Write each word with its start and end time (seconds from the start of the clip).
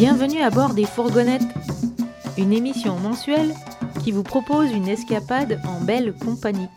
Bienvenue 0.00 0.42
à 0.42 0.50
bord 0.50 0.74
des 0.74 0.84
fourgonnettes, 0.84 1.42
une 2.36 2.52
émission 2.52 3.00
mensuelle 3.00 3.52
qui 4.04 4.12
vous 4.12 4.22
propose 4.22 4.70
une 4.70 4.86
escapade 4.86 5.60
en 5.66 5.80
belle 5.80 6.14
compagnie. 6.14 6.68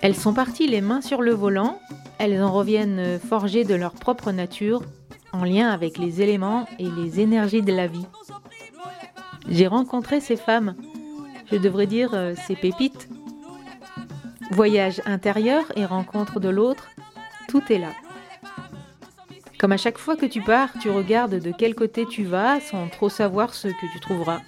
Elles 0.00 0.16
sont 0.16 0.34
parties 0.34 0.66
les 0.66 0.80
mains 0.80 1.00
sur 1.00 1.22
le 1.22 1.30
volant, 1.30 1.78
elles 2.18 2.42
en 2.42 2.50
reviennent 2.50 3.20
forgées 3.20 3.62
de 3.62 3.76
leur 3.76 3.92
propre 3.92 4.32
nature, 4.32 4.82
en 5.32 5.44
lien 5.44 5.68
avec 5.70 5.98
les 5.98 6.20
éléments 6.20 6.66
et 6.80 6.88
les 6.90 7.20
énergies 7.20 7.62
de 7.62 7.72
la 7.72 7.86
vie. 7.86 8.06
J'ai 9.48 9.68
rencontré 9.68 10.20
ces 10.20 10.36
femmes, 10.36 10.74
je 11.52 11.58
devrais 11.58 11.86
dire 11.86 12.10
euh, 12.14 12.34
ces 12.44 12.56
pépites. 12.56 13.08
Voyage 14.50 15.00
intérieur 15.06 15.62
et 15.76 15.84
rencontre 15.84 16.40
de 16.40 16.48
l'autre, 16.48 16.88
tout 17.46 17.62
est 17.70 17.78
là. 17.78 17.92
Comme 19.62 19.70
à 19.70 19.76
chaque 19.76 19.98
fois 19.98 20.16
que 20.16 20.26
tu 20.26 20.42
pars, 20.42 20.70
tu 20.80 20.90
regardes 20.90 21.36
de 21.36 21.52
quel 21.56 21.76
côté 21.76 22.04
tu 22.04 22.24
vas 22.24 22.58
sans 22.58 22.88
trop 22.88 23.08
savoir 23.08 23.54
ce 23.54 23.68
que 23.68 23.92
tu 23.92 24.00
trouveras. 24.00 24.40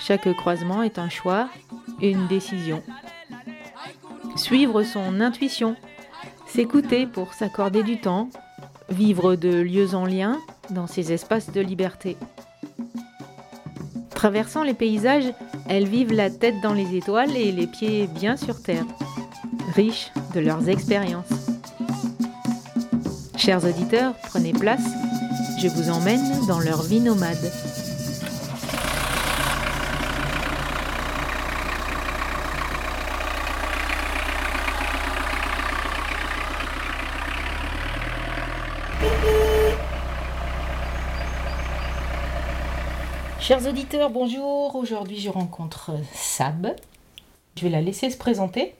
Chaque 0.00 0.34
croisement 0.34 0.82
est 0.82 0.98
un 0.98 1.08
choix 1.08 1.48
et 2.00 2.10
une 2.10 2.26
décision. 2.26 2.82
Suivre 4.34 4.82
son 4.82 5.20
intuition, 5.20 5.76
s'écouter 6.48 7.06
pour 7.06 7.34
s'accorder 7.34 7.84
du 7.84 8.00
temps, 8.00 8.30
vivre 8.88 9.36
de 9.36 9.60
lieux 9.60 9.94
en 9.94 10.06
lien 10.06 10.40
dans 10.70 10.88
ces 10.88 11.12
espaces 11.12 11.52
de 11.52 11.60
liberté. 11.60 12.16
Traversant 14.10 14.64
les 14.64 14.74
paysages, 14.74 15.32
elles 15.68 15.86
vivent 15.86 16.12
la 16.12 16.30
tête 16.30 16.60
dans 16.62 16.74
les 16.74 16.96
étoiles 16.96 17.36
et 17.36 17.52
les 17.52 17.68
pieds 17.68 18.08
bien 18.08 18.36
sur 18.36 18.60
terre, 18.60 18.86
riches 19.76 20.10
de 20.34 20.40
leurs 20.40 20.68
expériences. 20.68 21.37
Chers 23.38 23.64
auditeurs, 23.64 24.14
prenez 24.14 24.52
place, 24.52 24.82
je 25.62 25.68
vous 25.68 25.90
emmène 25.90 26.44
dans 26.48 26.58
leur 26.58 26.82
vie 26.82 26.98
nomade. 26.98 27.52
Chers 43.38 43.66
auditeurs, 43.66 44.10
bonjour. 44.10 44.74
Aujourd'hui, 44.74 45.20
je 45.20 45.30
rencontre 45.30 45.92
Sab. 46.12 46.74
Je 47.56 47.62
vais 47.62 47.70
la 47.70 47.80
laisser 47.80 48.10
se 48.10 48.18
présenter. 48.18 48.74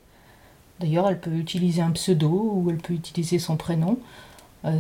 D'ailleurs, 0.81 1.09
elle 1.09 1.21
peut 1.21 1.31
utiliser 1.31 1.81
un 1.81 1.93
pseudo 1.93 2.53
ou 2.55 2.71
elle 2.71 2.79
peut 2.79 2.95
utiliser 2.95 3.39
son 3.39 3.57
prénom. 3.57 3.99
Euh, 4.65 4.71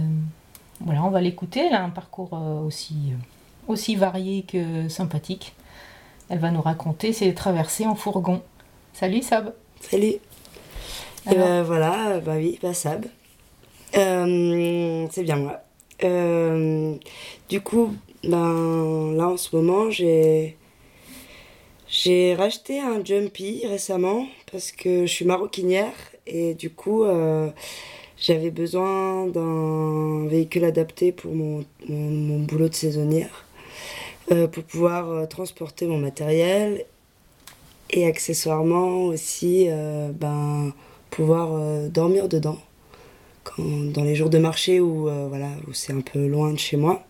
voilà, 0.80 1.04
on 1.04 1.10
va 1.10 1.20
l'écouter. 1.20 1.60
Elle 1.60 1.74
a 1.74 1.82
un 1.82 1.90
parcours 1.90 2.30
euh, 2.32 2.60
aussi, 2.60 3.12
euh, 3.12 3.72
aussi 3.72 3.96
varié 3.96 4.42
que 4.42 4.88
sympathique. 4.88 5.54
Elle 6.28 6.38
va 6.38 6.50
nous 6.50 6.62
raconter 6.62 7.12
ses 7.12 7.34
traversées 7.34 7.86
en 7.86 7.94
fourgon. 7.94 8.42
Salut 8.92 9.22
Sab. 9.22 9.54
Salut. 9.80 10.16
Et 11.30 11.34
ben 11.34 11.62
voilà, 11.62 12.20
bah 12.20 12.34
oui, 12.36 12.58
bah 12.62 12.74
Sab. 12.74 13.06
c'est 13.92 15.22
bien 15.22 15.36
moi. 15.36 15.60
du 17.48 17.60
coup, 17.60 17.94
ben 18.24 19.12
là 19.14 19.28
en 19.28 19.36
ce 19.36 19.54
moment, 19.54 19.90
j'ai 19.90 20.56
j'ai 21.86 22.34
racheté 22.34 22.80
un 22.80 23.02
jumpy 23.04 23.66
récemment 23.66 24.26
parce 24.50 24.72
que 24.72 25.06
je 25.06 25.12
suis 25.12 25.24
maroquinière 25.24 25.94
et 26.26 26.54
du 26.54 26.70
coup 26.70 27.04
j'avais 28.20 28.50
besoin 28.50 29.26
d'un 29.26 30.26
véhicule 30.26 30.64
adapté 30.64 31.12
pour 31.12 31.34
mon, 31.34 31.64
mon, 31.88 32.40
boulot 32.40 32.68
de 32.68 32.74
saisonnière, 32.74 33.46
euh, 34.32 34.46
pour 34.48 34.64
pouvoir 34.64 35.10
euh, 35.10 35.26
transporter 35.26 35.86
mon 35.86 35.98
matériel 35.98 36.84
et 37.90 38.06
accessoirement 38.06 39.04
aussi 39.04 39.66
euh, 39.68 40.10
ben, 40.12 40.72
pouvoir 41.10 41.88
dormir 41.88 42.28
dedans 42.28 42.58
quand, 43.44 43.62
dans 43.92 44.04
les 44.04 44.14
jours 44.14 44.30
de 44.30 44.38
marché 44.38 44.80
où, 44.80 45.08
voilà, 45.28 45.50
où 45.66 45.72
c'est 45.72 45.92
un 45.92 46.00
peu 46.00 46.26
loin 46.26 46.52
de 46.52 46.58
chez 46.58 46.76
moi. 46.76 47.04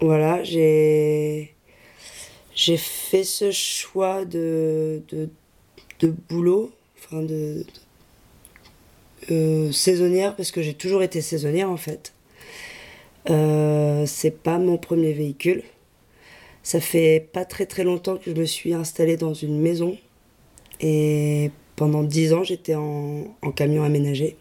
Voilà, 0.00 0.42
j'ai 0.42 1.54
fait 2.56 3.22
ce 3.22 3.52
choix 3.52 4.24
de, 4.24 5.02
de, 5.10 5.28
de 6.00 6.14
boulot, 6.28 6.72
enfin 6.98 7.22
de, 7.22 7.64
euh, 9.30 9.70
saisonnière 9.70 10.34
parce 10.34 10.50
que 10.50 10.62
j'ai 10.62 10.74
toujours 10.74 11.02
été 11.02 11.20
saisonnière 11.20 11.70
en 11.70 11.76
fait. 11.76 12.14
Euh, 13.28 14.06
c'est 14.06 14.30
pas 14.30 14.58
mon 14.58 14.78
premier 14.78 15.12
véhicule. 15.12 15.62
Ça 16.62 16.80
fait 16.80 17.28
pas 17.32 17.44
très 17.44 17.66
très 17.66 17.84
longtemps 17.84 18.16
que 18.16 18.30
je 18.30 18.36
me 18.36 18.46
suis 18.46 18.72
installée 18.72 19.16
dans 19.16 19.34
une 19.34 19.60
maison 19.60 19.98
et 20.80 21.50
pendant 21.76 22.02
dix 22.02 22.32
ans 22.32 22.44
j'étais 22.44 22.74
en, 22.74 23.36
camion 23.54 23.84
aménagé. 23.84 24.36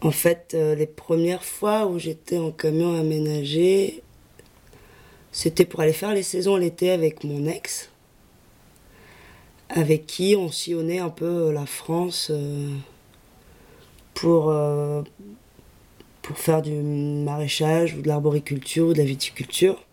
En 0.00 0.10
fait, 0.10 0.52
euh, 0.54 0.74
les 0.74 0.86
premières 0.86 1.44
fois 1.44 1.86
où 1.86 1.98
j'étais 1.98 2.38
en 2.38 2.50
camion 2.52 2.98
aménagé, 2.98 4.02
c'était 5.32 5.64
pour 5.64 5.80
aller 5.80 5.92
faire 5.92 6.14
les 6.14 6.22
saisons 6.22 6.56
l'été 6.56 6.90
avec 6.90 7.24
mon 7.24 7.46
ex, 7.46 7.90
avec 9.68 10.06
qui 10.06 10.34
on 10.36 10.50
sillonnait 10.50 10.98
un 10.98 11.10
peu 11.10 11.50
la 11.50 11.66
France 11.66 12.30
pour, 14.16 14.48
euh, 14.48 15.02
pour 16.22 16.38
faire 16.38 16.62
du 16.62 16.72
maraîchage 16.72 17.94
ou 17.94 18.02
de 18.02 18.08
l'arboriculture 18.08 18.88
ou 18.88 18.92
de 18.92 18.98
la 18.98 19.04
viticulture. 19.04 19.84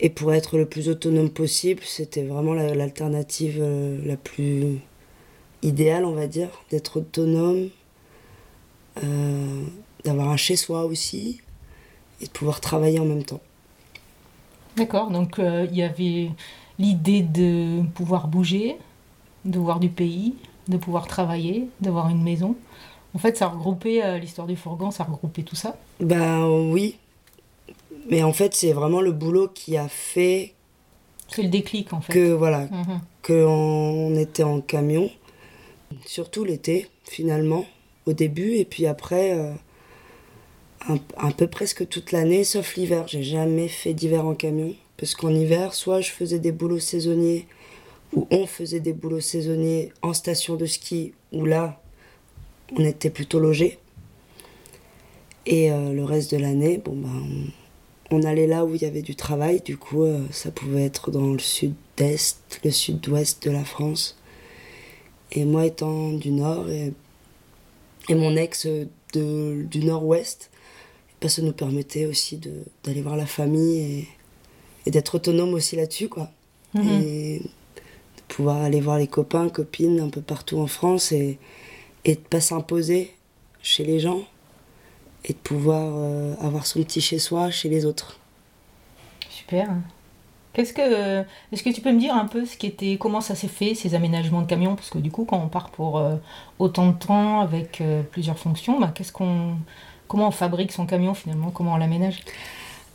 Et 0.00 0.10
pour 0.10 0.32
être 0.32 0.56
le 0.56 0.66
plus 0.66 0.88
autonome 0.88 1.30
possible, 1.30 1.82
c'était 1.84 2.24
vraiment 2.24 2.54
l'alternative 2.54 3.58
euh, 3.60 3.98
la, 4.04 4.16
plus 4.16 4.78
idéale, 5.62 6.04
on 6.04 6.12
va 6.12 6.26
dire, 6.26 6.48
d'être 6.70 7.00
autonome, 7.00 7.68
euh, 9.04 9.62
d'avoir 10.04 10.30
un 10.30 10.36
chez-soi 10.36 10.84
aussi, 10.84 11.40
et 12.20 12.24
de 12.24 12.30
pouvoir 12.30 12.60
travailler 12.60 12.98
en 12.98 13.04
même 13.04 13.24
temps. 13.24 13.40
D'accord, 14.76 15.10
donc 15.10 15.40
il 15.40 15.76
y 15.76 15.82
avait 15.82 16.30
l'idée 16.78 17.22
de 17.22 17.82
pouvoir 17.94 18.28
bouger, 18.28 18.76
de 19.44 19.58
voir 19.58 19.80
du 19.80 19.88
pays, 19.88 20.36
de 20.68 20.76
pouvoir 20.76 21.08
travailler, 21.08 21.68
d'avoir 21.80 22.08
une 22.08 22.22
maison. 22.22 22.54
En 23.14 23.18
fait, 23.18 23.36
ça 23.36 23.48
regroupait 23.48 24.04
euh, 24.04 24.18
l'histoire 24.18 24.46
du 24.46 24.56
fourgon, 24.56 24.90
ça 24.90 25.04
regroupait 25.04 25.42
tout 25.42 25.56
ça 25.56 25.76
Ben 26.00 26.46
oui. 26.46 26.96
Mais 28.10 28.22
en 28.22 28.32
fait, 28.32 28.54
c'est 28.54 28.72
vraiment 28.72 29.00
le 29.00 29.12
boulot 29.12 29.48
qui 29.48 29.76
a 29.76 29.88
fait. 29.88 30.54
C'est 31.28 31.42
le 31.42 31.48
déclic 31.48 31.92
en 31.92 32.00
fait. 32.00 32.12
Que 32.12 32.32
voilà, 32.32 32.60
mhm. 32.66 33.00
qu'on 33.22 34.14
était 34.16 34.44
en 34.44 34.60
camion, 34.60 35.10
surtout 36.06 36.44
l'été 36.44 36.88
finalement, 37.04 37.66
au 38.06 38.12
début, 38.12 38.54
et 38.54 38.64
puis 38.64 38.86
après, 38.86 39.38
euh, 39.38 39.52
un, 41.16 41.30
peu 41.30 41.46
presque 41.46 41.88
toute 41.88 42.12
l'année, 42.12 42.44
sauf 42.44 42.76
l'hiver. 42.76 43.06
J'ai 43.08 43.22
jamais 43.22 43.68
fait 43.68 43.94
d'hiver 43.94 44.24
en 44.26 44.34
camion, 44.34 44.74
parce 44.96 45.14
qu'en 45.14 45.30
hiver, 45.30 45.74
soit 45.74 46.00
je 46.00 46.10
faisais 46.10 46.38
des 46.38 46.52
boulots 46.52 46.78
saisonniers, 46.78 47.46
ou 48.14 48.26
on 48.30 48.46
faisait 48.46 48.80
des 48.80 48.94
boulots 48.94 49.20
saisonniers 49.20 49.92
en 50.02 50.14
station 50.14 50.56
de 50.56 50.66
ski, 50.66 51.12
où 51.32 51.44
là, 51.44 51.82
on 52.76 52.84
était 52.84 53.10
plutôt 53.10 53.38
logés. 53.38 53.78
Et 55.46 55.72
euh, 55.72 55.92
le 55.92 56.04
reste 56.04 56.32
de 56.32 56.36
l'année, 56.36 56.78
bon 56.78 56.94
ben, 56.94 57.50
on, 58.10 58.22
allait 58.22 58.46
là 58.46 58.64
où 58.64 58.74
il 58.74 58.82
y 58.82 58.84
avait 58.84 59.02
du 59.02 59.16
travail. 59.16 59.62
Du 59.64 59.76
coup, 59.78 60.02
euh, 60.02 60.20
ça 60.30 60.50
pouvait 60.50 60.84
être 60.84 61.10
dans 61.10 61.32
le 61.32 61.38
sud-est, 61.38 62.60
le 62.64 62.70
sud-ouest 62.70 63.42
de 63.46 63.50
la 63.50 63.64
France. 63.64 64.18
Et 65.32 65.44
moi 65.44 65.66
étant 65.66 66.12
du 66.12 66.30
nord 66.30 66.70
et, 66.70 66.92
et 68.08 68.14
mon 68.14 68.36
ex 68.36 68.66
de, 69.14 69.62
du 69.62 69.84
nord-ouest, 69.84 70.50
ben, 71.20 71.28
ça 71.28 71.42
nous 71.42 71.52
permettait 71.52 72.06
aussi 72.06 72.40
d'aller 72.84 73.02
voir 73.02 73.16
la 73.16 73.26
famille 73.26 73.78
et, 73.78 74.08
et 74.86 74.90
d'être 74.90 75.14
autonome 75.14 75.54
aussi 75.54 75.76
là-dessus, 75.76 76.08
quoi. 76.08 76.30
Mhm. 76.74 77.02
Et 77.02 77.38
de 77.40 78.22
pouvoir 78.34 78.62
aller 78.62 78.80
voir 78.80 78.98
les 78.98 79.06
copains, 79.06 79.48
copines 79.48 80.00
un 80.00 80.10
peu 80.10 80.20
partout 80.20 80.58
en 80.58 80.66
France 80.66 81.12
et, 81.12 81.38
et 82.04 82.14
de 82.14 82.20
pas 82.20 82.40
s'imposer 82.40 83.14
chez 83.62 83.84
les 83.84 84.00
gens 84.00 84.22
et 85.24 85.32
de 85.32 85.38
pouvoir 85.38 85.92
euh, 85.96 86.34
avoir 86.40 86.66
son 86.66 86.82
petit 86.82 87.00
chez 87.00 87.18
soi 87.18 87.50
chez 87.50 87.68
les 87.68 87.84
autres. 87.84 88.18
Super. 89.30 89.68
Qu'est-ce 90.52 90.72
que 90.72 91.20
est-ce 91.52 91.62
que 91.62 91.70
tu 91.70 91.80
peux 91.80 91.92
me 91.92 92.00
dire 92.00 92.14
un 92.14 92.26
peu 92.26 92.44
ce 92.44 92.56
qui 92.56 92.66
était 92.66 92.96
comment 92.98 93.20
ça 93.20 93.34
s'est 93.34 93.48
fait 93.48 93.74
ces 93.74 93.94
aménagements 93.94 94.42
de 94.42 94.46
camions? 94.46 94.74
Parce 94.74 94.90
que 94.90 94.98
du 94.98 95.10
coup 95.10 95.24
quand 95.24 95.40
on 95.40 95.48
part 95.48 95.70
pour 95.70 95.98
euh, 95.98 96.16
autant 96.58 96.88
de 96.88 96.98
temps 96.98 97.40
avec 97.40 97.80
euh, 97.80 98.02
plusieurs 98.02 98.38
fonctions, 98.38 98.80
bah, 98.80 98.90
qu'est-ce 98.94 99.12
qu'on 99.12 99.56
comment 100.08 100.28
on 100.28 100.32
fabrique 100.32 100.72
son 100.72 100.86
camion 100.86 101.14
finalement, 101.14 101.50
comment 101.50 101.74
on 101.74 101.76
l'aménage? 101.76 102.20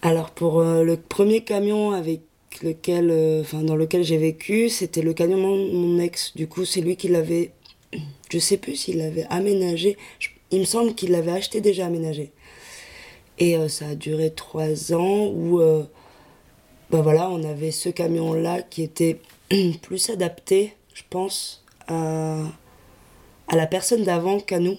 Alors 0.01 0.31
pour 0.31 0.61
le 0.61 0.97
premier 0.97 1.41
camion 1.41 1.91
avec 1.91 2.21
lequel 2.61 3.39
enfin 3.41 3.63
dans 3.63 3.75
lequel 3.75 4.03
j'ai 4.03 4.17
vécu, 4.17 4.67
c'était 4.67 5.01
le 5.01 5.13
camion 5.13 5.37
de 5.37 5.71
mon 5.71 5.99
ex. 5.99 6.35
Du 6.35 6.47
coup, 6.47 6.65
c'est 6.65 6.81
lui 6.81 6.97
qui 6.97 7.07
l'avait 7.07 7.51
je 8.33 8.39
sais 8.39 8.57
plus 8.57 8.75
s'il 8.75 8.97
l'avait 8.97 9.27
aménagé. 9.29 9.95
il 10.49 10.61
me 10.61 10.65
semble 10.65 10.95
qu'il 10.95 11.11
l'avait 11.11 11.31
acheté 11.31 11.61
déjà 11.61 11.85
aménagé. 11.85 12.31
Et 13.37 13.55
ça 13.69 13.89
a 13.89 13.95
duré 13.95 14.31
trois 14.31 14.93
ans 14.93 15.27
où 15.27 15.59
bah 16.89 17.01
voilà, 17.01 17.29
on 17.29 17.43
avait 17.43 17.71
ce 17.71 17.89
camion-là 17.89 18.61
qui 18.63 18.81
était 18.81 19.19
plus 19.81 20.09
adapté, 20.09 20.75
je 20.93 21.03
pense, 21.09 21.63
à, 21.87 22.37
à 23.47 23.55
la 23.55 23.67
personne 23.67 24.03
d'avant 24.03 24.39
qu'à 24.39 24.59
nous. 24.59 24.77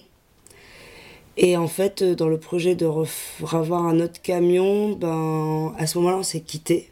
Et 1.37 1.57
en 1.57 1.67
fait, 1.67 2.03
dans 2.03 2.27
le 2.27 2.37
projet 2.37 2.75
de 2.75 2.85
revoir 2.85 3.85
un 3.85 3.99
autre 4.01 4.21
camion, 4.21 4.91
ben, 4.93 5.73
à 5.77 5.87
ce 5.87 5.97
moment-là, 5.97 6.17
on 6.17 6.23
s'est 6.23 6.41
quitté. 6.41 6.89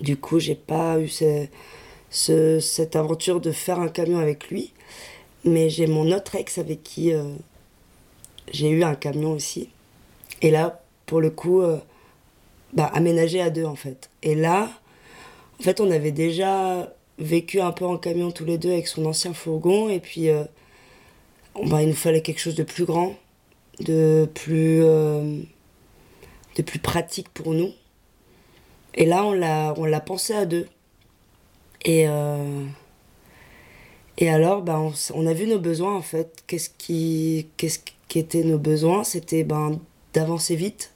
Du 0.00 0.16
coup, 0.16 0.38
j'ai 0.38 0.54
pas 0.54 1.00
eu 1.00 1.08
cette 2.10 2.96
aventure 2.96 3.40
de 3.40 3.52
faire 3.52 3.80
un 3.80 3.88
camion 3.88 4.18
avec 4.18 4.50
lui. 4.50 4.72
Mais 5.44 5.70
j'ai 5.70 5.86
mon 5.86 6.10
autre 6.12 6.34
ex 6.34 6.58
avec 6.58 6.82
qui 6.82 7.12
euh, 7.12 7.34
j'ai 8.52 8.68
eu 8.68 8.84
un 8.84 8.94
camion 8.94 9.32
aussi. 9.32 9.70
Et 10.42 10.50
là, 10.50 10.82
pour 11.06 11.20
le 11.20 11.30
coup, 11.30 11.62
euh, 11.62 11.78
bah, 12.72 12.90
aménagé 12.92 13.40
à 13.40 13.50
deux 13.50 13.64
en 13.64 13.74
fait. 13.74 14.10
Et 14.22 14.34
là, 14.34 14.70
en 15.58 15.62
fait, 15.62 15.80
on 15.80 15.90
avait 15.90 16.12
déjà 16.12 16.92
vécu 17.18 17.60
un 17.60 17.72
peu 17.72 17.84
en 17.84 17.96
camion 17.96 18.30
tous 18.30 18.44
les 18.44 18.58
deux 18.58 18.72
avec 18.72 18.86
son 18.86 19.04
ancien 19.06 19.32
fourgon. 19.32 19.88
Et 19.88 20.00
puis, 20.00 20.28
euh, 20.28 20.44
bah, 21.66 21.82
il 21.82 21.88
nous 21.88 21.94
fallait 21.94 22.22
quelque 22.22 22.40
chose 22.40 22.54
de 22.54 22.62
plus 22.62 22.84
grand, 22.84 23.14
de 23.80 24.28
plus, 24.34 24.80
de 24.80 26.62
plus 26.64 26.78
pratique 26.78 27.28
pour 27.30 27.54
nous. 27.54 27.72
Et 28.94 29.06
là, 29.06 29.24
on 29.24 29.32
l'a, 29.32 30.00
pensé 30.00 30.34
à 30.34 30.46
deux. 30.46 30.66
Et, 31.84 32.08
euh, 32.08 32.64
et 34.20 34.28
alors, 34.28 34.62
ben, 34.62 34.92
on, 35.14 35.26
a 35.26 35.32
vu 35.32 35.46
nos 35.46 35.58
besoins 35.58 35.96
en 35.96 36.02
fait. 36.02 36.44
Qu'est-ce 36.46 36.70
qui, 36.76 37.48
qu'est-ce 37.56 37.80
qui 38.08 38.18
étaient 38.18 38.44
nos 38.44 38.58
besoins? 38.58 39.02
C'était 39.02 39.44
ben, 39.44 39.80
d'avancer 40.12 40.56
vite, 40.56 40.92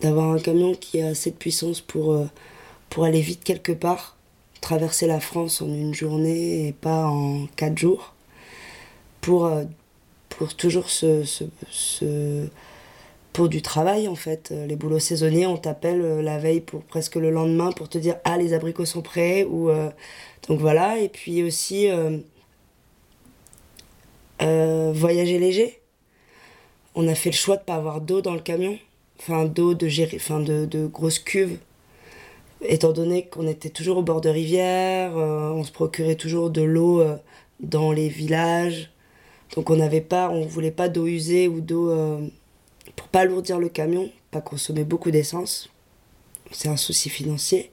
d'avoir 0.00 0.32
un 0.32 0.38
camion 0.38 0.74
qui 0.74 1.02
a 1.02 1.08
assez 1.08 1.30
de 1.30 1.36
puissance 1.36 1.82
pour, 1.82 2.12
euh, 2.12 2.24
pour 2.88 3.04
aller 3.04 3.20
vite 3.20 3.44
quelque 3.44 3.72
part, 3.72 4.16
traverser 4.62 5.06
la 5.06 5.20
France 5.20 5.60
en 5.60 5.68
une 5.68 5.94
journée 5.94 6.68
et 6.68 6.72
pas 6.72 7.06
en 7.06 7.46
quatre 7.56 7.76
jours, 7.78 8.14
pour, 9.20 9.44
euh, 9.44 9.64
pour 10.30 10.54
toujours 10.56 10.88
se 10.88 11.24
pour 13.32 13.48
du 13.48 13.62
travail 13.62 14.08
en 14.08 14.14
fait. 14.14 14.50
Euh, 14.52 14.66
les 14.66 14.76
boulots 14.76 14.98
saisonniers, 14.98 15.46
on 15.46 15.56
t'appelle 15.56 16.00
euh, 16.02 16.22
la 16.22 16.38
veille 16.38 16.60
pour 16.60 16.82
presque 16.82 17.16
le 17.16 17.30
lendemain 17.30 17.72
pour 17.72 17.88
te 17.88 17.98
dire 17.98 18.16
ah 18.24 18.36
les 18.36 18.52
abricots 18.52 18.84
sont 18.84 19.02
prêts 19.02 19.44
ou 19.44 19.70
euh, 19.70 19.90
donc 20.48 20.60
voilà 20.60 20.98
et 20.98 21.08
puis 21.08 21.42
aussi 21.42 21.88
voyager 24.40 25.38
léger. 25.38 25.80
On 26.94 27.08
a 27.08 27.14
fait 27.14 27.30
le 27.30 27.36
choix 27.36 27.56
de 27.56 27.62
pas 27.62 27.76
avoir 27.76 28.00
d'eau 28.00 28.20
dans 28.20 28.34
le 28.34 28.40
camion, 28.40 28.78
enfin 29.18 29.44
d'eau 29.44 29.72
de 29.74 29.88
gérer, 29.88 30.16
enfin 30.16 30.40
de, 30.40 30.66
de 30.66 30.86
grosses 30.86 31.20
cuves. 31.20 31.58
Étant 32.60 32.92
donné 32.92 33.26
qu'on 33.26 33.46
était 33.46 33.70
toujours 33.70 33.98
au 33.98 34.02
bord 34.02 34.20
de 34.20 34.28
rivière, 34.28 35.14
on 35.14 35.64
se 35.64 35.72
procurait 35.72 36.16
toujours 36.16 36.50
de 36.50 36.62
l'eau 36.62 37.02
dans 37.60 37.92
les 37.92 38.08
villages, 38.08 38.90
donc 39.54 39.70
on 39.70 39.76
n'avait 39.76 40.00
pas, 40.00 40.28
on 40.28 40.44
voulait 40.44 40.72
pas 40.72 40.88
d'eau 40.88 41.06
usée 41.06 41.46
ou 41.48 41.60
d'eau 41.60 41.90
pour 42.96 43.08
pas 43.08 43.20
alourdir 43.20 43.58
le 43.58 43.68
camion, 43.68 44.10
pas 44.30 44.40
consommer 44.40 44.84
beaucoup 44.84 45.10
d'essence. 45.10 45.70
C'est 46.50 46.68
un 46.68 46.76
souci 46.76 47.08
financier. 47.08 47.70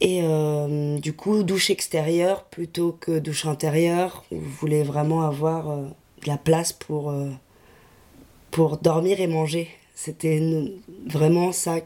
Et 0.00 0.20
euh, 0.22 0.98
du 0.98 1.12
coup, 1.14 1.42
douche 1.42 1.70
extérieure 1.70 2.44
plutôt 2.44 2.92
que 2.92 3.18
douche 3.18 3.46
intérieure. 3.46 4.24
On 4.32 4.38
voulait 4.38 4.82
vraiment 4.82 5.22
avoir 5.22 5.70
euh, 5.70 5.82
de 6.22 6.28
la 6.28 6.36
place 6.36 6.72
pour, 6.72 7.10
euh, 7.10 7.30
pour 8.50 8.78
dormir 8.78 9.20
et 9.20 9.26
manger. 9.26 9.68
C'était 9.94 10.42
vraiment 11.06 11.52
ça 11.52 11.76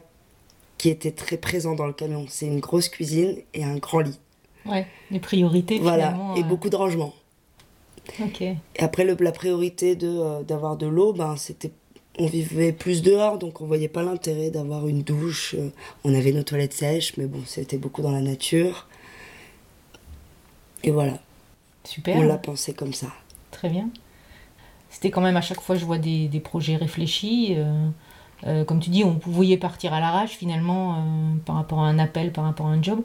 qui 0.77 0.89
était 0.89 1.11
très 1.11 1.37
présent 1.37 1.75
dans 1.75 1.85
le 1.85 1.93
camion. 1.93 2.25
C'est 2.27 2.47
une 2.47 2.59
grosse 2.59 2.89
cuisine 2.89 3.37
et 3.53 3.63
un 3.63 3.77
grand 3.77 3.99
lit. 3.99 4.19
Ouais, 4.65 4.87
les 5.11 5.19
priorités. 5.19 5.79
Voilà, 5.79 6.17
et 6.35 6.43
beaucoup 6.43 6.69
de 6.69 6.75
rangement. 6.75 7.13
Et 8.45 8.55
après, 8.79 9.03
le, 9.03 9.15
la 9.19 9.31
priorité 9.31 9.95
de, 9.95 10.07
euh, 10.07 10.43
d'avoir 10.43 10.77
de 10.77 10.87
l'eau, 10.87 11.13
ben, 11.13 11.35
c'était 11.37 11.71
on 12.17 12.25
vivait 12.25 12.73
plus 12.73 13.01
dehors, 13.01 13.37
donc 13.37 13.61
on 13.61 13.65
voyait 13.65 13.87
pas 13.87 14.03
l'intérêt 14.03 14.49
d'avoir 14.49 14.87
une 14.87 15.03
douche. 15.03 15.55
Euh, 15.57 15.69
on 16.03 16.13
avait 16.13 16.33
nos 16.33 16.43
toilettes 16.43 16.73
sèches, 16.73 17.15
mais 17.17 17.27
bon, 17.27 17.39
c'était 17.45 17.77
beaucoup 17.77 18.01
dans 18.01 18.11
la 18.11 18.21
nature. 18.21 18.87
Et 20.83 20.91
voilà. 20.91 21.13
Super. 21.85 22.17
On 22.17 22.23
l'a 22.23 22.37
pensé 22.37 22.73
comme 22.73 22.93
ça. 22.93 23.07
Très 23.51 23.69
bien. 23.69 23.89
C'était 24.89 25.11
quand 25.11 25.21
même 25.21 25.37
à 25.37 25.41
chaque 25.41 25.61
fois, 25.61 25.75
je 25.75 25.85
vois 25.85 25.97
des, 25.97 26.27
des 26.27 26.39
projets 26.39 26.75
réfléchis. 26.75 27.55
Euh, 28.45 28.65
comme 28.65 28.79
tu 28.79 28.89
dis, 28.89 29.03
on 29.03 29.15
pouvait 29.15 29.55
partir 29.57 29.93
à 29.93 29.99
l'arrache 29.99 30.31
finalement 30.31 31.03
par 31.45 31.55
rapport 31.55 31.79
à 31.79 31.87
un 31.87 31.99
appel, 31.99 32.31
par 32.31 32.43
rapport 32.43 32.67
à 32.67 32.71
un 32.71 32.81
job. 32.81 33.01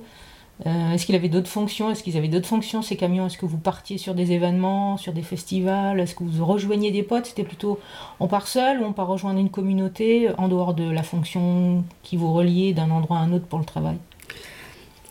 Euh, 0.66 0.92
est-ce 0.92 1.04
qu'il 1.06 1.14
avait 1.14 1.28
d'autres 1.28 1.48
fonctions? 1.50 1.90
Est-ce 1.90 2.02
qu'ils 2.02 2.16
avaient 2.16 2.28
d'autres 2.28 2.46
fonctions, 2.46 2.80
ces 2.80 2.96
camions? 2.96 3.26
Est-ce 3.26 3.38
que 3.38 3.46
vous 3.46 3.58
partiez 3.58 3.98
sur 3.98 4.14
des 4.14 4.32
événements, 4.32 4.96
sur 4.96 5.12
des 5.12 5.22
festivals? 5.22 5.98
Est-ce 5.98 6.14
que 6.14 6.22
vous 6.22 6.44
rejoigniez 6.44 6.92
des 6.92 7.02
potes? 7.02 7.26
C'était 7.26 7.42
plutôt 7.42 7.80
on 8.20 8.28
part 8.28 8.46
seul 8.46 8.80
ou 8.80 8.84
on 8.84 8.92
part 8.92 9.08
rejoindre 9.08 9.40
une 9.40 9.50
communauté 9.50 10.30
en 10.38 10.48
dehors 10.48 10.74
de 10.74 10.88
la 10.88 11.02
fonction 11.02 11.84
qui 12.02 12.16
vous 12.16 12.32
reliait 12.32 12.72
d'un 12.72 12.90
endroit 12.90 13.18
à 13.18 13.20
un 13.20 13.32
autre 13.32 13.46
pour 13.46 13.58
le 13.58 13.64
travail? 13.64 13.96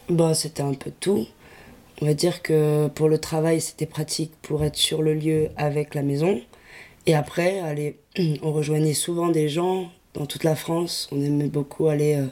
Bah, 0.10 0.34
C'était 0.34 0.64
un 0.64 0.74
peu 0.74 0.92
tout. 0.98 1.28
On 2.02 2.06
va 2.06 2.14
dire 2.14 2.42
que 2.42 2.88
pour 2.88 3.10
le 3.10 3.18
travail, 3.18 3.62
c'était 3.62 3.86
pratique 3.86 4.32
pour 4.42 4.64
être 4.64 4.78
sur 4.78 5.02
le 5.02 5.14
lieu 5.14 5.50
avec 5.58 5.94
la 5.94 6.04
maison. 6.04 6.40
Et 7.06 7.16
après, 7.16 7.62
on 8.44 8.52
rejoignait 8.54 8.94
souvent 8.94 9.28
des 9.28 9.50
gens 9.50 9.90
dans 10.14 10.26
toute 10.26 10.44
la 10.46 10.56
France. 10.56 11.10
On 11.12 11.22
aimait 11.22 11.50
beaucoup 11.50 11.88
aller 11.88 12.16
euh, 12.16 12.28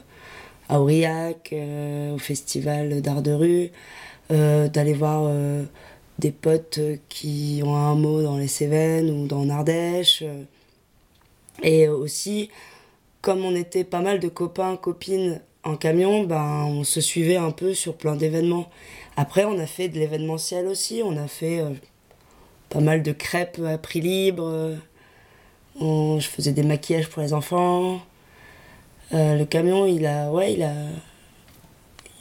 à 0.68 0.80
Aurillac, 0.80 1.50
euh, 1.52 2.14
au 2.14 2.18
festival 2.18 3.02
d'art 3.02 3.22
de 3.22 3.32
rue, 3.32 3.70
euh, 4.30 4.68
d'aller 4.68 4.94
voir 4.94 5.24
euh, 5.26 5.64
des 6.18 6.32
potes 6.32 6.80
qui 7.08 7.62
ont 7.64 7.76
un 7.76 7.94
mot 7.94 8.22
dans 8.22 8.38
les 8.38 8.48
Cévennes 8.48 9.10
ou 9.10 9.26
dans 9.26 9.48
Ardèche. 9.50 10.24
Et 11.62 11.88
aussi, 11.88 12.50
comme 13.20 13.44
on 13.44 13.54
était 13.54 13.84
pas 13.84 14.00
mal 14.00 14.20
de 14.20 14.28
copains, 14.28 14.76
copines 14.76 15.40
en 15.64 15.76
camion, 15.76 16.24
ben, 16.24 16.64
on 16.66 16.84
se 16.84 17.00
suivait 17.00 17.36
un 17.36 17.50
peu 17.50 17.74
sur 17.74 17.96
plein 17.96 18.16
d'événements. 18.16 18.68
Après, 19.16 19.44
on 19.44 19.58
a 19.58 19.66
fait 19.66 19.88
de 19.88 19.98
l'événementiel 19.98 20.66
aussi. 20.66 21.02
On 21.04 21.16
a 21.16 21.28
fait 21.28 21.62
pas 22.68 22.80
mal 22.80 23.02
de 23.02 23.12
crêpes 23.12 23.60
à 23.64 23.78
prix 23.78 24.00
libre. 24.00 24.76
je 25.78 26.26
faisais 26.26 26.52
des 26.52 26.64
maquillages 26.64 27.08
pour 27.08 27.22
les 27.22 27.32
enfants. 27.32 28.00
Euh, 29.14 29.36
le 29.36 29.44
camion, 29.44 29.86
il 29.86 30.06
a, 30.06 30.30
ouais, 30.30 30.54
il 30.54 30.62
a, 30.62 30.74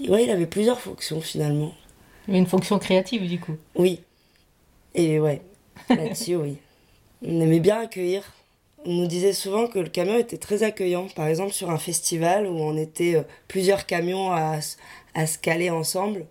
ouais, 0.09 0.25
il 0.25 0.29
avait 0.29 0.45
plusieurs 0.45 0.81
fonctions 0.81 1.21
finalement. 1.21 1.73
Avait 2.27 2.37
une 2.37 2.47
fonction 2.47 2.79
créative 2.79 3.27
du 3.27 3.39
coup. 3.39 3.55
Oui. 3.75 4.01
Et 4.93 5.19
ouais, 5.19 5.41
là-dessus, 5.89 6.35
oui. 6.35 6.57
On 7.25 7.39
aimait 7.39 7.61
bien 7.61 7.79
accueillir. 7.79 8.23
On 8.83 8.91
nous 8.91 9.07
disait 9.07 9.31
souvent 9.31 9.67
que 9.67 9.79
le 9.79 9.89
camion 9.89 10.17
était 10.17 10.37
très 10.37 10.63
accueillant. 10.63 11.07
Par 11.15 11.27
exemple, 11.27 11.53
sur 11.53 11.69
un 11.69 11.77
festival 11.77 12.45
où 12.45 12.59
on 12.59 12.75
était 12.75 13.15
euh, 13.15 13.23
plusieurs 13.47 13.85
camions 13.85 14.31
à, 14.31 14.59
à 15.13 15.27
se 15.27 15.37
caler 15.37 15.69
ensemble. 15.69 16.25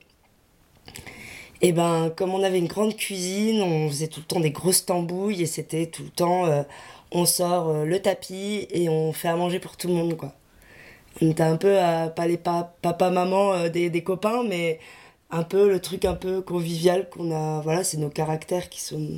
Et 1.62 1.72
ben, 1.72 2.10
comme 2.14 2.34
on 2.34 2.42
avait 2.42 2.58
une 2.58 2.66
grande 2.66 2.96
cuisine, 2.96 3.62
on 3.62 3.88
faisait 3.88 4.08
tout 4.08 4.20
le 4.20 4.26
temps 4.26 4.40
des 4.40 4.50
grosses 4.50 4.84
tambouilles 4.84 5.42
et 5.42 5.46
c'était 5.46 5.86
tout 5.86 6.02
le 6.02 6.10
temps, 6.10 6.46
euh, 6.46 6.62
on 7.12 7.26
sort 7.26 7.84
le 7.84 8.00
tapis 8.00 8.66
et 8.70 8.88
on 8.88 9.12
fait 9.12 9.28
à 9.28 9.36
manger 9.36 9.58
pour 9.58 9.76
tout 9.76 9.88
le 9.88 9.94
monde, 9.94 10.16
quoi 10.16 10.34
on 11.22 11.30
était 11.30 11.42
un 11.42 11.56
peu 11.56 11.76
pas 12.14 12.26
les 12.26 12.38
papa 12.38 13.10
maman 13.10 13.52
euh, 13.52 13.68
des, 13.68 13.90
des, 13.90 14.02
copains 14.02 14.42
mais 14.48 14.78
un 15.30 15.42
peu 15.42 15.68
le 15.68 15.80
truc 15.80 16.04
un 16.04 16.14
peu 16.14 16.40
convivial 16.40 17.08
qu'on 17.10 17.30
a 17.32 17.60
voilà 17.60 17.84
c'est 17.84 17.98
nos 17.98 18.08
caractères 18.08 18.68
qui 18.68 18.80
sont 18.80 19.08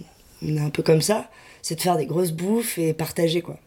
on 0.43 0.57
est 0.57 0.61
un 0.61 0.71
peu 0.71 0.83
comme 0.83 1.03
ça 1.03 1.31
c'est 1.63 1.77
de 1.77 1.81
faire 1.81 1.97
des 1.97 2.07
grosses 2.07 2.33
bouffes 2.33 2.79
et 2.79 2.93
partager 2.93 3.41
quoi. 3.41 3.59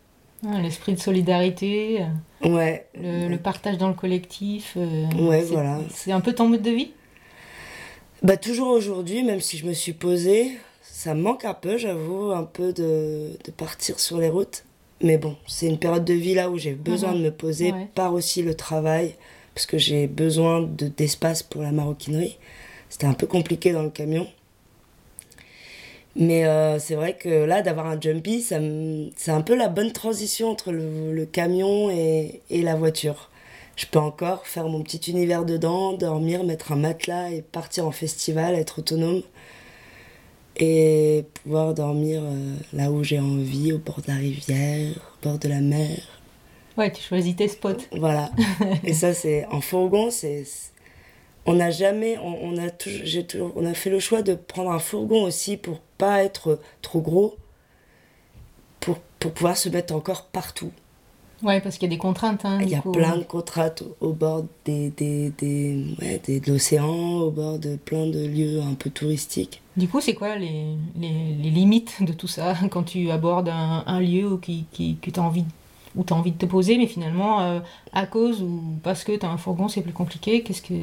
Ah, 0.47 0.59
l'esprit 0.61 0.93
de 0.93 0.99
solidarité 0.99 2.03
euh, 2.43 2.49
ouais. 2.49 2.87
le, 2.95 3.37
partage 3.37 3.77
dans 3.77 3.87
le 3.87 3.93
collectif 3.93 4.73
euh, 4.77 5.05
ouais 5.17 5.43
voilà. 5.43 5.79
c'est 5.89 6.11
un 6.11 6.21
peu 6.21 6.33
ton 6.33 6.49
mode 6.49 6.61
de 6.61 6.71
vie? 6.71 6.91
Bah 8.21 8.37
toujours 8.37 8.67
aujourd'hui 8.69 9.23
même 9.23 9.39
si 9.39 9.57
je 9.57 9.65
me 9.65 9.73
suis 9.73 9.93
posée 9.93 10.57
ça 10.81 11.13
me 11.13 11.21
manque 11.21 11.45
un 11.45 11.53
peu 11.53 11.77
j'avoue 11.77 12.31
un 12.31 12.43
peu 12.43 12.73
de, 12.73 13.31
de 13.43 13.51
partir 13.51 13.99
sur 13.99 14.17
les 14.17 14.29
routes 14.29 14.65
mais 15.01 15.17
bon, 15.17 15.35
c'est 15.47 15.67
une 15.67 15.77
période 15.77 16.05
de 16.05 16.13
vie 16.13 16.33
là 16.33 16.49
où 16.49 16.57
j'ai 16.57 16.73
besoin 16.73 17.11
mhm. 17.11 17.17
de 17.17 17.23
me 17.23 17.31
poser 17.31 17.73
par 17.95 18.13
aussi 18.13 18.41
le 18.41 18.55
travail, 18.55 19.15
parce 19.53 19.65
que 19.65 19.77
j'ai 19.77 20.07
besoin 20.07 20.61
d'espace 20.61 21.43
pour 21.43 21.61
la 21.61 21.71
maroquinerie. 21.71 22.37
C'était 22.89 23.07
un 23.07 23.13
peu 23.13 23.27
compliqué 23.27 23.71
dans 23.71 23.83
le 23.83 23.89
camion. 23.89 24.27
Mais 26.15 26.45
euh, 26.45 26.79
c'est 26.79 26.95
vrai 26.95 27.17
que 27.17 27.43
là, 27.43 27.61
d'avoir 27.61 27.87
un 27.87 27.99
jumpy, 27.99 28.41
c'est 28.41 29.31
un 29.31 29.41
peu 29.41 29.55
la 29.55 29.67
bonne 29.67 29.91
transition 29.91 30.49
entre 30.49 30.71
le, 30.71 31.25
camion 31.25 31.89
et, 31.89 32.41
et, 32.49 32.61
la 32.61 32.75
voiture. 32.75 33.29
Je 33.75 33.85
peux 33.85 33.99
encore 33.99 34.47
faire 34.47 34.69
mon 34.69 34.81
petit 34.81 35.11
univers 35.11 35.43
dedans, 35.43 35.91
dormir, 35.91 36.45
mettre 36.45 36.71
un 36.71 36.77
matelas 36.77 37.31
et 37.31 37.41
partir 37.41 37.85
en 37.85 37.91
festival, 37.91 38.55
être 38.55 38.79
autonome. 38.79 39.23
Et 40.57 41.25
pouvoir 41.43 41.73
dormir 41.73 42.21
euh, 42.23 42.55
là 42.73 42.91
où 42.91 43.03
j'ai 43.03 43.19
envie, 43.19 43.73
au 43.73 43.77
bord 43.77 44.01
de 44.01 44.07
la 44.07 44.15
rivière, 44.15 44.93
au 44.95 45.29
bord 45.29 45.39
de 45.39 45.47
la 45.47 45.61
mer. 45.61 45.97
Ouais, 46.77 46.91
tu 46.91 47.01
choisis 47.01 47.35
tes 47.35 47.47
spots. 47.47 47.83
Voilà. 47.93 48.31
et 48.83 48.93
ça, 48.93 49.13
c'est 49.13 49.45
en 49.47 49.61
fourgon, 49.61 50.11
c'est. 50.11 50.43
On 51.47 51.53
n'a 51.53 51.69
jamais, 51.69 52.17
on, 52.17 52.57
a 52.57 52.71
toujours, 52.71 53.53
on 53.55 53.65
a 53.67 53.75
fait 53.75 53.91
le 53.91 53.99
choix 53.99 54.23
de 54.23 54.33
prendre 54.33 54.71
un 54.71 54.79
fourgon 54.79 55.23
aussi 55.23 55.57
pour 55.57 55.79
pas 55.79 56.23
être 56.23 56.59
trop 56.81 57.01
gros, 57.01 57.35
pour, 58.79 58.97
pour 59.19 59.31
pouvoir 59.31 59.55
se 59.55 59.69
mettre 59.69 59.93
encore 59.93 60.25
partout. 60.25 60.71
Ouais, 61.43 61.59
parce 61.61 61.77
qu'il 61.77 61.89
y 61.89 61.93
a 61.93 61.95
des 61.95 61.99
contraintes. 61.99 62.45
Hein, 62.45 62.59
Il 62.61 62.69
y 62.69 62.75
a 62.75 62.81
plein 62.81 63.17
de 63.17 63.23
contraintes 63.23 63.83
au 64.01 64.13
bord 64.13 64.45
des, 64.63 64.89
des, 64.89 65.31
des, 65.37 65.85
ouais, 66.01 66.21
des 66.25 66.39
de 66.39 66.51
l'océan, 66.51 67.19
au 67.19 67.31
bord 67.31 67.59
de 67.59 67.75
plein 67.75 68.07
de 68.07 68.25
lieux 68.25 68.61
un 68.61 68.73
peu 68.73 68.89
touristiques. 68.89 69.61
Du 69.75 69.87
coup, 69.87 69.99
c'est 69.99 70.13
quoi 70.13 70.37
les, 70.37 70.75
les, 70.97 71.35
les, 71.41 71.49
limites 71.49 72.01
de 72.01 72.13
tout 72.13 72.27
ça 72.27 72.55
quand 72.71 72.83
tu 72.83 73.11
abordes 73.11 73.49
un, 73.49 73.83
un 73.85 73.99
lieu 73.99 74.37
qui, 74.41 74.65
qui, 74.71 74.95
que 74.97 75.11
as 75.19 75.23
envie, 75.23 75.45
où 75.95 76.03
tu 76.03 76.13
as 76.13 76.15
envie 76.15 76.31
de 76.31 76.37
te 76.37 76.45
poser, 76.45 76.77
mais 76.77 76.87
finalement, 76.87 77.41
euh, 77.41 77.59
à 77.91 78.05
cause 78.05 78.41
ou 78.41 78.61
parce 78.83 79.03
que 79.03 79.11
tu 79.15 79.25
as 79.25 79.29
un 79.29 79.37
fourgon, 79.37 79.67
c'est 79.67 79.81
plus 79.81 79.93
compliqué? 79.93 80.41
Qu'est-ce 80.41 80.61
que 80.61 80.73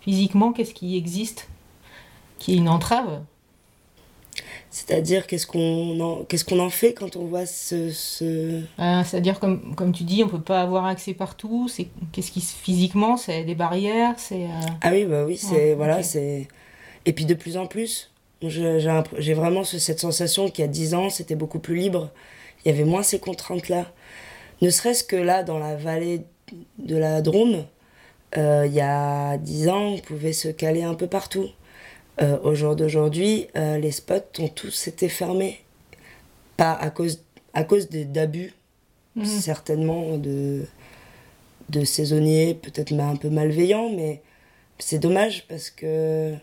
Physiquement, 0.00 0.52
qu'est-ce 0.52 0.72
qui 0.72 0.96
existe 0.96 1.48
qui 2.38 2.54
est 2.54 2.56
une 2.56 2.68
entrave? 2.68 3.20
C'est-à-dire, 4.70 5.26
qu'est-ce 5.26 5.46
qu'on 5.46 5.98
en, 6.00 6.24
qu'est-ce 6.24 6.44
qu'on 6.44 6.58
en 6.58 6.70
fait 6.70 6.92
quand 6.92 7.16
on 7.16 7.24
voit 7.24 7.46
ce. 7.46 7.90
ce... 7.90 8.62
Euh, 8.78 9.02
c'est-à-dire, 9.04 9.40
comme, 9.40 9.74
comme 9.74 9.92
tu 9.92 10.04
dis, 10.04 10.22
on 10.22 10.28
peut 10.28 10.40
pas 10.40 10.60
avoir 10.60 10.84
accès 10.84 11.14
partout. 11.14 11.68
C'est, 11.68 11.88
qu'est-ce 12.12 12.30
qui, 12.30 12.40
physiquement, 12.40 13.16
c'est 13.16 13.44
des 13.44 13.54
barrières 13.54 14.14
c'est, 14.18 14.44
euh, 14.44 14.66
Ah 14.82 14.90
oui, 14.92 15.04
bah 15.06 15.24
oui, 15.24 15.36
c'est. 15.36 15.74
voilà, 15.74 16.02
c'est... 16.02 16.48
Et 17.06 17.12
puis 17.12 17.24
de 17.24 17.34
plus 17.34 17.56
en 17.56 17.66
plus, 17.66 18.10
j'ai, 18.42 18.78
j'ai 19.16 19.34
vraiment 19.34 19.64
cette 19.64 20.00
sensation 20.00 20.50
qu'il 20.50 20.64
y 20.64 20.68
a 20.68 20.70
10 20.70 20.94
ans, 20.94 21.10
c'était 21.10 21.36
beaucoup 21.36 21.58
plus 21.58 21.76
libre. 21.76 22.10
Il 22.64 22.70
y 22.70 22.74
avait 22.74 22.84
moins 22.84 23.02
ces 23.02 23.18
contraintes-là. 23.18 23.86
Ne 24.60 24.70
serait-ce 24.70 25.04
que 25.04 25.16
là, 25.16 25.42
dans 25.42 25.58
la 25.58 25.76
vallée 25.76 26.22
de 26.78 26.96
la 26.96 27.22
Drôme, 27.22 27.64
euh, 28.36 28.64
il 28.66 28.74
y 28.74 28.80
a 28.80 29.38
10 29.38 29.68
ans, 29.68 29.94
on 29.94 29.98
pouvait 29.98 30.32
se 30.32 30.48
caler 30.48 30.82
un 30.82 30.94
peu 30.94 31.06
partout. 31.06 31.48
Euh, 32.20 32.38
au 32.42 32.54
jour 32.54 32.74
d'aujourd'hui, 32.74 33.46
euh, 33.56 33.78
les 33.78 33.92
spots 33.92 34.40
ont 34.40 34.48
tous 34.48 34.88
été 34.88 35.08
fermés. 35.08 35.60
Pas 36.56 36.72
à 36.72 36.90
cause, 36.90 37.22
à 37.54 37.62
cause 37.62 37.88
d'abus, 37.88 38.54
mhm. 39.14 39.24
certainement, 39.24 40.18
de, 40.18 40.64
de 41.68 41.84
saisonniers, 41.84 42.54
peut-être 42.54 42.92
un 42.92 43.16
peu 43.16 43.30
malveillants, 43.30 43.90
mais 43.90 44.20
c'est 44.78 44.98
dommage 44.98 45.46
parce 45.46 45.70
que 45.70 46.34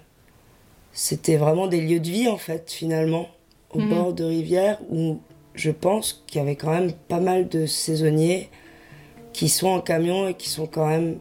c'était 0.93 1.35
vraiment 1.35 1.67
des 1.67 1.81
lieux 1.81 1.99
de 1.99 2.09
vie, 2.09 2.29
en 2.29 2.37
fait, 2.37 2.71
finalement, 2.71 3.27
au 3.71 3.79
mhm. 3.79 3.89
bord 3.89 4.13
de 4.13 4.23
rivières 4.23 4.79
où 4.89 5.19
je 5.55 5.71
pense 5.71 6.23
qu'il 6.27 6.39
y 6.39 6.41
avait 6.41 6.55
quand 6.55 6.71
même 6.71 6.93
pas 6.93 7.19
mal 7.19 7.49
de 7.49 7.65
saisonniers 7.65 8.49
qui 9.33 9.49
sont 9.49 9.67
en 9.67 9.81
camion 9.81 10.29
et 10.29 10.33
qui 10.35 10.47
sont 10.47 10.67
quand 10.67 10.87
même 10.87 11.17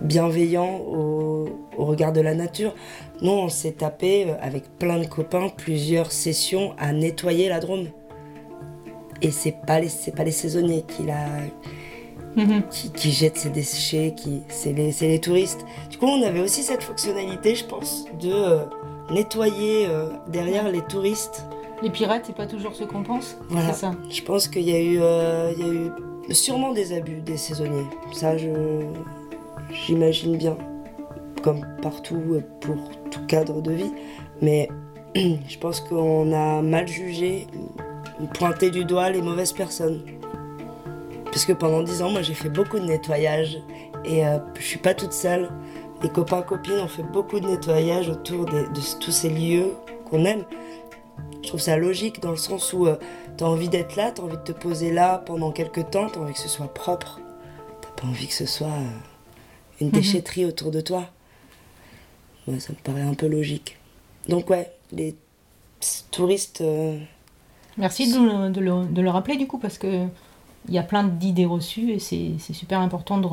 bienveillants 0.00 0.78
au, 0.78 1.48
au 1.76 1.84
regard 1.84 2.12
de 2.12 2.20
la 2.20 2.34
nature. 2.34 2.74
Nous, 3.20 3.32
on 3.32 3.48
s'est 3.48 3.72
tapé 3.72 4.26
euh, 4.28 4.34
avec 4.40 4.64
plein 4.78 4.98
de 4.98 5.06
copains 5.06 5.48
plusieurs 5.48 6.12
sessions 6.12 6.74
à 6.78 6.92
nettoyer 6.92 7.48
la 7.48 7.60
Drôme. 7.60 7.88
Et 9.22 9.32
c'est 9.32 9.56
pas 9.66 9.80
les, 9.80 9.88
pas 10.16 10.22
les 10.22 10.30
saisonniers 10.30 10.84
qui 10.86 11.02
la, 11.02 11.26
mhm. 12.36 12.62
qui, 12.94 13.10
jettent 13.10 13.38
ces 13.38 13.50
déchets, 13.50 14.14
qui, 14.16 14.42
c'est 14.48 14.72
les, 14.72 14.92
les, 15.00 15.20
touristes. 15.20 15.64
Du 15.90 15.98
coup, 15.98 16.06
on 16.06 16.22
avait 16.22 16.40
aussi 16.40 16.62
cette 16.62 16.84
fonctionnalité, 16.84 17.56
je 17.56 17.64
pense, 17.64 18.04
de 18.20 18.30
euh, 18.30 18.64
nettoyer 19.10 19.86
euh, 19.88 20.10
derrière 20.28 20.70
les 20.70 20.82
touristes. 20.82 21.44
Les 21.82 21.90
pirates, 21.90 22.24
c'est 22.26 22.36
pas 22.36 22.46
toujours 22.46 22.74
ce 22.74 22.84
qu'on 22.84 23.02
pense 23.02 23.36
Voilà. 23.48 23.72
Ça. 23.72 23.92
Je 24.10 24.22
pense 24.22 24.46
qu'il 24.46 24.62
y, 24.62 24.72
a 24.72 24.80
eu, 24.80 25.00
il 25.56 25.64
y 25.64 25.68
a 25.68 25.72
eu 25.72 26.34
sûrement 26.34 26.72
des 26.72 26.92
abus 26.92 27.20
des 27.20 27.36
saisonniers. 27.36 27.86
Ça, 28.12 28.36
je, 28.36 28.50
j'imagine 29.72 30.36
bien 30.36 30.56
comme 31.42 31.64
partout 31.80 32.42
pour 32.60 32.76
tout 33.10 33.24
cadre 33.26 33.60
de 33.60 33.72
vie. 33.72 33.92
Mais 34.40 34.68
je 35.14 35.58
pense 35.58 35.80
qu'on 35.80 36.32
a 36.32 36.62
mal 36.62 36.86
jugé, 36.86 37.46
pointé 38.34 38.70
du 38.70 38.84
doigt 38.84 39.10
les 39.10 39.22
mauvaises 39.22 39.52
personnes. 39.52 40.02
Parce 41.26 41.44
que 41.44 41.52
pendant 41.52 41.82
dix 41.82 42.02
ans, 42.02 42.10
moi 42.10 42.22
j'ai 42.22 42.34
fait 42.34 42.48
beaucoup 42.48 42.78
de 42.78 42.84
nettoyage 42.84 43.58
et 44.04 44.26
euh, 44.26 44.38
je 44.58 44.62
suis 44.62 44.78
pas 44.78 44.94
toute 44.94 45.12
seule. 45.12 45.50
Les 46.02 46.08
copains 46.08 46.42
copines 46.42 46.78
ont 46.78 46.88
fait 46.88 47.02
beaucoup 47.02 47.40
de 47.40 47.46
nettoyage 47.46 48.08
autour 48.08 48.44
de, 48.44 48.66
tous 49.00 49.10
ces 49.10 49.28
lieux 49.28 49.72
qu'on 50.08 50.24
aime. 50.24 50.44
Je 51.42 51.48
trouve 51.48 51.60
ça 51.60 51.76
logique 51.76 52.20
dans 52.20 52.30
le 52.30 52.36
sens 52.36 52.72
où 52.72 52.86
euh, 52.86 52.96
tu 53.36 53.44
as 53.44 53.46
envie 53.46 53.68
d'être 53.68 53.96
là, 53.96 54.10
tu 54.10 54.20
as 54.20 54.24
envie 54.24 54.36
de 54.36 54.42
te 54.42 54.52
poser 54.52 54.92
là 54.92 55.18
pendant 55.18 55.50
quelques 55.50 55.90
temps, 55.90 56.08
tu 56.08 56.18
as 56.18 56.22
envie 56.22 56.32
que 56.32 56.38
ce 56.38 56.48
soit 56.48 56.72
propre. 56.72 57.20
T'as 57.80 58.02
pas 58.02 58.08
envie 58.08 58.26
que 58.26 58.34
ce 58.34 58.46
soit 58.46 58.68
une 59.80 59.88
mhm. 59.88 59.92
déchetterie 59.92 60.44
autour 60.44 60.70
de 60.70 60.80
toi 60.80 61.04
ça 62.58 62.72
me 62.72 62.78
paraît 62.82 63.02
un 63.02 63.14
peu 63.14 63.26
logique. 63.26 63.76
Donc 64.28 64.50
ouais, 64.50 64.70
les 64.92 65.14
touristes... 66.10 66.60
Euh, 66.60 66.98
Merci 67.76 68.12
de, 68.12 68.50
de, 68.50 68.60
le, 68.60 68.86
de, 68.86 69.00
le, 69.00 69.10
rappeler 69.10 69.36
du 69.36 69.46
coup, 69.46 69.58
parce 69.58 69.78
que 69.78 70.06
il 70.66 70.74
y 70.74 70.78
a 70.78 70.82
plein 70.82 71.04
d'idées 71.04 71.46
reçues 71.46 71.92
et 71.92 71.98
c'est 71.98 72.38
super 72.52 72.80
important 72.80 73.18
de, 73.18 73.28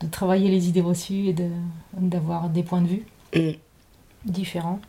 de 0.00 0.06
travailler 0.10 0.50
les 0.50 0.68
idées 0.68 0.80
reçues 0.80 1.28
et 1.28 1.34
d'avoir 1.94 2.50
des 2.50 2.62
points 2.62 2.82
de 2.82 2.88
vue 2.88 3.06
mm. 3.34 3.52
différents. 4.24 4.80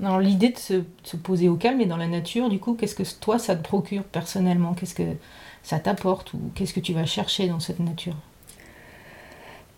Alors 0.00 0.20
l'idée 0.20 0.50
de 0.50 0.58
se, 0.58 0.84
se, 1.02 1.16
poser 1.16 1.48
au 1.48 1.56
calme 1.56 1.80
et 1.80 1.86
dans 1.86 1.96
la 1.96 2.06
nature, 2.06 2.48
du 2.48 2.60
coup, 2.60 2.74
qu'est-ce 2.74 2.94
que 2.94 3.02
toi 3.18 3.38
ça 3.38 3.56
te 3.56 3.62
procure 3.62 4.04
personnellement? 4.04 4.74
Qu'est-ce 4.74 4.94
que 4.94 5.16
ça 5.62 5.80
t'apporte 5.80 6.34
ou 6.34 6.52
qu'est-ce 6.54 6.72
que 6.72 6.80
tu 6.80 6.92
vas 6.92 7.04
chercher 7.04 7.48
dans 7.48 7.60
cette 7.60 7.80
nature? 7.80 8.14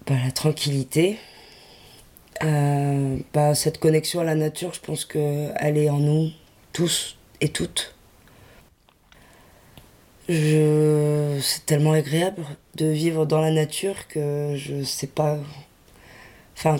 Bah, 0.06 0.16
La 0.22 0.30
tranquillité, 0.30 1.18
euh, 2.42 3.18
bah, 3.34 3.54
cette 3.54 3.78
connexion 3.78 4.20
à 4.20 4.24
la 4.24 4.34
nature, 4.34 4.72
je 4.72 4.80
pense 4.80 5.04
qu'elle 5.04 5.76
est 5.76 5.90
en 5.90 5.98
nous, 5.98 6.30
tous 6.72 7.16
et 7.40 7.48
toutes. 7.48 7.94
C'est 10.28 11.66
tellement 11.66 11.92
agréable 11.92 12.44
de 12.76 12.86
vivre 12.86 13.26
dans 13.26 13.40
la 13.40 13.50
nature 13.50 14.06
que 14.06 14.54
je 14.56 14.84
sais 14.84 15.08
pas. 15.08 15.38
Enfin, 16.56 16.76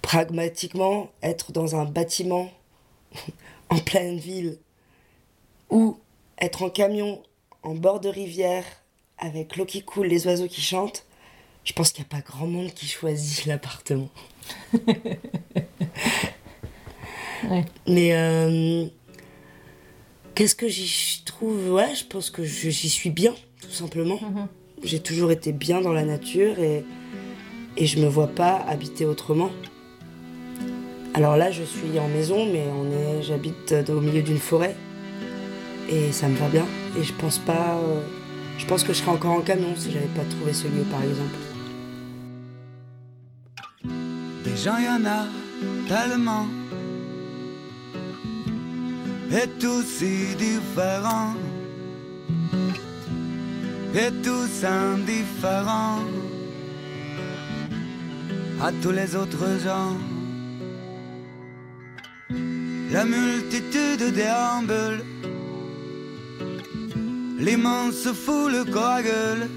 pragmatiquement, 0.00 1.10
être 1.22 1.50
dans 1.50 1.74
un 1.74 1.86
bâtiment 1.86 2.50
en 3.70 3.78
pleine 3.78 4.18
ville 4.18 4.58
ou 5.70 5.98
être 6.38 6.62
en 6.62 6.70
camion 6.70 7.22
en 7.62 7.74
bord 7.74 7.98
de 8.00 8.08
rivière 8.08 8.64
avec 9.18 9.56
l'eau 9.56 9.64
qui 9.64 9.82
coule, 9.82 10.06
les 10.06 10.26
oiseaux 10.26 10.48
qui 10.48 10.60
chantent, 10.60 11.04
je 11.64 11.72
pense 11.72 11.92
qu'il 11.92 12.02
n'y 12.02 12.08
a 12.08 12.16
pas 12.16 12.20
grand 12.20 12.46
monde 12.46 12.72
qui 12.72 12.86
choisit 12.86 13.46
l'appartement. 13.50 14.10
Mais 17.86 18.14
euh, 18.14 18.86
qu'est-ce 20.34 20.54
que 20.54 20.68
j'y 20.68 21.22
trouve? 21.24 21.72
Ouais, 21.72 21.94
je 21.94 22.04
pense 22.04 22.30
que 22.30 22.44
j'y 22.44 22.88
suis 22.88 23.10
bien, 23.10 23.34
tout 23.60 23.70
simplement. 23.70 24.18
Mhm. 24.20 24.48
J'ai 24.82 25.00
toujours 25.00 25.30
été 25.30 25.52
bien 25.52 25.80
dans 25.80 25.92
la 25.92 26.04
nature 26.04 26.58
et, 26.58 26.84
et 27.76 27.86
je 27.86 27.98
me 27.98 28.06
vois 28.06 28.28
pas 28.28 28.56
habiter 28.56 29.06
autrement. 29.06 29.50
Alors 31.14 31.36
là, 31.36 31.50
je 31.50 31.62
suis 31.62 31.98
en 31.98 32.08
maison, 32.08 32.44
mais 32.50 32.64
on 32.68 32.90
est, 32.90 33.22
j'habite 33.22 33.74
au 33.88 34.00
milieu 34.00 34.22
d'une 34.22 34.38
forêt 34.38 34.74
et 35.88 36.12
ça 36.12 36.28
me 36.28 36.36
va 36.36 36.48
bien. 36.48 36.66
Et 36.98 37.04
je 37.04 37.12
pense 37.12 37.38
pas, 37.38 37.78
euh, 37.78 38.02
je 38.58 38.66
pense 38.66 38.84
que 38.84 38.92
je 38.92 38.98
serais 38.98 39.12
encore 39.12 39.32
en 39.32 39.40
camion 39.40 39.74
si 39.76 39.92
j'avais 39.92 40.06
pas 40.06 40.24
trouvé 40.24 40.52
ce 40.52 40.66
lieu, 40.66 40.82
par 40.90 41.02
exemple. 41.02 41.53
Des 44.44 44.56
gens, 44.56 44.78
y 44.78 44.88
en 44.88 45.04
a 45.06 45.26
tellement. 45.88 46.46
Et 49.30 49.48
tous 49.58 49.82
si 49.82 50.34
différents. 50.36 51.34
Et 53.94 54.10
tous 54.22 54.64
indifférents 54.64 56.00
à 58.60 58.70
tous 58.82 58.90
les 58.90 59.16
autres 59.16 59.48
gens. 59.64 59.96
La 62.90 63.04
multitude 63.04 64.12
déambule, 64.14 65.04
l'immense 67.38 68.08
foule 68.12 68.64
coagule 68.70 69.48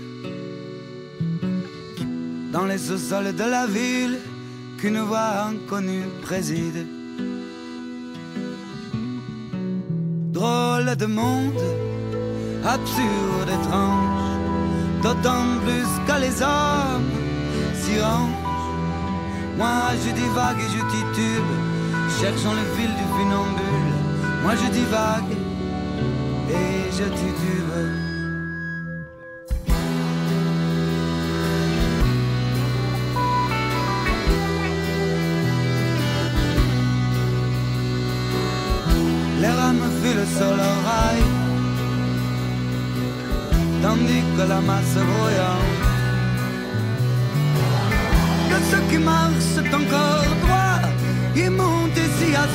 dans 2.52 2.66
les 2.66 2.78
sous-sols 2.78 3.36
de 3.36 3.44
la 3.44 3.68
ville 3.68 4.18
qu'une 4.78 5.00
voix 5.00 5.48
inconnue 5.50 6.06
préside. 6.22 6.86
Drôle 10.32 10.96
de 10.96 11.06
monde, 11.06 11.64
absurde, 12.64 13.50
étrange, 13.58 14.40
d'autant 15.02 15.48
plus 15.66 15.90
qu'à 16.06 16.20
les 16.20 16.42
hommes 16.42 17.10
s'y 17.74 18.00
rangent. 18.00 18.44
Moi 19.58 19.82
je 20.04 20.12
divague 20.12 20.60
et 20.60 20.72
je 20.76 20.82
titube, 20.94 21.52
cherchant 22.20 22.54
le 22.54 22.66
fil 22.76 22.92
du 23.00 23.06
funambule. 23.16 23.96
Moi 24.44 24.54
je 24.62 24.70
divague 24.70 25.34
et 26.50 26.92
je 26.98 27.04
titube. 27.04 28.07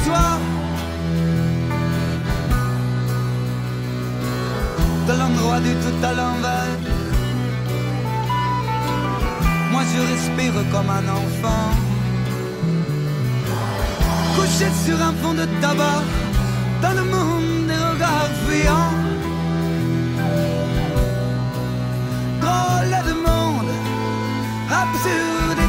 Soi. 0.04 0.26
De 5.06 5.12
l'endroit 5.20 5.60
du 5.60 5.74
tout 5.82 6.06
à 6.10 6.12
l'envers. 6.18 6.78
Moi 9.72 9.82
je 9.92 10.00
respire 10.12 10.56
comme 10.72 10.90
un 10.90 11.06
enfant. 11.20 11.68
Couché 14.34 14.68
sur 14.84 14.98
un 15.08 15.14
fond 15.20 15.34
de 15.34 15.46
tabac, 15.60 16.02
dans 16.82 16.94
le 17.00 17.04
monde 17.14 17.66
des 17.68 17.80
regards 17.90 18.34
fuyants. 18.44 18.94
Drôle 22.40 22.96
de 23.08 23.14
monde, 23.26 23.72
absurde 24.82 25.62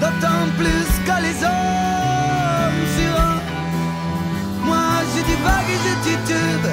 d'autant 0.00 0.46
plus 0.56 0.88
que 1.06 1.22
les 1.22 1.44
hommes 1.44 1.77
divague 5.48 5.70
et 5.70 5.78
je 5.84 5.94
titube, 6.08 6.68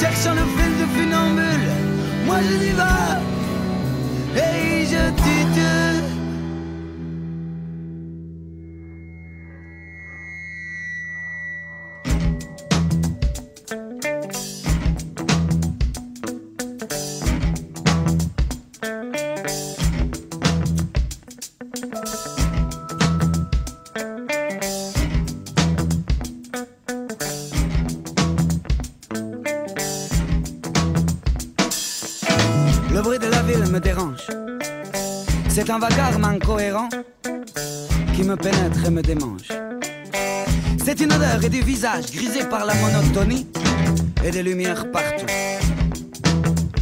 cherchant 0.00 0.34
le 0.34 0.44
fil 0.56 0.72
de 0.78 0.86
funambule. 0.94 1.70
Moi 2.26 2.36
je 2.42 2.56
divague 2.58 3.22
et 4.36 4.86
je 4.86 5.10
titube. 5.22 5.77
Un 35.78 35.80
vacarme 35.80 36.24
incohérent 36.24 36.88
qui 38.16 38.24
me 38.24 38.34
pénètre 38.34 38.84
et 38.84 38.90
me 38.90 39.00
démange. 39.00 39.48
C'est 40.84 40.98
une 41.00 41.12
odeur 41.12 41.44
et 41.44 41.48
des 41.48 41.60
visages 41.60 42.10
grisés 42.10 42.46
par 42.50 42.64
la 42.64 42.74
monotonie 42.74 43.46
et 44.24 44.30
des 44.32 44.42
lumières 44.42 44.90
partout. 44.90 45.26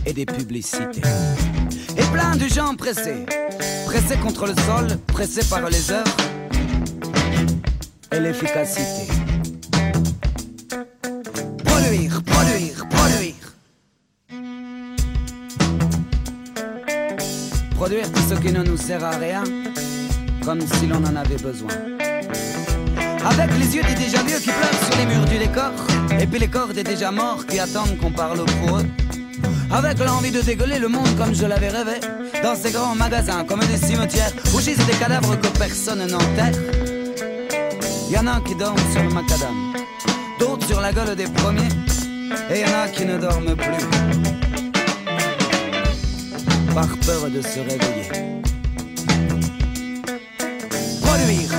Et 0.06 0.14
des 0.14 0.24
publicités. 0.24 1.02
Et 1.98 2.04
plein 2.04 2.36
de 2.36 2.48
gens 2.48 2.74
pressés. 2.74 3.26
Pressés 3.84 4.16
contre 4.16 4.46
le 4.46 4.54
sol, 4.54 4.86
pressés 5.06 5.44
par 5.44 5.68
les 5.68 5.90
heures 5.90 6.16
et 8.12 8.20
l'efficacité. 8.20 9.12
Ne 18.58 18.62
nous 18.62 18.76
sert 18.76 19.04
à 19.04 19.10
rien, 19.10 19.44
comme 20.44 20.60
si 20.60 20.86
l'on 20.86 21.04
en 21.04 21.16
avait 21.16 21.36
besoin. 21.36 21.68
Avec 23.24 23.50
les 23.58 23.76
yeux 23.76 23.82
des 23.82 23.94
déjà 23.94 24.22
vieux 24.22 24.38
qui 24.38 24.50
pleurent 24.50 24.84
sur 24.84 24.98
les 24.98 25.06
murs 25.06 25.24
du 25.26 25.38
décor, 25.38 25.72
et 26.18 26.26
puis 26.26 26.38
les 26.38 26.48
corps 26.48 26.68
des 26.68 26.82
déjà 26.82 27.10
morts 27.10 27.44
qui 27.46 27.58
attendent 27.58 27.98
qu'on 27.98 28.10
parle 28.10 28.44
pour 28.44 28.78
eux. 28.78 28.86
Avec 29.70 29.98
l'envie 29.98 30.30
de 30.30 30.40
dégueuler 30.40 30.78
le 30.78 30.88
monde 30.88 31.08
comme 31.18 31.34
je 31.34 31.44
l'avais 31.44 31.68
rêvé, 31.68 32.00
dans 32.42 32.54
ces 32.54 32.70
grands 32.70 32.94
magasins 32.94 33.44
comme 33.44 33.60
des 33.60 33.76
cimetières 33.76 34.32
où 34.54 34.60
gisent 34.60 34.86
des 34.86 34.98
cadavres 34.98 35.36
que 35.38 35.48
personne 35.58 36.06
n'enterre. 36.06 36.58
Y 38.10 38.16
en 38.16 38.26
a 38.26 38.40
qui 38.40 38.54
dorment 38.54 38.78
sur 38.92 39.02
le 39.02 39.10
macadam, 39.10 39.74
d'autres 40.38 40.66
sur 40.66 40.80
la 40.80 40.92
gueule 40.92 41.14
des 41.14 41.24
premiers, 41.24 41.68
et 42.50 42.60
y 42.60 42.64
en 42.64 42.84
a 42.84 42.88
qui 42.88 43.04
ne 43.04 43.18
dorment 43.18 43.56
plus 43.56 43.86
par 46.74 46.88
peur 46.98 47.30
de 47.30 47.40
se 47.40 47.58
réveiller. 47.60 48.35
Orvig. 51.16 51.55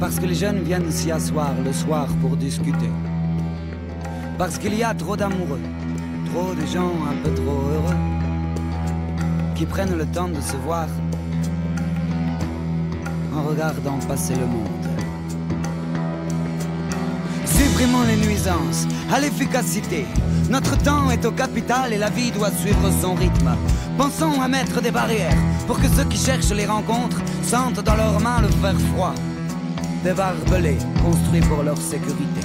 Parce 0.00 0.18
que 0.18 0.26
les 0.26 0.34
jeunes 0.34 0.60
viennent 0.62 0.90
s'y 0.90 1.10
asseoir 1.10 1.52
le 1.64 1.72
soir 1.72 2.06
pour 2.20 2.36
discuter. 2.36 2.90
Parce 4.36 4.58
qu'il 4.58 4.74
y 4.74 4.82
a 4.82 4.94
trop 4.94 5.16
d'amoureux, 5.16 5.60
trop 6.26 6.54
de 6.54 6.66
gens 6.66 6.92
un 7.10 7.16
peu 7.22 7.34
trop 7.34 7.60
heureux 7.74 7.96
qui 9.54 9.66
prennent 9.66 9.96
le 9.96 10.06
temps 10.06 10.28
de 10.28 10.40
se 10.40 10.56
voir 10.56 10.86
en 13.34 13.42
regardant 13.42 13.98
passer 14.06 14.34
le 14.34 14.46
monde. 14.46 14.86
Supprimons 17.44 18.04
les 18.06 18.16
nuisances, 18.16 18.86
à 19.12 19.20
l'efficacité. 19.20 20.06
Notre 20.50 20.76
temps 20.78 21.10
est 21.10 21.24
au 21.24 21.32
capital 21.32 21.92
et 21.92 21.98
la 21.98 22.10
vie 22.10 22.30
doit 22.30 22.52
suivre 22.52 22.90
son 23.00 23.14
rythme. 23.14 23.50
Pensons 23.98 24.40
à 24.40 24.46
mettre 24.46 24.80
des 24.80 24.92
barrières 24.92 25.36
pour 25.66 25.80
que 25.80 25.88
ceux 25.88 26.04
qui 26.04 26.16
cherchent 26.16 26.52
les 26.52 26.66
rencontres 26.66 27.20
sentent 27.42 27.80
dans 27.80 27.96
leurs 27.96 28.20
mains 28.20 28.40
le 28.40 28.46
fer 28.46 28.74
froid. 28.92 29.12
Des 30.04 30.12
barbelés 30.12 30.78
construits 31.04 31.40
pour 31.40 31.64
leur 31.64 31.76
sécurité. 31.76 32.40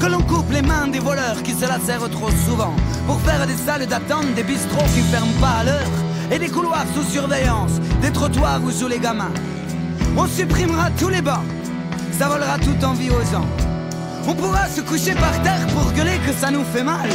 Que 0.00 0.06
l'on 0.06 0.22
coupe 0.22 0.50
les 0.50 0.62
mains 0.62 0.88
des 0.88 1.00
voleurs 1.00 1.42
qui 1.42 1.52
se 1.52 1.66
la 1.66 1.78
serrent 1.78 2.08
trop 2.08 2.30
souvent 2.48 2.74
pour 3.06 3.20
faire 3.20 3.46
des 3.46 3.58
salles 3.58 3.86
d'attente, 3.86 4.34
des 4.34 4.42
bistrots 4.42 4.88
qui 4.94 5.02
ferment 5.02 5.38
pas 5.38 5.60
à 5.60 5.64
l'heure 5.64 5.94
et 6.32 6.38
des 6.38 6.48
couloirs 6.48 6.86
sous 6.94 7.12
surveillance, 7.12 7.72
des 8.00 8.10
trottoirs 8.10 8.62
où 8.64 8.70
jouent 8.70 8.88
les 8.88 8.98
gamins. 8.98 9.34
On 10.16 10.26
supprimera 10.26 10.88
tous 10.98 11.10
les 11.10 11.20
bancs, 11.20 11.44
ça 12.18 12.26
volera 12.26 12.58
toute 12.58 12.82
envie 12.82 13.10
aux 13.10 13.24
gens. 13.30 13.46
On 14.26 14.34
pourra 14.34 14.66
se 14.68 14.80
coucher 14.80 15.12
par 15.12 15.42
terre 15.42 15.66
pour 15.74 15.92
gueuler 15.92 16.18
que 16.26 16.32
ça 16.32 16.50
nous 16.50 16.64
fait 16.64 16.84
mal. 16.84 17.10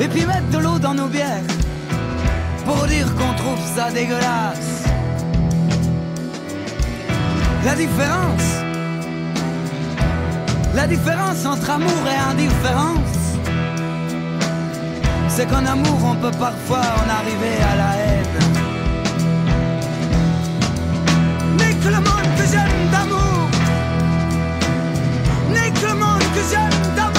Et 0.00 0.08
puis 0.08 0.26
mettre 0.26 0.48
de 0.50 0.58
l'eau 0.58 0.80
dans 0.80 0.94
nos 0.94 1.06
bières 1.06 1.44
pour 2.68 2.86
dire 2.86 3.08
qu'on 3.16 3.32
trouve 3.32 3.62
ça 3.74 3.90
dégueulasse. 3.90 4.84
La 7.64 7.74
différence, 7.74 8.48
La 10.74 10.86
différence 10.86 11.44
entre 11.44 11.70
amour 11.70 12.02
et 12.14 12.18
indifférence, 12.30 13.22
c'est 15.26 15.46
qu'en 15.50 15.64
amour 15.74 15.98
on 16.12 16.14
peut 16.14 16.36
parfois 16.38 16.84
en 17.00 17.06
arriver 17.18 17.56
à 17.72 17.74
la 17.82 17.90
haine. 18.02 18.36
Nique 21.60 21.84
le 21.96 22.00
monde 22.08 22.30
que 22.38 22.46
j'aime 22.52 22.82
d'amour, 22.92 23.40
nique 25.56 25.82
le 25.88 25.94
monde 26.02 26.26
que 26.34 26.42
j'aime 26.50 26.94
d'amour. 26.94 27.17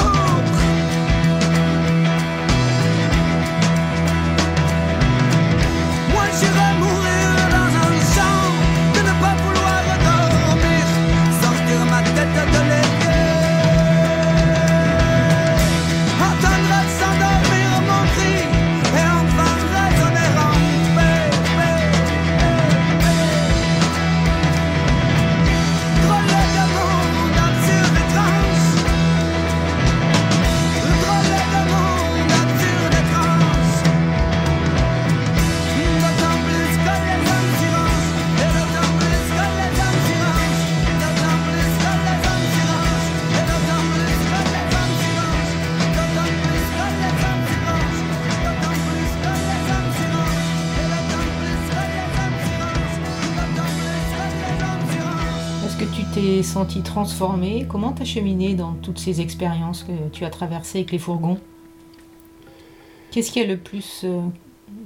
Senti 56.43 56.81
transformé? 56.81 57.65
Comment 57.67 57.91
t'as 57.91 58.05
cheminé 58.05 58.53
dans 58.53 58.73
toutes 58.73 58.99
ces 58.99 59.21
expériences 59.21 59.83
que 59.83 60.09
tu 60.11 60.25
as 60.25 60.29
traversées 60.29 60.79
avec 60.79 60.91
les 60.91 60.99
fourgons? 60.99 61.39
Qu'est-ce 63.11 63.31
qui 63.31 63.39
est 63.39 63.45
le 63.47 63.57
plus... 63.57 64.01
euh, 64.03 64.21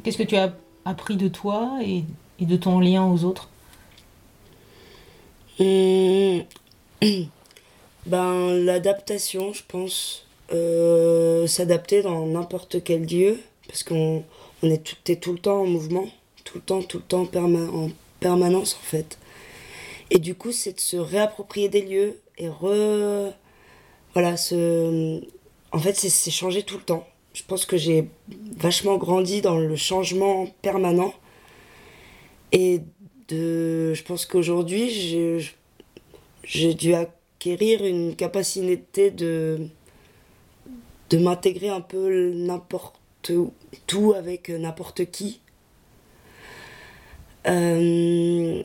Qu'est-ce 0.03 0.17
que 0.17 0.23
tu 0.23 0.35
as 0.35 0.53
appris 0.85 1.17
de 1.17 1.27
toi 1.27 1.79
et, 1.83 2.03
de 2.39 2.55
ton 2.55 2.79
lien 2.79 3.05
aux 3.05 3.23
autres? 3.23 3.49
Hum, 5.59 6.43
Ben, 8.05 8.53
l'adaptation, 8.53 9.53
je 9.53 9.61
pense. 9.67 10.25
Euh, 10.51 11.47
S'adapter 11.47 12.01
dans 12.01 12.25
n'importe 12.25 12.83
quel 12.83 13.05
lieu. 13.05 13.39
Parce 13.67 13.83
qu'on 13.83 14.23
on 14.61 14.69
est, 14.69 14.83
tout, 14.83 14.95
t'es 15.03 15.15
tout 15.15 15.31
le 15.31 15.39
temps 15.39 15.61
en 15.61 15.65
mouvement. 15.65 16.05
Tout 16.43 16.57
le 16.57 16.61
temps, 16.61 16.81
tout 16.81 16.97
le 16.97 17.03
temps 17.03 17.21
en 17.21 17.89
permanence, 18.19 18.75
en 18.75 18.85
fait. 18.85 19.17
Et 20.13 20.19
du 20.19 20.35
coup, 20.35 20.51
c'est 20.51 20.73
de 20.73 20.79
se 20.79 20.95
réapproprier 20.95 21.69
des 21.69 21.81
lieux 21.81 22.21
et 22.37 22.47
re. 22.47 23.33
Voilà, 24.13 24.37
se. 24.37 25.19
En 25.71 25.79
fait, 25.79 25.93
c'est 25.95 26.29
changer 26.29 26.61
tout 26.61 26.77
le 26.77 26.83
temps. 26.83 27.07
Je 27.33 27.41
pense 27.41 27.65
que 27.65 27.77
j'ai 27.77 28.09
vachement 28.55 28.97
grandi 28.97 29.41
dans 29.41 29.57
le 29.57 29.75
changement 29.75 30.45
permanent. 30.61 31.15
Et 32.51 32.81
de. 33.27 33.95
Je 33.95 34.03
pense 34.03 34.27
qu'aujourd'hui, 34.27 35.41
j'ai 36.43 36.73
dû 36.75 36.93
acquérir 36.93 37.83
une 37.83 38.15
capacité 38.15 39.09
de. 39.09 39.61
de 41.09 41.17
m'intégrer 41.17 41.69
un 41.69 41.81
peu 41.81 42.33
n'importe 42.33 43.31
où, 43.31 43.51
tout 43.87 44.13
avec 44.15 44.49
n'importe 44.49 45.09
qui. 45.09 45.39
Euh, 47.47 48.63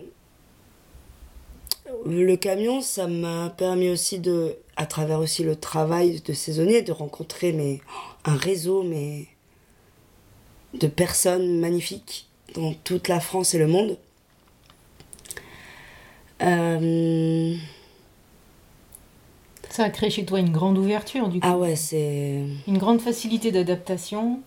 le 2.07 2.37
camion, 2.37 2.81
ça 2.81 3.07
m'a 3.07 3.51
permis 3.51 3.91
aussi 3.91 4.19
de, 4.19 4.57
à 4.77 4.87
travers 4.87 5.21
aussi 5.21 5.43
le 5.43 5.57
travail 5.57 6.21
de 6.21 6.33
saisonnier, 6.33 6.83
de 6.83 6.93
rencontrer 6.93 7.53
mais, 7.53 7.81
un 8.25 8.37
réseau 8.37 8.83
mais, 8.83 9.27
de 10.75 10.87
personnes 10.87 11.59
magnifiques 11.61 12.29
dans 12.55 12.75
toute 12.85 13.09
la 13.09 13.21
France 13.21 13.55
et 13.55 13.59
le 13.59 13.67
monde. 13.67 13.99
Euh, 16.43 17.55
Ça 19.71 19.85
a 19.85 19.91
créé 19.91 20.11
chez 20.11 20.25
toi 20.25 20.39
une 20.39 20.53
grande 20.53 20.79
ouverture, 20.79 21.29
du 21.29 21.41
coup. 21.41 21.47
ah 21.49 21.59
ouais, 21.59 21.77
c'est. 21.77 22.45
Une 22.67 22.79
grande 22.79 23.01
facilité 23.01 23.51
d'adaptation, 23.51 24.41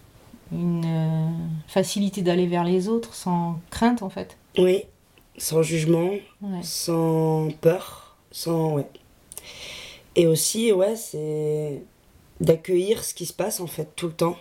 une 0.52 0.84
euh, 0.86 1.30
facilité 1.68 2.22
d'aller 2.22 2.48
vers 2.48 2.64
les 2.64 2.88
autres 2.88 3.14
sans 3.14 3.60
crainte, 3.70 4.02
en 4.04 4.10
fait. 4.10 4.38
Oui, 4.58 4.84
sans 5.38 5.64
jugement, 5.64 6.12
Ouais. 6.42 6.60
sans 6.64 7.50
peur, 7.62 8.18
sans. 8.32 8.74
Ouais. 8.76 8.88
Et 10.16 10.28
aussi, 10.28 10.72
ouais, 10.72 10.96
c'est 10.96 11.82
d'accueillir 12.40 13.04
ce 13.04 13.14
qui 13.14 13.26
se 13.26 13.34
passe 13.34 13.60
en 13.60 13.68
fait 13.68 13.90
tout 13.96 14.08
le 14.08 14.14
temps. 14.14 14.38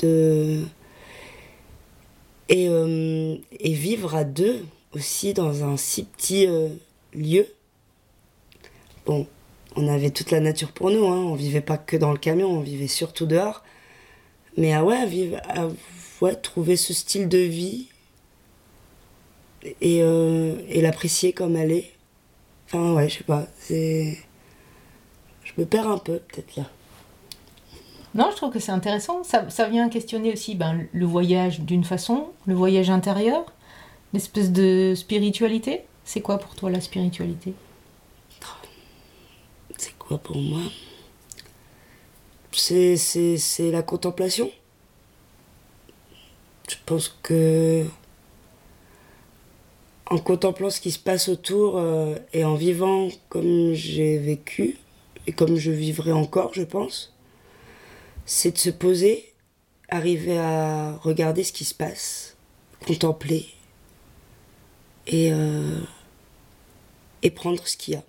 De. 0.00 0.62
Et, 2.48 2.68
euh, 2.68 3.36
et 3.52 3.72
vivre 3.72 4.14
à 4.14 4.24
deux 4.24 4.64
aussi 4.94 5.32
dans 5.32 5.64
un 5.64 5.76
si 5.76 6.04
petit 6.04 6.46
euh, 6.46 6.68
lieu. 7.14 7.46
Bon, 9.06 9.26
on 9.76 9.88
avait 9.88 10.10
toute 10.10 10.30
la 10.30 10.40
nature 10.40 10.72
pour 10.72 10.90
nous, 10.90 11.06
hein. 11.06 11.16
on 11.18 11.34
vivait 11.34 11.60
pas 11.62 11.78
que 11.78 11.96
dans 11.96 12.12
le 12.12 12.18
camion, 12.18 12.48
on 12.50 12.60
vivait 12.60 12.86
surtout 12.86 13.26
dehors. 13.26 13.62
Mais 14.56 14.72
ah 14.74 14.84
ouais, 14.84 15.06
vivre, 15.06 15.38
à, 15.48 15.68
ouais, 16.20 16.34
trouver 16.36 16.76
ce 16.76 16.92
style 16.92 17.28
de 17.28 17.38
vie 17.38 17.88
et, 19.80 20.02
euh, 20.02 20.56
et 20.68 20.80
l'apprécier 20.80 21.32
comme 21.32 21.56
elle 21.56 21.72
est. 21.72 21.90
Enfin, 22.66 22.92
ouais, 22.94 23.08
je 23.08 23.18
sais 23.18 23.24
pas, 23.24 23.46
c'est. 23.58 24.18
Je 25.44 25.52
me 25.58 25.66
perds 25.66 25.88
un 25.88 25.98
peu, 25.98 26.18
peut-être 26.18 26.56
là. 26.56 26.64
Non, 28.14 28.28
je 28.30 28.36
trouve 28.36 28.52
que 28.52 28.60
c'est 28.60 28.72
intéressant. 28.72 29.24
Ça, 29.24 29.48
ça 29.50 29.68
vient 29.68 29.88
questionner 29.88 30.32
aussi 30.32 30.54
ben, 30.54 30.86
le 30.92 31.06
voyage 31.06 31.60
d'une 31.60 31.84
façon, 31.84 32.28
le 32.46 32.54
voyage 32.54 32.88
intérieur, 32.90 33.44
l'espèce 34.12 34.52
de 34.52 34.94
spiritualité. 34.96 35.82
C'est 36.04 36.20
quoi 36.20 36.38
pour 36.38 36.54
toi 36.54 36.70
la 36.70 36.80
spiritualité? 36.80 37.54
C'est 39.76 39.96
quoi 39.98 40.18
pour 40.18 40.36
moi? 40.36 40.60
C'est 42.52 42.96
c'est- 42.96 43.36
c'est 43.36 43.70
la 43.72 43.82
contemplation. 43.82 44.50
Je 46.68 46.76
pense 46.86 47.18
que. 47.22 47.84
En 50.10 50.18
contemplant 50.18 50.70
ce 50.70 50.80
qui 50.80 50.90
se 50.90 50.98
passe 50.98 51.28
autour 51.28 51.78
euh, 51.78 52.16
et 52.32 52.44
en 52.44 52.54
vivant 52.54 53.08
comme 53.30 53.72
j'ai 53.72 54.18
vécu 54.18 54.76
et 55.26 55.32
comme 55.32 55.56
je 55.56 55.70
vivrai 55.70 56.12
encore, 56.12 56.52
je 56.52 56.62
pense, 56.62 57.14
c'est 58.26 58.52
de 58.52 58.58
se 58.58 58.70
poser, 58.70 59.32
arriver 59.88 60.38
à 60.38 60.96
regarder 61.02 61.42
ce 61.42 61.52
qui 61.52 61.64
se 61.64 61.74
passe, 61.74 62.36
contempler 62.86 63.46
et, 65.06 65.32
euh, 65.32 65.80
et 67.22 67.30
prendre 67.30 67.66
ce 67.66 67.76
qu'il 67.76 67.94
y 67.94 67.96
a. 67.96 68.02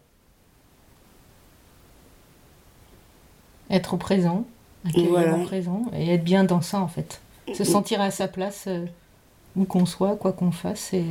Être 3.70 3.94
au 3.94 3.98
présent, 3.98 4.46
accueillir 4.86 5.10
Voilà. 5.12 5.38
au 5.38 5.44
présent 5.44 5.86
et 5.94 6.14
être 6.14 6.24
bien 6.24 6.44
dans 6.44 6.62
ça 6.62 6.80
en 6.82 6.88
fait. 6.90 7.22
Se 7.54 7.64
sentir 7.64 8.02
à 8.02 8.12
sa 8.12 8.28
place 8.28 8.66
euh, 8.68 8.86
où 9.56 9.64
qu'on 9.66 9.86
soit, 9.86 10.18
quoi 10.18 10.34
qu'on 10.34 10.52
fasse 10.52 10.94
et, 10.94 11.06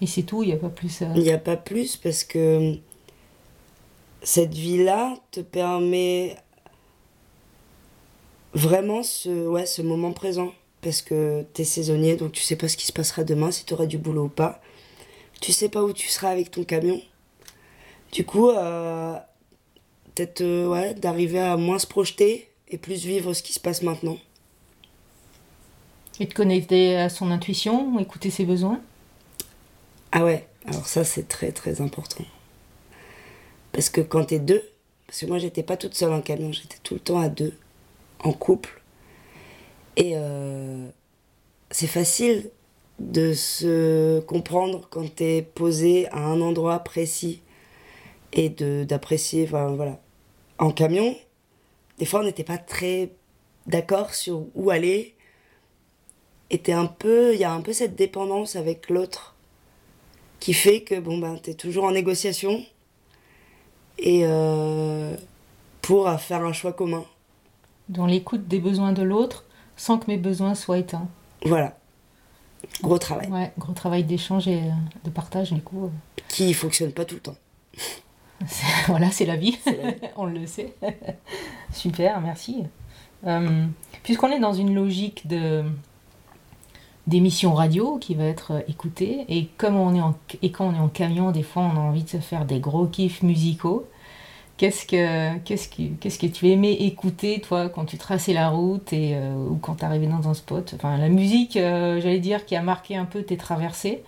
et 0.00 0.06
c'est 0.06 0.22
tout, 0.22 0.42
il 0.42 0.48
n'y 0.48 0.52
a 0.52 0.58
pas 0.58 0.68
plus 0.68 1.02
à... 1.02 1.06
Il 1.14 1.22
n'y 1.22 1.32
a 1.32 1.38
pas 1.38 1.56
plus 1.56 1.96
parce 1.96 2.24
que 2.24 2.76
cette 4.22 4.54
vie-là 4.54 5.16
te 5.30 5.40
permet 5.40 6.36
vraiment 8.54 9.02
ce, 9.02 9.46
ouais, 9.46 9.66
ce 9.66 9.82
moment 9.82 10.12
présent. 10.12 10.52
Parce 10.80 11.00
que 11.00 11.44
tu 11.54 11.62
es 11.62 11.64
saisonnier, 11.64 12.16
donc 12.16 12.32
tu 12.32 12.42
sais 12.42 12.56
pas 12.56 12.68
ce 12.68 12.76
qui 12.76 12.86
se 12.86 12.92
passera 12.92 13.24
demain, 13.24 13.50
si 13.50 13.64
tu 13.64 13.72
auras 13.72 13.86
du 13.86 13.96
boulot 13.96 14.24
ou 14.24 14.28
pas. 14.28 14.60
Tu 15.40 15.52
sais 15.52 15.68
pas 15.68 15.82
où 15.82 15.92
tu 15.92 16.08
seras 16.08 16.30
avec 16.30 16.50
ton 16.50 16.64
camion. 16.64 17.00
Du 18.12 18.24
coup, 18.24 18.50
euh, 18.50 19.16
peut-être 20.14 20.42
euh, 20.42 20.68
ouais, 20.68 20.94
d'arriver 20.94 21.40
à 21.40 21.56
moins 21.56 21.78
se 21.78 21.86
projeter 21.86 22.48
et 22.68 22.78
plus 22.78 23.04
vivre 23.04 23.32
ce 23.32 23.42
qui 23.42 23.52
se 23.52 23.60
passe 23.60 23.82
maintenant. 23.82 24.18
Et 26.20 26.26
de 26.26 26.34
connecter 26.34 26.96
à 26.96 27.08
son 27.08 27.30
intuition, 27.30 27.98
écouter 27.98 28.30
ses 28.30 28.44
besoins. 28.44 28.80
Ah 30.16 30.24
ouais, 30.24 30.46
alors 30.64 30.86
ça 30.86 31.02
c'est 31.02 31.26
très 31.26 31.50
très 31.50 31.80
important. 31.80 32.24
Parce 33.72 33.90
que 33.90 34.00
quand 34.00 34.26
t'es 34.26 34.38
deux, 34.38 34.62
parce 35.08 35.20
que 35.20 35.26
moi 35.26 35.38
j'étais 35.38 35.64
pas 35.64 35.76
toute 35.76 35.94
seule 35.94 36.12
en 36.12 36.20
camion, 36.20 36.52
j'étais 36.52 36.76
tout 36.84 36.94
le 36.94 37.00
temps 37.00 37.18
à 37.18 37.28
deux, 37.28 37.52
en 38.20 38.32
couple. 38.32 38.80
Et 39.96 40.12
euh, 40.14 40.88
c'est 41.72 41.88
facile 41.88 42.48
de 43.00 43.32
se 43.34 44.20
comprendre 44.20 44.86
quand 44.88 45.12
t'es 45.16 45.42
posé 45.42 46.06
à 46.10 46.20
un 46.20 46.40
endroit 46.40 46.78
précis 46.78 47.42
et 48.32 48.50
d'apprécier, 48.50 49.44
enfin 49.48 49.74
voilà, 49.74 50.00
en 50.58 50.70
camion, 50.70 51.16
des 51.98 52.06
fois 52.06 52.20
on 52.20 52.24
n'était 52.24 52.44
pas 52.44 52.58
très 52.58 53.10
d'accord 53.66 54.14
sur 54.14 54.46
où 54.54 54.70
aller. 54.70 55.16
Et 56.50 56.72
un 56.72 56.86
peu, 56.86 57.34
il 57.34 57.40
y 57.40 57.44
a 57.44 57.52
un 57.52 57.62
peu 57.62 57.72
cette 57.72 57.96
dépendance 57.96 58.54
avec 58.54 58.88
l'autre 58.90 59.33
qui 60.44 60.52
fait 60.52 60.82
que 60.82 61.00
bon 61.00 61.16
ben 61.16 61.38
t'es 61.38 61.54
toujours 61.54 61.84
en 61.84 61.92
négociation 61.92 62.62
et 63.98 64.24
euh, 64.24 65.16
pour 65.80 66.10
faire 66.20 66.44
un 66.44 66.52
choix 66.52 66.74
commun. 66.74 67.02
Dans 67.88 68.04
l'écoute 68.04 68.46
des 68.46 68.60
besoins 68.60 68.92
de 68.92 69.02
l'autre, 69.02 69.46
sans 69.78 69.96
que 69.96 70.04
mes 70.06 70.18
besoins 70.18 70.54
soient 70.54 70.76
éteints. 70.76 71.08
Voilà. 71.46 71.78
Gros 72.82 72.98
travail. 72.98 73.30
Ouais, 73.30 73.52
gros 73.56 73.72
travail 73.72 74.04
d'échange 74.04 74.46
et 74.46 74.60
de 75.04 75.08
partage 75.08 75.50
du 75.50 75.62
coup. 75.62 75.90
Qui 76.28 76.52
fonctionne 76.52 76.92
pas 76.92 77.06
tout 77.06 77.14
le 77.14 77.22
temps. 77.22 77.36
voilà, 78.88 79.10
c'est 79.10 79.24
la 79.24 79.36
vie, 79.36 79.58
on 80.16 80.26
le 80.26 80.46
sait. 80.46 80.74
Super, 81.72 82.20
merci. 82.20 82.64
Euh, 83.26 83.64
puisqu'on 84.02 84.30
est 84.30 84.40
dans 84.40 84.52
une 84.52 84.74
logique 84.74 85.26
de 85.26 85.64
d'émission 87.06 87.54
radio 87.54 87.98
qui 87.98 88.14
va 88.14 88.24
être 88.24 88.62
écoutée. 88.68 89.24
Et 89.28 89.46
comme 89.58 89.76
on 89.76 89.94
est 89.94 90.00
en, 90.00 90.14
et 90.42 90.50
quand 90.50 90.68
on 90.68 90.74
est 90.74 90.78
en 90.78 90.88
camion 90.88 91.30
des 91.30 91.42
fois 91.42 91.62
on 91.62 91.76
a 91.76 91.80
envie 91.80 92.04
de 92.04 92.08
se 92.08 92.18
faire 92.18 92.44
des 92.44 92.60
gros 92.60 92.86
kiffs 92.86 93.22
musicaux. 93.22 93.86
Qu'est-ce 94.56 94.86
que 94.86 95.38
que 95.38 96.26
tu 96.26 96.48
aimais 96.48 96.74
écouter 96.74 97.40
toi 97.40 97.68
quand 97.68 97.84
tu 97.86 97.98
traçais 97.98 98.32
la 98.32 98.50
route 98.50 98.92
et 98.92 99.16
euh, 99.16 99.34
ou 99.34 99.56
quand 99.56 99.76
tu 99.76 99.84
arrivais 99.84 100.06
dans 100.06 100.28
un 100.28 100.34
spot? 100.34 100.74
Enfin 100.76 100.96
la 100.96 101.08
musique 101.08 101.56
euh, 101.56 102.00
j'allais 102.00 102.20
dire 102.20 102.46
qui 102.46 102.54
a 102.54 102.62
marqué 102.62 102.96
un 102.96 103.04
peu 103.04 103.22
tes 103.24 103.36
traversées 103.36 104.02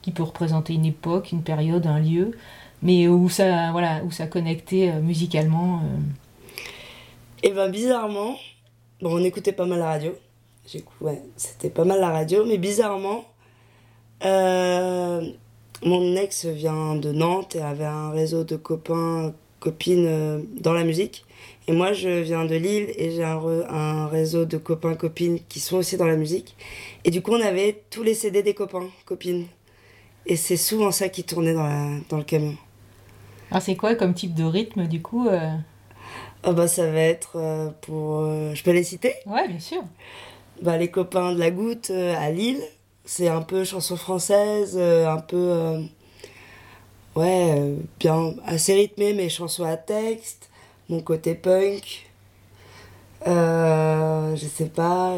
qui 0.00 0.10
peut 0.10 0.22
représenter 0.22 0.72
une 0.72 0.86
époque 0.86 1.32
une 1.32 1.42
période 1.42 1.86
un 1.86 2.00
lieu 2.00 2.32
mais 2.82 3.08
où 3.08 3.28
ça 3.28 3.72
voilà 3.72 4.02
où 4.04 4.10
ça 4.10 4.26
connectait 4.26 4.92
musicalement 5.02 5.82
et 7.42 7.48
eh 7.48 7.50
ben 7.52 7.70
bizarrement 7.70 8.36
Bon, 9.02 9.14
on 9.14 9.24
écoutait 9.24 9.52
pas 9.52 9.64
mal 9.64 9.78
la 9.78 9.86
radio. 9.86 10.12
Ouais, 11.00 11.22
c'était 11.36 11.70
pas 11.70 11.84
mal 11.84 12.00
la 12.00 12.10
radio, 12.10 12.44
mais 12.44 12.58
bizarrement, 12.58 13.24
euh, 14.24 15.22
mon 15.82 16.16
ex 16.16 16.46
vient 16.46 16.94
de 16.94 17.10
Nantes 17.10 17.56
et 17.56 17.60
avait 17.60 17.84
un 17.84 18.10
réseau 18.10 18.44
de 18.44 18.56
copains, 18.56 19.32
copines 19.58 20.06
euh, 20.06 20.40
dans 20.60 20.72
la 20.72 20.84
musique. 20.84 21.24
Et 21.66 21.72
moi, 21.72 21.92
je 21.92 22.08
viens 22.08 22.44
de 22.44 22.54
Lille 22.54 22.92
et 22.96 23.10
j'ai 23.10 23.24
un, 23.24 23.40
un, 23.68 24.06
réseau 24.08 24.44
de 24.44 24.58
copains, 24.58 24.94
copines 24.94 25.38
qui 25.48 25.60
sont 25.60 25.76
aussi 25.76 25.96
dans 25.96 26.06
la 26.06 26.16
musique. 26.16 26.56
Et 27.04 27.10
du 27.10 27.22
coup, 27.22 27.32
on 27.32 27.40
avait 27.40 27.82
tous 27.90 28.02
les 28.02 28.14
CD 28.14 28.42
des 28.42 28.54
copains, 28.54 28.88
copines. 29.04 29.46
Et 30.26 30.36
c'est 30.36 30.56
souvent 30.56 30.90
ça 30.90 31.08
qui 31.08 31.24
tournait 31.24 31.54
dans, 31.54 31.66
la, 31.66 31.98
dans 32.08 32.18
le 32.18 32.24
camion. 32.24 32.56
Alors, 33.50 33.62
c'est 33.62 33.76
quoi 33.76 33.94
comme 33.94 34.14
type 34.14 34.34
de 34.34 34.44
rythme, 34.44 34.86
du 34.86 35.02
coup 35.02 35.28
euh? 35.28 35.50
Ah 36.42 36.52
bah 36.52 36.68
ça 36.68 36.90
va 36.90 37.00
être 37.00 37.32
euh, 37.36 37.68
pour... 37.82 38.24
Je 38.54 38.62
peux 38.62 38.70
les 38.70 38.84
citer? 38.84 39.14
Ouais, 39.26 39.46
bien 39.48 39.58
sûr. 39.58 39.82
Bah 40.62 40.76
les 40.76 40.90
copains 40.90 41.32
de 41.32 41.38
la 41.38 41.50
goutte 41.50 41.90
euh, 41.90 42.14
à 42.18 42.30
Lille, 42.30 42.62
c'est 43.04 43.28
un 43.28 43.40
peu 43.42 43.64
chanson 43.64 43.96
française, 43.96 44.78
un 44.78 45.18
peu... 45.18 45.80
ouais, 47.16 47.74
bien 47.98 48.34
assez 48.44 48.74
rythmé, 48.74 49.14
mais 49.14 49.28
chanson 49.28 49.64
à 49.64 49.76
texte. 49.76 50.50
Mon 50.88 51.00
côté 51.00 51.34
punk. 51.34 52.06
je 53.26 54.46
sais 54.54 54.68
pas... 54.68 55.14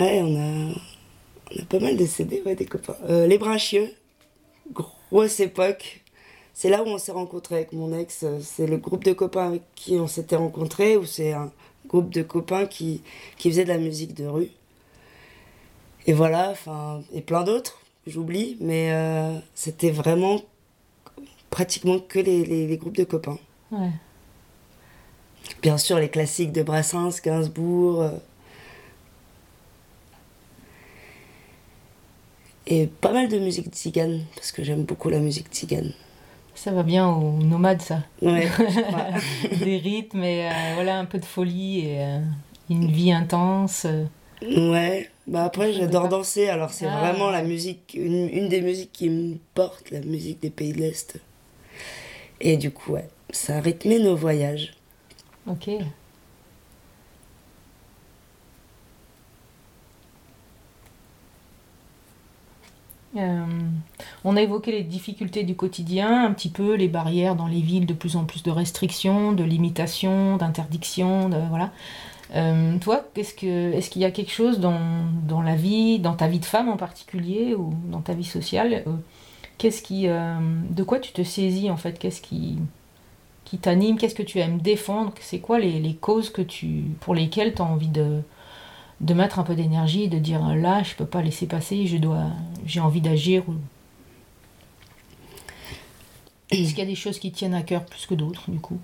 Ouais, 0.00 0.20
on 0.22 0.36
a... 0.36 0.74
On 1.54 1.62
a 1.62 1.64
pas 1.66 1.78
mal 1.80 1.96
de 1.96 2.06
CD, 2.06 2.42
ouais, 2.44 2.54
des 2.56 2.64
copains. 2.66 2.96
les 3.08 3.38
Brinchieux, 3.38 3.94
grosse 4.72 5.40
époque 5.40 6.01
c'est 6.54 6.68
là 6.68 6.82
où 6.82 6.86
on 6.86 6.98
s'est 6.98 7.12
rencontrés 7.12 7.56
avec 7.56 7.72
mon 7.72 7.96
ex. 7.96 8.24
C'est 8.42 8.66
le 8.66 8.76
groupe 8.76 9.04
de 9.04 9.12
copains 9.12 9.48
avec 9.48 9.62
qui 9.74 9.94
on 9.94 10.06
s'était 10.06 10.36
rencontrés, 10.36 10.96
ou 10.96 11.04
c'est 11.04 11.32
un 11.32 11.50
groupe 11.86 12.10
de 12.10 12.22
copains 12.22 12.66
qui, 12.66 13.02
qui 13.36 13.50
faisait 13.50 13.64
de 13.64 13.68
la 13.68 13.78
musique 13.78 14.14
de 14.14 14.26
rue. 14.26 14.50
Et 16.06 16.12
voilà, 16.12 16.50
enfin, 16.50 17.02
et 17.14 17.20
plein 17.20 17.44
d'autres, 17.44 17.80
j'oublie, 18.06 18.56
mais 18.60 18.92
euh, 18.92 19.38
c'était 19.54 19.90
vraiment 19.90 20.40
pratiquement 21.50 21.98
que 22.00 22.18
les, 22.18 22.44
les, 22.44 22.76
groupes 22.76 22.96
de 22.96 23.04
copains. 23.04 23.38
Ouais. 23.70 23.90
Bien 25.60 25.78
sûr, 25.78 25.98
les 25.98 26.08
classiques 26.08 26.52
de 26.52 26.62
Brassens, 26.62 27.20
Gainsbourg. 27.22 28.02
Euh, 28.02 28.10
et 32.66 32.86
pas 32.86 33.12
mal 33.12 33.28
de 33.28 33.38
musique 33.38 33.68
tzigane, 33.68 34.24
parce 34.34 34.50
que 34.50 34.64
j'aime 34.64 34.84
beaucoup 34.84 35.08
la 35.08 35.18
musique 35.18 35.48
tzigane. 35.48 35.92
Ça 36.62 36.70
va 36.70 36.84
bien 36.84 37.08
aux 37.08 37.32
nomades, 37.42 37.82
ça. 37.82 38.04
Ouais, 38.20 38.48
Des 39.64 39.78
rythmes 39.78 40.22
et 40.22 40.46
euh, 40.46 40.74
voilà, 40.74 40.96
un 41.00 41.06
peu 41.06 41.18
de 41.18 41.24
folie 41.24 41.80
et 41.80 42.00
euh, 42.04 42.20
une 42.70 42.86
vie 42.86 43.10
intense. 43.10 43.84
Ouais, 44.42 45.10
bah 45.26 45.42
après 45.42 45.72
j'adore 45.72 46.08
danser, 46.08 46.48
alors 46.48 46.70
c'est 46.70 46.86
ah. 46.86 47.00
vraiment 47.00 47.30
la 47.30 47.42
musique, 47.42 47.94
une, 47.94 48.28
une, 48.28 48.48
des 48.48 48.60
musiques 48.60 48.92
qui 48.92 49.10
me 49.10 49.38
porte, 49.54 49.90
la 49.90 50.02
musique 50.02 50.40
des 50.40 50.50
pays 50.50 50.72
de 50.72 50.78
l'Est. 50.78 51.16
Et 52.40 52.56
du 52.56 52.70
coup, 52.70 52.92
ouais, 52.92 53.08
ça 53.30 53.56
a 53.56 53.60
rythmé 53.60 53.98
nos 53.98 54.14
voyages. 54.14 54.74
Ok. 55.48 55.68
Euh, 63.16 63.44
on 64.24 64.36
a 64.36 64.42
évoqué 64.42 64.72
les 64.72 64.82
difficultés 64.82 65.42
du 65.44 65.54
quotidien, 65.54 66.24
un 66.24 66.32
petit 66.32 66.48
peu 66.48 66.74
les 66.74 66.88
barrières 66.88 67.36
dans 67.36 67.46
les 67.46 67.60
villes, 67.60 67.86
de 67.86 67.94
plus 67.94 68.16
en 68.16 68.24
plus 68.24 68.42
de 68.42 68.50
restrictions, 68.50 69.32
de 69.32 69.44
limitations, 69.44 70.36
d'interdictions, 70.36 71.28
voilà. 71.48 71.70
Euh, 72.34 72.78
toi, 72.78 73.04
qu'est-ce 73.12 73.34
que, 73.34 73.72
est-ce 73.72 73.90
qu'il 73.90 74.00
y 74.00 74.06
a 74.06 74.10
quelque 74.10 74.32
chose 74.32 74.58
dans, 74.58 74.80
dans, 75.28 75.42
la 75.42 75.54
vie, 75.54 75.98
dans 75.98 76.14
ta 76.14 76.28
vie 76.28 76.40
de 76.40 76.46
femme 76.46 76.70
en 76.70 76.78
particulier, 76.78 77.54
ou 77.54 77.74
dans 77.90 78.00
ta 78.00 78.14
vie 78.14 78.24
sociale, 78.24 78.84
euh, 78.86 78.92
qu'est-ce 79.58 79.82
qui, 79.82 80.06
de 80.06 80.82
quoi 80.82 80.98
tu 80.98 81.12
te 81.12 81.22
saisis 81.22 81.70
en 81.70 81.76
fait, 81.76 81.98
qu'est-ce 81.98 82.22
qui, 82.22 82.56
qui 83.44 83.58
t'anime, 83.58 83.98
qu'est-ce 83.98 84.14
que 84.14 84.22
tu 84.22 84.38
aimes 84.38 84.58
défendre, 84.58 85.12
c'est 85.20 85.40
quoi 85.40 85.58
les, 85.58 85.78
les, 85.78 85.94
causes 85.94 86.30
que 86.30 86.42
tu, 86.42 86.84
pour 87.00 87.14
lesquelles 87.14 87.54
tu 87.54 87.60
as 87.60 87.66
envie 87.66 87.88
de, 87.88 88.22
de 89.02 89.14
mettre 89.14 89.38
un 89.38 89.42
peu 89.42 89.54
d'énergie, 89.54 90.08
de 90.08 90.18
dire 90.18 90.54
là, 90.54 90.82
je 90.82 90.94
peux 90.94 91.06
pas 91.06 91.22
laisser 91.22 91.46
passer, 91.46 91.86
je 91.86 91.96
dois, 91.98 92.26
j'ai 92.64 92.80
envie 92.80 93.00
d'agir. 93.00 93.42
Est-ce 96.50 96.70
qu'il 96.70 96.78
y 96.78 96.82
a 96.82 96.86
des 96.86 96.94
choses 96.94 97.18
qui 97.18 97.32
tiennent 97.32 97.54
à 97.54 97.62
cœur 97.62 97.84
plus 97.84 98.06
que 98.06 98.14
d'autres, 98.14 98.50
du 98.50 98.58
coup? 98.58 98.78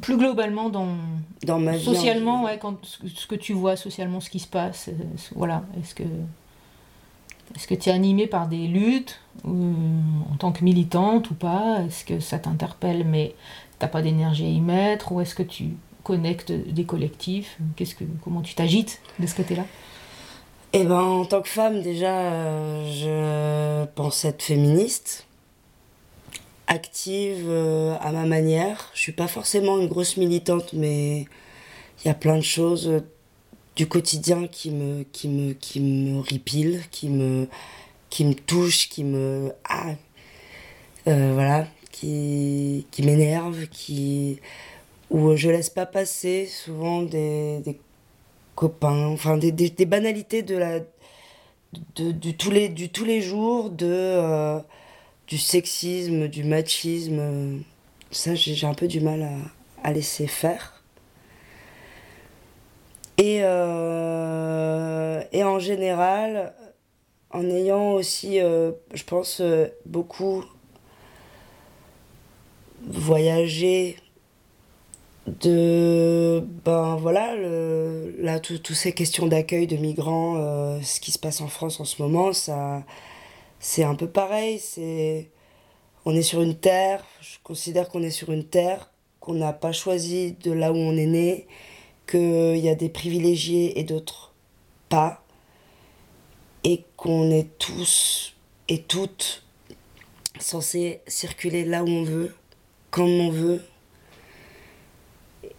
Plus 0.00 0.16
globalement, 0.16 0.70
dans, 0.70 0.96
dans 1.44 1.60
ma 1.60 1.76
vie, 1.76 1.84
socialement, 1.84 2.44
ouais, 2.44 2.58
quand, 2.58 2.84
ce 2.84 3.26
que 3.26 3.36
tu 3.36 3.52
vois 3.52 3.76
socialement, 3.76 4.20
ce 4.20 4.30
qui 4.30 4.40
se 4.40 4.48
passe, 4.48 4.88
euh, 4.88 5.04
voilà. 5.36 5.62
Est-ce 5.80 5.94
que 5.94 6.02
est-ce 7.54 7.68
que 7.68 7.74
tu 7.74 7.90
es 7.90 7.92
animé 7.92 8.26
par 8.26 8.48
des 8.48 8.66
luttes 8.66 9.20
en 9.44 10.36
tant 10.38 10.50
que 10.50 10.64
militante 10.64 11.30
ou 11.30 11.34
pas? 11.34 11.82
Est-ce 11.86 12.04
que 12.04 12.18
ça 12.18 12.40
t'interpelle 12.40 13.04
mais 13.06 13.36
t'as 13.78 13.86
pas 13.86 14.02
d'énergie 14.02 14.46
à 14.46 14.48
y 14.48 14.60
mettre? 14.60 15.12
Ou 15.12 15.20
est-ce 15.20 15.36
que 15.36 15.44
tu 15.44 15.76
connecte 16.06 16.52
des 16.52 16.84
collectifs 16.84 17.58
Qu'est-ce 17.74 17.96
que, 17.96 18.04
Comment 18.22 18.40
tu 18.40 18.54
t'agites 18.54 19.00
de 19.18 19.26
ce 19.26 19.34
côté-là? 19.34 19.64
Eh 20.72 20.84
ben, 20.84 21.00
en 21.00 21.24
tant 21.24 21.42
que 21.42 21.48
femme, 21.48 21.82
déjà, 21.82 22.16
euh, 22.16 22.92
je 22.92 23.86
pense 23.96 24.24
être 24.24 24.40
féministe, 24.40 25.26
active 26.68 27.46
euh, 27.48 27.96
à 28.00 28.12
ma 28.12 28.24
manière. 28.24 28.88
Je 28.94 29.00
suis 29.00 29.12
pas 29.12 29.26
forcément 29.26 29.80
une 29.80 29.88
grosse 29.88 30.16
militante, 30.16 30.74
mais 30.74 31.22
il 31.22 32.06
y 32.06 32.08
a 32.08 32.14
plein 32.14 32.36
de 32.36 32.42
choses 32.42 32.86
euh, 32.86 33.00
du 33.74 33.88
quotidien 33.88 34.46
qui 34.46 34.70
me, 34.70 35.02
qui 35.10 35.26
me, 35.26 35.54
qui 35.54 35.80
me 35.80 36.20
ripilent, 36.20 36.82
qui 36.92 37.08
me, 37.08 37.48
qui 38.10 38.24
me 38.24 38.34
touchent, 38.34 38.88
qui 38.88 39.02
me. 39.02 39.52
Ah, 39.68 39.94
voilà, 41.04 41.66
qui, 41.90 42.86
qui 42.92 43.02
m'énervent, 43.02 43.66
qui 43.68 44.40
où 45.10 45.36
je 45.36 45.48
laisse 45.50 45.70
pas 45.70 45.86
passer 45.86 46.46
souvent 46.46 47.02
des, 47.02 47.60
des 47.60 47.78
copains, 48.54 49.06
enfin 49.06 49.36
des, 49.36 49.52
des, 49.52 49.86
banalités 49.86 50.42
de 50.42 50.56
la, 50.56 50.80
de, 51.96 52.10
du, 52.12 52.36
tous 52.36 52.50
les, 52.50 52.68
du 52.68 52.88
tous 52.88 53.04
les 53.04 53.20
jours, 53.20 53.70
de, 53.70 53.86
euh, 53.86 54.58
du 55.28 55.38
sexisme, 55.38 56.28
du 56.28 56.44
machisme. 56.44 57.62
Ça, 58.10 58.34
j'ai 58.34 58.66
un 58.66 58.74
peu 58.74 58.88
du 58.88 59.00
mal 59.00 59.22
à, 59.22 59.88
à 59.88 59.92
laisser 59.92 60.26
faire. 60.26 60.82
Et, 63.18 63.40
euh, 63.42 65.22
et 65.32 65.42
en 65.44 65.58
général, 65.58 66.52
en 67.30 67.48
ayant 67.48 67.92
aussi, 67.92 68.40
euh, 68.40 68.72
je 68.92 69.04
pense, 69.04 69.42
beaucoup 69.86 70.44
voyagé 72.88 73.96
de 75.26 76.44
ben 76.64 76.96
voilà 76.96 77.34
le, 77.34 78.14
là 78.20 78.38
toutes 78.38 78.72
ces 78.72 78.92
questions 78.92 79.26
d'accueil 79.26 79.66
de 79.66 79.76
migrants 79.76 80.36
euh, 80.36 80.80
ce 80.82 81.00
qui 81.00 81.10
se 81.10 81.18
passe 81.18 81.40
en 81.40 81.48
France 81.48 81.80
en 81.80 81.84
ce 81.84 82.00
moment 82.00 82.32
ça 82.32 82.84
c'est 83.58 83.82
un 83.82 83.96
peu 83.96 84.06
pareil 84.06 84.60
on 86.04 86.14
est 86.14 86.22
sur 86.22 86.42
une 86.42 86.54
terre 86.54 87.04
je 87.20 87.38
considère 87.42 87.88
qu'on 87.88 88.02
est 88.02 88.10
sur 88.10 88.30
une 88.30 88.44
terre 88.44 88.90
qu'on 89.26 89.34
n'a 89.34 89.52
pas 89.52 89.72
choisi 89.72 90.36
de 90.44 90.52
là 90.52 90.72
où 90.72 90.76
on 90.76 90.96
est 90.96 91.06
né, 91.06 91.48
qu'il 92.08 92.58
y 92.58 92.68
a 92.68 92.76
des 92.76 92.88
privilégiés 92.88 93.80
et 93.80 93.82
d'autres 93.82 94.32
pas, 94.88 95.24
et 96.62 96.84
qu'on 96.96 97.32
est 97.32 97.58
tous 97.58 98.36
et 98.68 98.82
toutes 98.82 99.42
censés 100.38 101.00
circuler 101.08 101.64
là 101.64 101.82
où 101.82 101.88
on 101.88 102.04
veut, 102.04 102.36
quand 102.92 103.04
on 103.04 103.30
veut. 103.30 103.64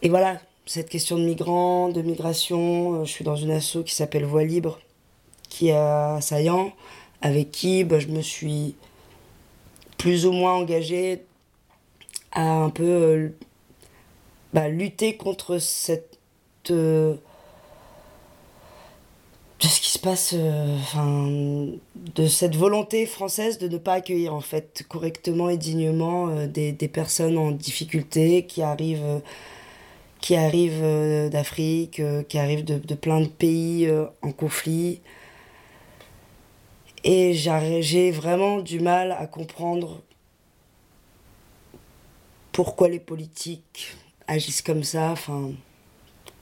Et 0.04 0.10
voilà, 0.10 0.40
cette 0.68 0.90
question 0.90 1.18
de 1.18 1.24
migrants, 1.24 1.90
de 1.90 2.02
migration, 2.02 3.02
euh, 3.02 3.06
je 3.06 3.12
suis 3.12 3.24
dans 3.24 3.36
une 3.36 3.52
asso 3.52 3.80
qui 3.86 3.96
s'appelle 3.96 4.26
Voix 4.26 4.44
Libre, 4.44 4.80
qui 5.50 5.70
est 5.70 5.76
à 5.76 6.20
Saillant, 6.22 6.72
avec 7.22 7.52
qui 7.52 7.84
bah, 7.84 8.00
je 8.00 8.08
me 8.08 8.22
suis 8.22 8.76
plus 9.98 10.28
ou 10.28 10.32
moins 10.34 10.54
engagée 10.54 11.24
à 12.32 12.44
un 12.44 12.70
peu 12.70 12.84
euh, 12.84 13.30
bah, 14.54 14.68
lutter 14.68 15.18
contre 15.18 15.58
cette 15.58 16.20
euh, 16.70 17.16
de 19.60 19.66
ce 19.66 19.82
qui 19.82 19.90
se 19.90 19.98
passe, 19.98 20.36
de 20.36 22.28
cette 22.28 22.56
volonté 22.56 23.08
française 23.08 23.58
de 23.58 23.68
ne 23.68 23.80
pas 23.80 23.94
accueillir 23.94 24.36
en 24.36 24.42
fait 24.42 24.84
correctement 24.88 25.50
et 25.50 25.58
dignement 25.58 26.46
des, 26.46 26.74
des, 26.74 26.88
personnes 26.88 27.40
en 27.40 27.50
difficulté 27.50 28.46
qui 28.46 28.62
arrivent 28.62 29.22
qui 30.20 30.36
arrivent 30.36 30.84
euh, 30.84 31.30
d'Afrique, 31.30 32.00
euh, 32.00 32.24
qui 32.24 32.38
arrivent 32.38 32.66
de, 32.66 32.78
de, 32.78 32.96
plein 32.96 33.22
de 33.22 33.28
pays 33.28 33.88
euh, 33.88 34.06
en 34.22 34.32
conflit. 34.32 35.02
Et 37.04 37.34
j'ai 37.34 38.12
vraiment 38.12 38.60
du 38.60 38.80
mal 38.80 39.14
à 39.14 39.28
comprendre 39.28 40.02
pourquoi 42.52 42.90
les 42.90 43.00
politiques 43.00 43.96
agissent 44.28 44.62
comme 44.62 44.84
ça. 44.84 45.12
Enfin, 45.12 45.52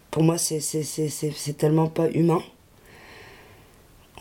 pour 0.10 0.24
moi, 0.24 0.38
c'est 0.38 1.58
tellement 1.58 1.88
pas 1.88 2.10
humain. 2.10 2.42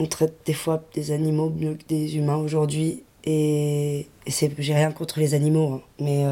On 0.00 0.06
traite 0.06 0.34
des 0.44 0.52
fois 0.52 0.82
des 0.92 1.12
animaux 1.12 1.50
mieux 1.50 1.74
que 1.74 1.84
des 1.86 2.16
humains 2.16 2.36
aujourd'hui. 2.36 3.04
Et, 3.24 4.08
j'ai 4.26 4.74
rien 4.74 4.92
contre 4.92 5.20
les 5.20 5.32
animaux. 5.32 5.74
Hein. 5.74 5.82
mais 5.98 6.24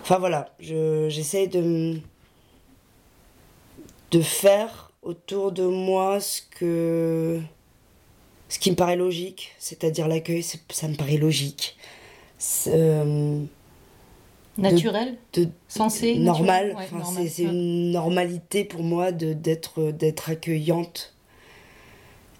enfin 0.00 0.18
voilà, 0.18 0.54
j'essaye 0.60 1.48
de 1.48 2.00
de 4.10 4.20
faire 4.20 4.90
autour 5.02 5.52
de 5.52 5.64
moi 5.64 6.20
ce 6.20 6.42
que 6.50 7.40
ce 8.48 8.58
qui 8.58 8.70
me 8.70 8.76
paraît 8.76 8.96
logique, 8.96 9.54
c'est-à-dire 9.58 10.08
l'accueil, 10.08 10.42
ça 10.42 10.88
me 10.88 10.94
paraît 10.94 11.18
logique. 11.18 11.76
Euh, 12.68 13.42
naturel 14.56 15.18
de, 15.34 15.48
Sensé 15.66 16.14
Normal. 16.18 16.76
c'est 17.28 17.42
une 17.42 17.92
normalité 17.92 18.64
pour 18.64 18.82
moi 18.82 19.12
d'être 19.12 19.92
d'être 19.92 20.30
accueillante. 20.30 21.14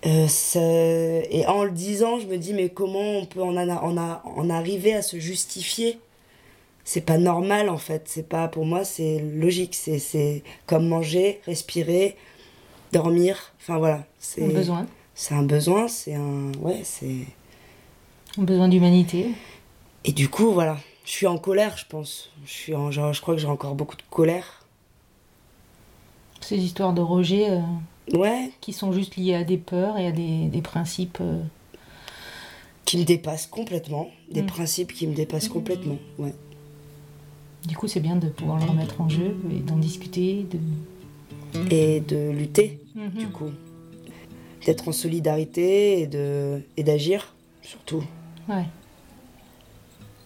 Euh, 0.06 1.22
et 1.28 1.44
en 1.46 1.64
le 1.64 1.72
disant, 1.72 2.20
je 2.20 2.26
me 2.26 2.38
dis, 2.38 2.54
mais 2.54 2.68
comment 2.68 3.18
on 3.18 3.26
peut 3.26 3.42
en, 3.42 3.56
en, 3.56 3.96
en 3.96 4.50
arriver 4.50 4.94
à 4.94 5.02
se 5.02 5.18
justifier 5.18 5.98
c'est 6.88 7.02
pas 7.02 7.18
normal 7.18 7.68
en 7.68 7.76
fait. 7.76 8.04
C'est 8.06 8.26
pas 8.26 8.48
pour 8.48 8.64
moi, 8.64 8.82
c'est 8.82 9.18
logique. 9.18 9.74
C'est 9.74 10.42
comme 10.64 10.88
manger, 10.88 11.42
respirer, 11.44 12.16
dormir. 12.94 13.52
Enfin 13.60 13.76
voilà. 13.76 14.06
C'est 14.18 14.42
un 14.42 14.48
besoin. 14.48 14.86
C'est 15.14 15.34
un 15.34 15.42
besoin. 15.42 15.86
C'est 15.86 16.14
un 16.14 16.50
ouais. 16.62 16.80
C'est 16.84 17.26
un 18.38 18.42
besoin 18.42 18.68
d'humanité. 18.68 19.32
Et 20.04 20.12
du 20.12 20.30
coup 20.30 20.50
voilà, 20.50 20.78
je 21.04 21.10
suis 21.10 21.26
en 21.26 21.36
colère, 21.36 21.76
je 21.76 21.84
pense. 21.84 22.30
Je 22.46 22.52
suis 22.52 22.74
en 22.74 22.90
genre, 22.90 23.12
je 23.12 23.20
crois 23.20 23.34
que 23.34 23.40
j'ai 23.42 23.48
encore 23.48 23.74
beaucoup 23.74 23.96
de 23.96 24.02
colère. 24.08 24.64
Ces 26.40 26.56
histoires 26.56 26.94
de 26.94 27.02
rejet. 27.02 27.50
Euh, 27.50 28.16
ouais. 28.16 28.50
Qui 28.62 28.72
sont 28.72 28.92
juste 28.92 29.16
liées 29.16 29.34
à 29.34 29.44
des 29.44 29.58
peurs 29.58 29.98
et 29.98 30.06
à 30.06 30.12
des, 30.12 30.46
des 30.46 30.62
principes. 30.62 31.18
Euh, 31.20 31.42
qui 32.86 32.96
me 32.96 33.04
dépassent 33.04 33.46
complètement. 33.46 34.08
Des 34.30 34.40
mm. 34.40 34.46
principes 34.46 34.94
qui 34.94 35.06
me 35.06 35.14
dépassent 35.14 35.48
complètement. 35.48 35.98
Ouais. 36.16 36.32
Du 37.66 37.76
coup, 37.76 37.88
c'est 37.88 38.00
bien 38.00 38.16
de 38.16 38.28
pouvoir 38.28 38.58
le 38.58 38.64
remettre 38.64 39.00
en 39.00 39.08
jeu 39.08 39.36
et 39.50 39.60
d'en 39.60 39.76
discuter. 39.76 40.46
De... 40.50 40.58
Et 41.70 42.00
de 42.00 42.30
lutter, 42.30 42.80
mhm. 42.94 43.10
du 43.10 43.26
coup. 43.28 43.50
D'être 44.64 44.88
en 44.88 44.92
solidarité 44.92 46.02
et, 46.02 46.06
de, 46.06 46.62
et 46.76 46.82
d'agir, 46.82 47.34
surtout. 47.62 48.04
Ouais. 48.48 48.66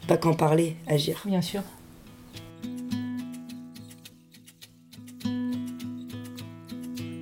Pas 0.09 0.17
qu'en 0.17 0.35
parler, 0.35 0.77
agir. 0.87 1.23
Bien 1.25 1.43
sûr. 1.43 1.63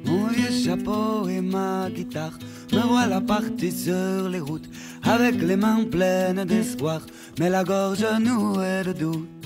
Mon 0.06 0.26
vieux 0.28 0.50
chapeau 0.50 1.28
et 1.28 1.42
ma 1.42 1.90
guitare, 1.90 2.38
me 2.72 2.80
voilà 2.80 3.20
parti 3.20 3.70
sur 3.70 4.28
les 4.28 4.40
routes, 4.40 4.68
avec 5.02 5.42
les 5.42 5.56
mains 5.56 5.84
pleines 5.84 6.44
d'espoir, 6.44 7.02
mais 7.38 7.50
la 7.50 7.64
gorge 7.64 8.06
nouée 8.20 8.82
de 8.84 8.92
doute. 8.92 9.39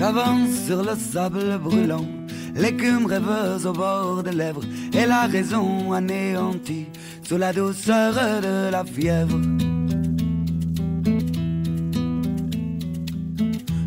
J'avance 0.00 0.64
sur 0.66 0.82
le 0.82 0.96
sable 0.96 1.58
brûlant, 1.58 2.06
l'écume 2.54 3.04
rêveuse 3.04 3.66
au 3.66 3.74
bord 3.74 4.22
des 4.22 4.32
lèvres, 4.32 4.64
et 4.94 5.04
la 5.04 5.26
raison 5.26 5.92
anéantie 5.92 6.86
sous 7.22 7.36
la 7.36 7.52
douceur 7.52 8.14
de 8.14 8.70
la 8.70 8.82
fièvre. 8.82 9.38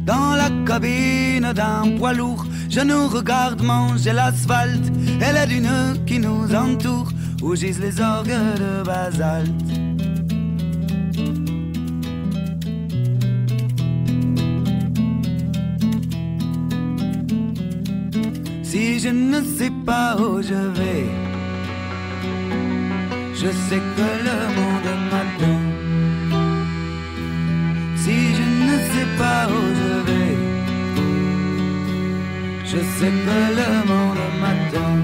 Dans 0.05 0.35
la 0.35 0.51
cabine 0.67 1.51
d'un 1.51 1.97
poids 1.97 2.13
lourd, 2.13 2.45
je 2.69 2.81
nous 2.81 3.07
regarde 3.07 3.63
manger 3.63 4.13
l'asphalte 4.13 4.91
et 5.19 5.33
les 5.33 5.47
dunes 5.47 6.05
qui 6.05 6.19
nous 6.19 6.45
entourent, 6.53 7.11
où 7.41 7.55
gisent 7.55 7.79
les 7.79 7.99
orgues 7.99 8.37
de 8.59 8.83
basalte. 8.83 9.72
Si 18.73 18.99
je 18.99 19.09
ne 19.09 19.39
sais 19.43 19.71
pas 19.85 20.15
où 20.17 20.41
je 20.41 20.61
vais, 20.77 21.05
je 23.35 23.49
sais 23.65 23.81
que 23.97 24.09
le 24.27 24.37
monde 24.57 24.91
m'attend. 25.11 25.61
Si 28.03 28.15
je 28.37 28.45
ne 28.67 28.75
sais 28.91 29.09
pas 29.19 29.41
où 29.55 29.61
je 29.79 29.93
vais, 30.07 30.35
je 32.71 32.79
sais 32.95 33.13
que 33.25 33.39
le 33.59 33.69
monde 33.91 34.25
m'attend. 34.41 34.97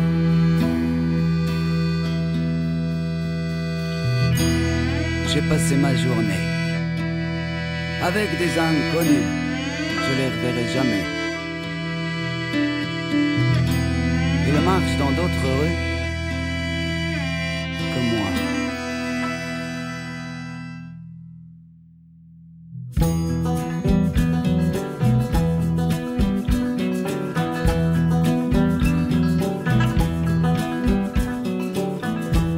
J'ai 5.31 5.43
passé 5.47 5.75
ma 5.75 5.95
journée 5.95 6.45
avec 8.01 8.29
des 8.41 8.51
inconnus, 8.67 9.29
je 10.05 10.11
les 10.17 10.27
reverrai 10.33 10.67
jamais. 10.73 11.18
Il 14.59 14.65
marche 14.65 14.97
dans 14.97 15.11
d'autres 15.11 15.49
rues 15.61 15.77
que 17.91 17.99
moi. 18.11 18.29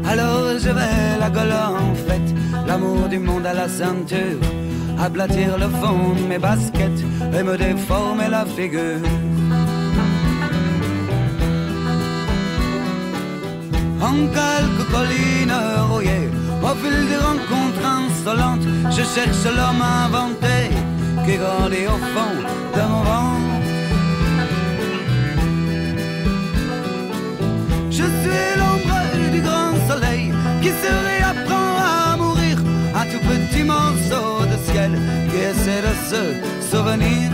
Alors 0.09 0.57
je 0.57 0.69
vais 0.69 1.19
la 1.19 1.29
gueule 1.29 1.53
en 1.53 1.93
fête, 1.93 2.33
l'amour 2.65 3.09
du 3.09 3.19
monde 3.19 3.45
à 3.45 3.53
la 3.53 3.69
ceinture, 3.69 4.39
aplatir 4.99 5.59
le 5.59 5.69
fond 5.69 6.15
de 6.15 6.27
mes 6.27 6.39
baskets 6.39 7.03
et 7.31 7.43
me 7.43 7.55
déformer 7.57 8.27
la 8.27 8.45
figure. 8.45 9.01
En 14.01 14.27
quelques 14.39 14.87
collines 14.91 15.53
rouillées. 15.89 16.29
Au 16.63 16.75
fil 16.81 17.07
des 17.09 17.17
rencontres 17.17 17.85
insolentes, 17.85 18.67
je 18.89 19.03
cherche 19.13 19.45
l'homme 19.45 19.81
inventé 19.81 20.57
qui 21.25 21.37
grandit 21.37 21.87
au 21.87 21.99
fond 22.13 22.35
de 22.75 22.81
mon 22.91 23.03
ventre. 23.09 23.51
Je 27.89 28.05
suis 28.19 28.51
l'ombre 28.59 29.31
du 29.33 29.41
grand 29.41 29.73
soleil 29.89 30.33
qui 30.61 30.69
se 30.69 30.91
réapprend 31.09 31.71
à 31.79 32.17
mourir. 32.17 32.57
Un 32.95 33.05
tout 33.11 33.23
petit 33.31 33.63
morceau 33.63 34.45
de 34.51 34.57
ciel 34.71 34.91
qui 35.29 35.37
essaie 35.37 35.81
de 35.87 35.93
se 36.09 36.21
souvenir. 36.71 37.29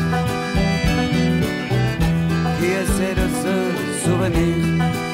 Qui 2.59 2.65
essaie 2.81 3.15
de 3.21 3.27
se 3.41 3.55
souvenir. 4.03 5.06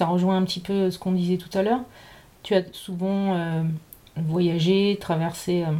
Ça 0.00 0.06
rejoint 0.06 0.38
un 0.38 0.44
petit 0.44 0.60
peu 0.60 0.90
ce 0.90 0.98
qu'on 0.98 1.12
disait 1.12 1.36
tout 1.36 1.50
à 1.58 1.62
l'heure. 1.62 1.82
Tu 2.42 2.54
as 2.54 2.62
souvent 2.72 3.34
euh, 3.34 3.62
voyagé, 4.16 4.96
traversé 4.98 5.62
euh, 5.62 5.72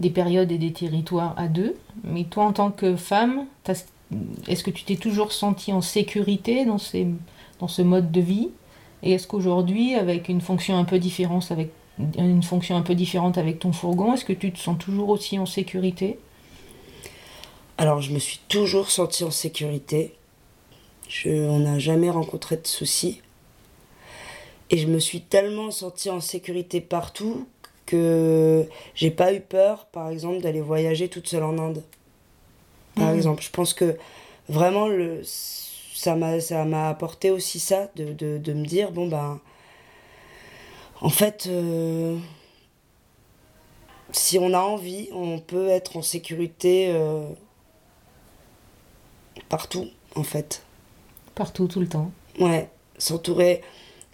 des 0.00 0.10
périodes 0.10 0.50
et 0.50 0.58
des 0.58 0.72
territoires 0.72 1.32
à 1.36 1.46
deux. 1.46 1.76
Mais 2.02 2.24
toi, 2.24 2.46
en 2.46 2.52
tant 2.52 2.72
que 2.72 2.96
femme, 2.96 3.46
est-ce 4.48 4.64
que 4.64 4.72
tu 4.72 4.82
t'es 4.82 4.96
toujours 4.96 5.30
sentie 5.30 5.72
en 5.72 5.80
sécurité 5.80 6.64
dans 6.64 6.78
ce 6.78 7.82
mode 7.82 8.10
de 8.10 8.20
vie? 8.20 8.48
Et 9.04 9.12
est-ce 9.12 9.28
qu'aujourd'hui, 9.28 9.94
avec 9.94 10.28
une 10.28 10.40
fonction 10.40 10.76
un 10.76 10.84
peu 10.84 10.98
différente 10.98 11.52
avec 11.52 11.70
une 12.18 12.42
fonction 12.42 12.76
un 12.76 12.82
peu 12.82 12.96
différente 12.96 13.38
avec 13.38 13.60
ton 13.60 13.70
fourgon, 13.70 14.14
est-ce 14.14 14.24
que 14.24 14.32
tu 14.32 14.50
te 14.50 14.58
sens 14.58 14.76
toujours 14.76 15.10
aussi 15.10 15.38
en 15.38 15.46
sécurité? 15.46 16.18
Alors, 17.78 18.00
je 18.00 18.12
me 18.12 18.18
suis 18.18 18.40
toujours 18.48 18.90
sentie 18.90 19.22
en 19.22 19.30
sécurité. 19.30 20.16
Je, 21.08 21.30
on 21.30 21.60
n'a 21.60 21.78
jamais 21.78 22.10
rencontré 22.10 22.56
de 22.56 22.66
soucis. 22.66 23.20
Et 24.70 24.78
je 24.78 24.86
me 24.86 24.98
suis 24.98 25.20
tellement 25.20 25.70
sentie 25.70 26.10
en 26.10 26.20
sécurité 26.20 26.80
partout 26.80 27.46
que 27.86 28.66
j'ai 28.94 29.10
pas 29.10 29.34
eu 29.34 29.40
peur, 29.40 29.86
par 29.86 30.08
exemple, 30.08 30.40
d'aller 30.40 30.60
voyager 30.60 31.08
toute 31.08 31.28
seule 31.28 31.42
en 31.42 31.58
Inde. 31.58 31.82
Par 32.94 33.10
Mhm. 33.10 33.16
exemple, 33.16 33.42
je 33.42 33.50
pense 33.50 33.74
que 33.74 33.96
vraiment, 34.48 34.88
le, 34.88 35.22
ça 35.24 36.14
m'a 36.16 36.40
ça 36.40 36.64
m'a 36.64 36.88
apporté 36.88 37.30
aussi 37.30 37.60
ça, 37.60 37.88
de, 37.96 38.12
de, 38.12 38.38
de 38.38 38.52
me 38.52 38.64
dire, 38.66 38.92
bon, 38.92 39.08
ben, 39.08 39.40
en 41.00 41.08
fait, 41.10 41.46
euh, 41.48 42.16
si 44.12 44.38
on 44.38 44.52
a 44.54 44.58
envie, 44.60 45.08
on 45.12 45.38
peut 45.38 45.68
être 45.68 45.96
en 45.96 46.02
sécurité 46.02 46.88
euh, 46.90 47.24
partout, 49.48 49.88
en 50.14 50.22
fait. 50.24 50.62
Partout, 51.34 51.66
tout 51.66 51.80
le 51.80 51.88
temps. 51.88 52.10
Ouais, 52.38 52.68
s'entourer, 52.98 53.62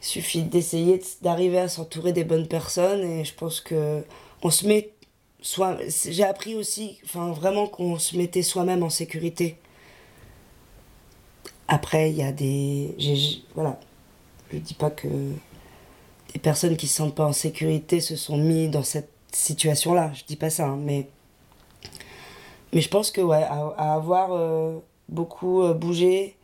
il 0.01 0.05
suffit 0.07 0.43
d'essayer 0.43 0.99
de- 0.99 1.05
d'arriver 1.23 1.59
à 1.59 1.69
s'entourer 1.69 2.13
des 2.13 2.25
bonnes 2.25 2.47
personnes 2.49 3.03
et 3.03 3.25
je 3.25 3.35
pense 3.35 3.61
que 3.61 4.05
on 4.43 4.51
se 4.51 4.67
met 4.67 4.91
soi 5.41 5.77
j'ai 6.09 6.25
appris 6.25 6.55
aussi 6.57 6.99
enfin 7.05 7.31
vraiment 7.33 7.67
qu'on 7.67 7.99
se 7.99 8.17
mettait 8.17 8.43
soi-même 8.43 8.83
en 8.83 8.91
sécurité. 8.91 9.57
Après, 11.67 12.11
il 12.11 12.17
y 12.17 12.23
a 12.23 12.33
des 12.33 12.95
voilà, 13.55 13.79
je 14.53 14.59
dis 14.59 14.75
pas 14.75 14.91
que 14.91 15.09
des 16.33 16.39
personnes 16.41 16.77
qui 16.77 16.87
se 16.87 16.97
sentent 16.97 17.15
pas 17.15 17.27
en 17.27 17.33
sécurité 17.33 18.01
se 18.01 18.17
sont 18.17 18.39
mis 18.39 18.69
dans 18.69 18.83
cette 18.83 19.11
situation-là, 19.33 20.13
je 20.15 20.25
dis 20.25 20.37
pas 20.37 20.51
ça, 20.51 20.67
hein, 20.69 20.79
mais 20.81 21.09
mais 22.73 22.81
je 22.81 22.89
pense 22.89 23.11
que 23.11 23.21
ouais, 23.21 23.43
à, 23.43 23.73
à 23.77 23.95
avoir 23.95 24.33
euh, 24.33 24.79
beaucoup 25.09 25.63
euh, 25.63 25.75
bougé, 25.75 26.37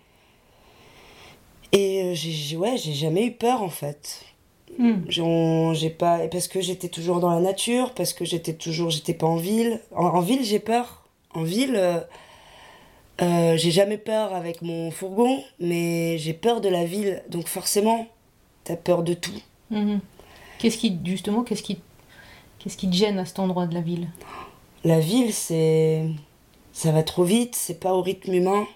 et 1.74 2.02
euh, 2.02 2.14
j'ai, 2.14 2.56
ouais, 2.56 2.76
j'ai 2.76 2.92
jamais 2.92 3.26
eu 3.26 3.32
peur 3.32 3.62
en 3.62 3.68
fait. 3.68 4.24
Hmm. 4.78 5.02
J'ai 5.08 5.90
pas 5.90 6.26
parce 6.28 6.48
que 6.48 6.60
j'étais 6.60 6.88
toujours 6.88 7.20
dans 7.20 7.30
la 7.30 7.40
nature, 7.40 7.92
parce 7.94 8.12
que 8.12 8.24
j'étais 8.24 8.54
toujours, 8.54 8.90
j'étais 8.90 9.14
pas 9.14 9.26
en 9.26 9.36
ville. 9.36 9.80
En, 9.94 10.06
en 10.06 10.20
ville, 10.20 10.44
j'ai 10.44 10.58
peur. 10.58 11.04
En 11.34 11.42
ville, 11.42 11.74
euh, 11.76 12.00
euh, 13.22 13.56
j'ai 13.56 13.70
jamais 13.70 13.98
peur 13.98 14.34
avec 14.34 14.62
mon 14.62 14.90
fourgon, 14.90 15.42
mais 15.58 16.16
j'ai 16.18 16.32
peur 16.32 16.60
de 16.60 16.68
la 16.68 16.84
ville. 16.84 17.22
Donc 17.28 17.48
forcément, 17.48 18.06
t'as 18.64 18.76
peur 18.76 19.02
de 19.02 19.14
tout. 19.14 19.40
Mhm. 19.70 20.00
Qu'est-ce 20.58 20.78
qui, 20.78 20.96
justement, 21.04 21.42
qu'est-ce 21.42 21.62
qui, 21.62 21.78
qu'est-ce 22.58 22.76
qui 22.76 22.88
te 22.88 22.94
gêne 22.94 23.18
à 23.18 23.24
cet 23.24 23.38
endroit 23.40 23.66
de 23.66 23.74
la 23.74 23.80
ville? 23.80 24.08
La 24.84 25.00
ville, 25.00 25.32
c'est, 25.32 26.04
ça 26.72 26.92
va 26.92 27.02
trop 27.02 27.24
vite, 27.24 27.56
c'est 27.56 27.80
pas 27.80 27.94
au 27.94 28.02
rythme 28.02 28.32
humain. 28.32 28.66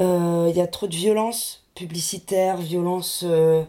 Euh, 0.00 0.48
Il 0.50 0.56
y 0.56 0.60
a 0.60 0.66
trop 0.66 0.86
de 0.86 0.94
violence 0.94 1.64
publicitaire, 1.74 2.56
violence. 2.58 3.22
euh, 3.26 3.62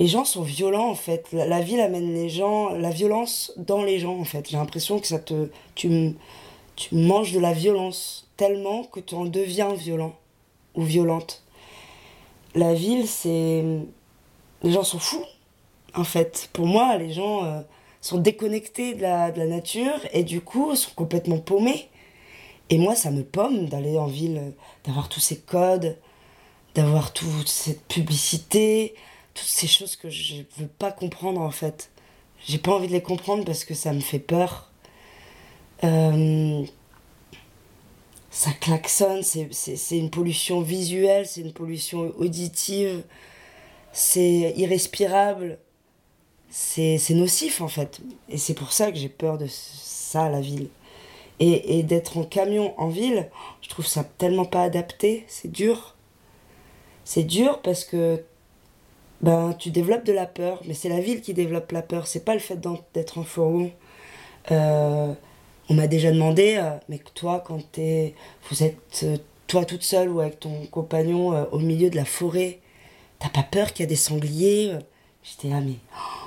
Les 0.00 0.06
gens 0.08 0.24
sont 0.24 0.42
violents 0.42 0.90
en 0.90 0.94
fait. 0.94 1.28
La, 1.32 1.60
ville 1.60 1.80
amène 1.80 2.12
les 2.14 2.28
gens, 2.28 2.70
la 2.70 2.90
violence 2.90 3.52
dans 3.56 3.82
les 3.84 3.98
gens 4.00 4.18
en 4.18 4.24
fait. 4.24 4.48
J'ai 4.50 4.56
l'impression 4.56 4.98
que 5.00 5.06
ça 5.06 5.18
te, 5.18 5.50
tu, 5.74 6.16
manges 6.92 7.32
de 7.32 7.40
la 7.40 7.52
violence 7.52 8.28
tellement 8.36 8.84
que 8.84 9.00
tu 9.00 9.14
en 9.14 9.24
deviens 9.24 9.72
violent 9.74 10.14
ou 10.74 10.82
violente. 10.82 11.44
La 12.54 12.74
ville, 12.74 13.06
c'est, 13.08 13.64
les 14.62 14.72
gens 14.72 14.84
sont 14.84 14.98
fous 14.98 15.24
en 15.94 16.04
fait. 16.04 16.50
Pour 16.52 16.66
moi, 16.66 16.96
les 16.98 17.12
gens 17.12 17.44
euh, 17.44 17.60
sont 18.00 18.18
déconnectés 18.18 18.94
de 18.94 19.02
la, 19.02 19.30
de 19.32 19.38
la 19.38 19.46
nature 19.46 20.00
et 20.12 20.24
du 20.24 20.40
coup 20.40 20.74
sont 20.76 20.92
complètement 20.96 21.38
paumés. 21.38 21.88
Et 22.70 22.78
moi, 22.78 22.94
ça 22.94 23.10
me 23.10 23.22
pomme 23.22 23.68
d'aller 23.68 23.98
en 23.98 24.06
ville, 24.06 24.52
d'avoir 24.84 25.08
tous 25.08 25.20
ces 25.20 25.38
codes, 25.38 25.96
d'avoir 26.74 27.12
toute 27.12 27.48
cette 27.48 27.82
publicité, 27.86 28.94
toutes 29.34 29.46
ces 29.48 29.66
choses 29.66 29.96
que 29.96 30.10
je 30.10 30.36
veux 30.58 30.66
pas 30.66 30.92
comprendre 30.92 31.40
en 31.40 31.50
fait. 31.50 31.90
J'ai 32.46 32.58
pas 32.58 32.72
envie 32.72 32.88
de 32.88 32.92
les 32.92 33.02
comprendre 33.02 33.44
parce 33.44 33.64
que 33.64 33.74
ça 33.74 33.92
me 33.92 34.00
fait 34.00 34.18
peur. 34.18 34.70
Euh, 35.82 36.64
ça 38.30 38.50
klaxonne, 38.52 39.22
c'est- 39.22 39.98
une 39.98 40.10
pollution 40.10 40.60
visuelle, 40.60 41.26
c'est 41.26 41.40
une 41.42 41.52
pollution 41.52 42.12
auditive, 42.18 43.04
c'est 43.92 44.52
irrespirable, 44.56 45.58
c'est 46.50 46.98
nocif 47.10 47.60
en 47.60 47.68
fait. 47.68 48.00
Et 48.28 48.38
c'est 48.38 48.54
pour 48.54 48.72
ça 48.72 48.90
que 48.90 48.98
j'ai 48.98 49.08
peur 49.08 49.38
de 49.38 49.46
ça, 49.48 50.28
la 50.28 50.40
ville. 50.40 50.68
Et, 51.40 51.78
et 51.78 51.82
d'être 51.82 52.16
en 52.16 52.24
camion 52.24 52.78
en 52.78 52.88
ville, 52.88 53.28
je 53.60 53.68
trouve 53.68 53.86
ça 53.86 54.04
tellement 54.04 54.44
pas 54.44 54.62
adapté, 54.62 55.24
c'est 55.26 55.50
dur. 55.50 55.96
C'est 57.04 57.24
dur 57.24 57.60
parce 57.60 57.84
que 57.84 58.22
ben, 59.20 59.54
tu 59.58 59.70
développes 59.70 60.04
de 60.04 60.12
la 60.12 60.26
peur, 60.26 60.60
mais 60.66 60.74
c'est 60.74 60.88
la 60.88 61.00
ville 61.00 61.20
qui 61.22 61.34
développe 61.34 61.72
la 61.72 61.82
peur, 61.82 62.06
c'est 62.06 62.24
pas 62.24 62.34
le 62.34 62.40
fait 62.40 62.60
d'être 62.92 63.18
en 63.18 63.24
fourgon. 63.24 63.72
Euh, 64.50 65.12
on 65.68 65.74
m'a 65.74 65.86
déjà 65.86 66.12
demandé, 66.12 66.56
euh, 66.58 66.76
mais 66.88 67.00
toi, 67.14 67.42
quand 67.44 67.60
t'es, 67.72 68.14
vous 68.50 68.62
êtes 68.62 69.00
euh, 69.04 69.16
toi 69.46 69.64
toute 69.64 69.82
seule 69.82 70.10
ou 70.10 70.20
avec 70.20 70.40
ton 70.40 70.66
compagnon 70.66 71.46
au 71.52 71.58
milieu 71.58 71.90
de 71.90 71.96
la 71.96 72.04
forêt, 72.04 72.60
t'as 73.18 73.30
pas 73.30 73.42
peur 73.42 73.72
qu'il 73.72 73.84
y 73.84 73.86
a 73.86 73.88
des 73.88 73.96
sangliers 73.96 74.78
J'étais 75.22 75.48
là, 75.48 75.60
mais. 75.60 75.76
oh. 75.96 76.23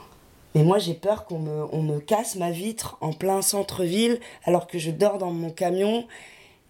Mais 0.58 0.64
moi, 0.64 0.80
j'ai 0.80 0.96
peur 0.96 1.26
qu'on 1.26 1.38
me, 1.38 1.66
on 1.72 1.84
me 1.84 2.00
casse 2.00 2.36
ma 2.36 2.50
vitre 2.50 2.98
en 3.00 3.14
plein 3.14 3.44
centre-ville 3.44 4.20
alors 4.44 4.66
que 4.66 4.80
je 4.80 4.90
dors 4.90 5.20
dans 5.20 5.30
mon 5.30 5.52
camion 5.52 6.08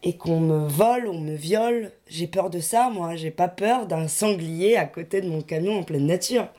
et 0.03 0.17
qu'on 0.17 0.41
me 0.41 0.67
vole, 0.67 1.07
on 1.07 1.21
me 1.21 1.33
viole. 1.33 1.93
J'ai 2.09 2.27
peur 2.27 2.49
de 2.49 2.59
ça, 2.59 2.89
moi. 2.89 3.15
J'ai 3.15 3.31
pas 3.31 3.47
peur 3.47 3.87
d'un 3.87 4.09
sanglier 4.09 4.75
à 4.75 4.83
côté 4.83 5.21
de 5.21 5.29
mon 5.29 5.41
camion 5.41 5.79
en 5.79 5.83
pleine 5.83 6.05
nature. 6.05 6.49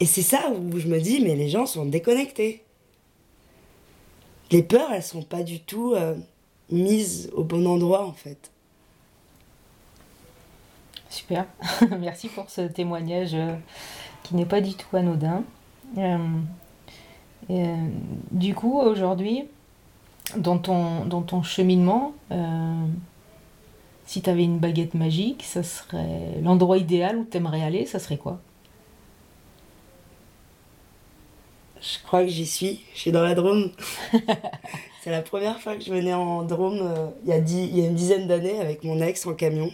Et 0.00 0.06
c'est 0.06 0.22
ça 0.22 0.50
où 0.50 0.78
je 0.78 0.88
me 0.88 0.98
dis, 0.98 1.20
mais 1.20 1.36
les 1.36 1.50
gens 1.50 1.66
sont 1.66 1.84
déconnectés. 1.84 2.62
Les 4.50 4.62
peurs, 4.62 4.94
elles 4.94 5.02
sont 5.02 5.24
pas 5.24 5.42
du 5.42 5.60
tout 5.60 5.92
euh, 5.92 6.14
mises 6.70 7.30
au 7.34 7.44
bon 7.44 7.66
endroit, 7.66 8.06
en 8.06 8.14
fait. 8.14 8.50
Super, 11.10 11.44
merci 12.00 12.28
pour 12.28 12.48
ce 12.48 12.62
témoignage 12.62 13.34
euh, 13.34 13.56
qui 14.22 14.36
n'est 14.36 14.46
pas 14.46 14.62
du 14.62 14.72
tout 14.72 14.96
anodin. 14.96 15.44
Euh, 15.98 16.16
euh, 17.50 17.76
du 18.30 18.54
coup, 18.54 18.78
aujourd'hui, 18.78 19.44
dans 20.36 20.58
ton, 20.58 21.04
dans 21.04 21.22
ton 21.22 21.42
cheminement, 21.42 22.14
euh, 22.30 22.86
si 24.06 24.22
tu 24.22 24.30
avais 24.30 24.44
une 24.44 24.58
baguette 24.58 24.94
magique, 24.94 25.42
ça 25.42 25.62
serait 25.62 26.40
l'endroit 26.42 26.78
idéal 26.78 27.16
où 27.18 27.26
tu 27.28 27.36
aimerais 27.36 27.62
aller, 27.62 27.86
ça 27.86 27.98
serait 27.98 28.16
quoi? 28.16 28.40
Je 31.80 31.98
crois 32.04 32.22
que 32.22 32.28
j'y 32.28 32.46
suis. 32.46 32.80
Je 32.94 33.00
suis 33.00 33.12
dans 33.12 33.22
la 33.22 33.34
Drôme. 33.34 33.72
c'est 35.02 35.10
la 35.10 35.22
première 35.22 35.60
fois 35.60 35.74
que 35.74 35.82
je 35.82 35.92
venais 35.92 36.14
en 36.14 36.44
Drôme 36.44 36.78
euh, 36.80 37.08
il, 37.24 37.30
y 37.30 37.32
a 37.32 37.38
y 37.38 37.84
a 37.84 37.88
une 37.88 37.94
dizaine 37.96 38.28
d'années 38.28 38.60
avec 38.60 38.84
mon 38.84 39.00
ex 39.00 39.26
en 39.26 39.34
camion. 39.34 39.70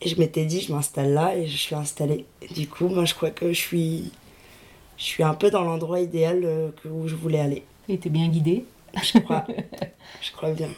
Et 0.00 0.08
je 0.08 0.16
m'étais 0.16 0.44
dit, 0.44 0.60
je 0.60 0.72
m'installe 0.72 1.12
là 1.12 1.36
et 1.36 1.48
je 1.48 1.56
suis 1.56 1.74
installée. 1.74 2.24
Du 2.54 2.68
coup, 2.68 2.86
moi, 2.86 3.04
je 3.04 3.14
crois 3.14 3.30
que 3.30 3.48
je 3.52 3.58
suis, 3.58 4.12
je 4.98 5.04
suis 5.04 5.22
un 5.22 5.34
peu 5.34 5.50
dans 5.50 5.62
l'endroit 5.62 6.00
idéal 6.00 6.42
euh, 6.44 6.70
où 6.90 7.08
je 7.08 7.14
voulais 7.14 7.40
aller. 7.40 7.64
Et 7.88 7.98
t'es 7.98 8.10
bien 8.10 8.28
guidé 8.28 8.64
Je 9.00 9.18
crois. 9.20 9.46
je 10.20 10.32
crois 10.32 10.50
bien. 10.50 10.68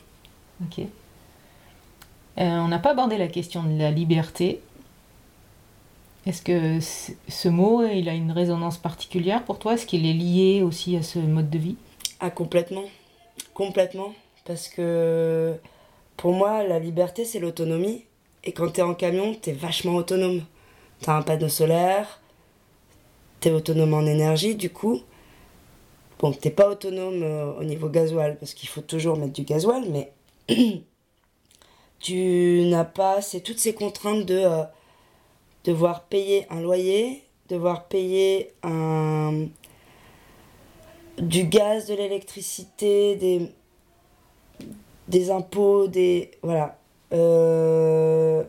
Ok. 0.62 0.84
on 2.36 2.68
n'a 2.68 2.78
pas 2.78 2.90
abordé 2.90 3.16
la 3.16 3.28
question 3.28 3.62
de 3.64 3.78
la 3.78 3.90
liberté. 3.90 4.60
Est-ce 6.26 6.42
que 6.42 6.78
ce 6.80 7.48
mot, 7.48 7.82
il 7.86 8.08
a 8.08 8.12
une 8.12 8.30
résonance 8.30 8.76
particulière 8.76 9.42
pour 9.42 9.58
toi? 9.58 9.74
Est-ce 9.74 9.86
qu'il 9.86 10.06
est 10.06 10.12
lié 10.12 10.62
aussi 10.62 10.96
à 10.96 11.02
ce 11.02 11.18
mode 11.18 11.48
de 11.48 11.58
vie? 11.58 11.76
Ah, 12.20 12.30
complètement. 12.30 12.84
Complètement. 13.54 14.12
Parce 14.44 14.68
que 14.68 15.54
pour 16.18 16.34
moi, 16.34 16.62
la 16.62 16.78
liberté, 16.78 17.24
c'est 17.24 17.38
l'autonomie. 17.38 18.04
Et 18.44 18.52
quand 18.52 18.70
tu 18.70 18.80
es 18.80 18.82
en 18.82 18.94
camion, 18.94 19.34
tu 19.40 19.50
es 19.50 19.52
vachement 19.54 19.94
autonome. 19.94 20.42
Tu 21.02 21.08
as 21.08 21.14
un 21.14 21.22
panneau 21.22 21.48
solaire, 21.48 22.20
tu 23.40 23.48
es 23.48 23.52
autonome 23.52 23.94
en 23.94 24.06
énergie, 24.06 24.54
du 24.54 24.70
coup. 24.70 25.00
Bon, 26.18 26.32
t'es 26.32 26.50
pas 26.50 26.68
autonome 26.68 27.22
euh, 27.22 27.52
au 27.58 27.64
niveau 27.64 27.88
gasoil, 27.88 28.36
parce 28.38 28.52
qu'il 28.54 28.68
faut 28.68 28.82
toujours 28.82 29.16
mettre 29.16 29.32
du 29.32 29.42
gasoil, 29.42 29.84
mais 29.88 30.12
tu 31.98 32.66
n'as 32.66 32.84
pas 32.84 33.22
c'est 33.22 33.40
toutes 33.40 33.58
ces 33.58 33.72
contraintes 33.72 34.26
de 34.26 34.38
euh, 34.38 34.64
devoir 35.64 36.04
payer 36.04 36.46
un 36.50 36.60
loyer, 36.60 37.22
devoir 37.48 37.84
payer 37.84 38.52
un, 38.62 39.46
du 41.18 41.44
gaz, 41.44 41.86
de 41.86 41.94
l'électricité, 41.94 43.16
des, 43.16 43.50
des 45.08 45.30
impôts, 45.30 45.86
des. 45.86 46.32
Voilà. 46.42 46.78
Euh, 47.12 48.44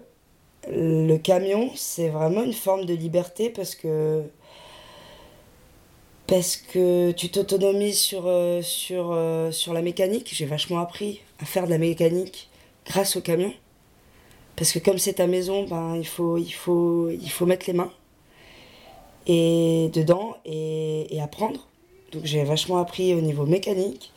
le 0.70 1.18
camion, 1.18 1.72
c'est 1.76 2.10
vraiment 2.10 2.44
une 2.44 2.54
forme 2.54 2.86
de 2.86 2.94
liberté 2.94 3.50
parce 3.50 3.76
que. 3.76 4.24
Parce 6.32 6.56
que 6.56 7.12
tu 7.12 7.28
t'autonomises 7.28 8.00
sur, 8.00 8.24
euh, 8.26 8.62
sur, 8.62 9.12
euh, 9.12 9.52
sur 9.52 9.74
la 9.74 9.82
mécanique. 9.82 10.30
J'ai 10.32 10.46
vachement 10.46 10.80
appris 10.80 11.20
à 11.42 11.46
faire 11.46 11.66
de 11.66 11.72
la 11.72 11.78
mécanique 11.78 12.48
grâce 12.86 13.18
au 13.18 13.22
camion. 13.22 13.54
Parce 14.56 14.72
que 14.72 14.80
comme 14.80 14.98
c'est 14.98 15.16
ta 15.16 15.28
maison, 15.28 15.66
ben, 15.66 15.98
il, 15.98 16.08
faut, 16.08 16.38
il, 16.38 16.54
faut, 16.54 17.10
il 17.10 17.30
faut 17.30 17.46
mettre 17.46 17.66
les 17.68 17.74
mains 17.74 17.92
et 19.28 19.92
dedans 19.94 20.38
et, 20.46 21.14
et 21.14 21.20
apprendre. 21.20 21.68
Donc 22.14 22.24
j'ai 22.24 22.46
vachement 22.46 22.78
appris 22.78 23.14
au 23.14 23.20
niveau 23.20 23.46
mécanique. 23.46 24.14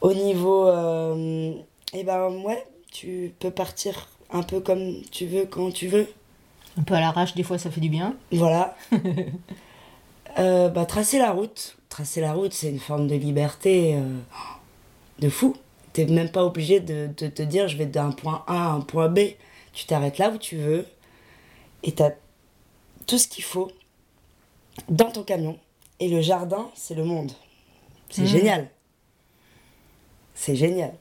Au 0.00 0.14
niveau... 0.14 0.68
Euh, 0.68 1.54
eh 1.92 2.04
ben 2.04 2.30
ouais, 2.44 2.64
tu 2.92 3.34
peux 3.40 3.50
partir 3.50 4.08
un 4.30 4.44
peu 4.44 4.60
comme 4.60 5.02
tu 5.10 5.26
veux, 5.26 5.46
quand 5.46 5.72
tu 5.72 5.88
veux. 5.88 6.06
Un 6.78 6.84
peu 6.84 6.94
à 6.94 7.00
l'arrache, 7.00 7.34
des 7.34 7.42
fois 7.42 7.58
ça 7.58 7.72
fait 7.72 7.80
du 7.80 7.88
bien. 7.88 8.14
Voilà. 8.30 8.76
euh, 10.38 10.68
bah, 10.68 10.86
tracer 10.86 11.18
la 11.18 11.32
route. 11.32 11.76
Tracer 11.88 12.20
la 12.20 12.32
route, 12.32 12.52
c'est 12.52 12.70
une 12.70 12.80
forme 12.80 13.06
de 13.06 13.14
liberté 13.14 13.96
euh, 13.96 14.18
de 15.18 15.28
fou. 15.28 15.56
T'es 15.92 16.06
même 16.06 16.30
pas 16.30 16.44
obligé 16.44 16.80
de, 16.80 17.10
de, 17.18 17.26
te 17.28 17.42
dire 17.42 17.68
je 17.68 17.76
vais 17.76 17.86
d'un 17.86 18.12
point 18.12 18.44
A 18.46 18.68
à 18.68 18.70
un 18.70 18.80
point 18.80 19.08
B. 19.08 19.20
Tu 19.72 19.86
t'arrêtes 19.86 20.18
là 20.18 20.30
où 20.30 20.38
tu 20.38 20.56
veux 20.56 20.86
et 21.82 21.92
t'as 21.92 22.12
tout 23.06 23.18
ce 23.18 23.28
qu'il 23.28 23.44
faut 23.44 23.70
dans 24.88 25.10
ton 25.10 25.22
camion. 25.22 25.58
Et 26.00 26.08
le 26.08 26.20
jardin, 26.20 26.70
c'est 26.74 26.94
le 26.94 27.04
monde. 27.04 27.32
C'est 28.10 28.22
mmh. 28.22 28.26
génial. 28.26 28.70
C'est 30.34 30.56
génial. 30.56 30.94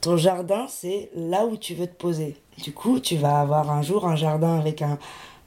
Ton 0.00 0.16
jardin, 0.16 0.66
c'est 0.68 1.10
là 1.14 1.44
où 1.46 1.56
tu 1.56 1.74
veux 1.74 1.86
te 1.86 1.94
poser. 1.94 2.36
Du 2.62 2.72
coup, 2.72 3.00
tu 3.00 3.16
vas 3.16 3.40
avoir 3.40 3.70
un 3.70 3.82
jour 3.82 4.06
un 4.06 4.16
jardin 4.16 4.58
avec 4.58 4.82
un, 4.82 4.98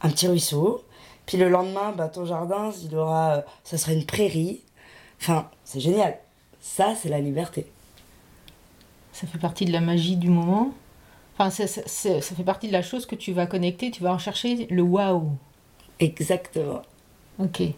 un 0.01 0.09
petit 0.09 0.27
ruisseau. 0.27 0.83
Puis 1.29 1.37
le 1.37 1.47
lendemain, 1.47 1.91
bah, 1.91 2.07
ton 2.07 2.25
jardin, 2.25 2.71
il 2.83 2.95
aura, 2.95 3.35
euh, 3.35 3.41
ça 3.63 3.77
sera 3.77 3.93
une 3.93 4.03
prairie. 4.03 4.61
Enfin, 5.21 5.47
c'est 5.63 5.79
génial. 5.79 6.17
Ça, 6.59 6.95
c'est 6.95 7.07
la 7.07 7.19
liberté. 7.19 7.67
Ça 9.13 9.27
fait 9.27 9.37
partie 9.37 9.65
de 9.65 9.71
la 9.71 9.79
magie 9.79 10.15
du 10.15 10.31
moment. 10.31 10.73
Enfin, 11.35 11.51
ça, 11.51 11.67
ça, 11.67 11.83
ça, 11.85 12.35
fait 12.35 12.43
partie 12.43 12.65
de 12.65 12.73
la 12.73 12.81
chose 12.81 13.05
que 13.05 13.13
tu 13.13 13.31
vas 13.31 13.45
connecter, 13.45 13.91
tu 13.91 14.01
vas 14.01 14.11
en 14.11 14.17
chercher 14.17 14.65
le 14.71 14.81
waouh. 14.81 15.29
Exactement. 15.99 16.81
Ok. 17.37 17.61
Et 17.61 17.75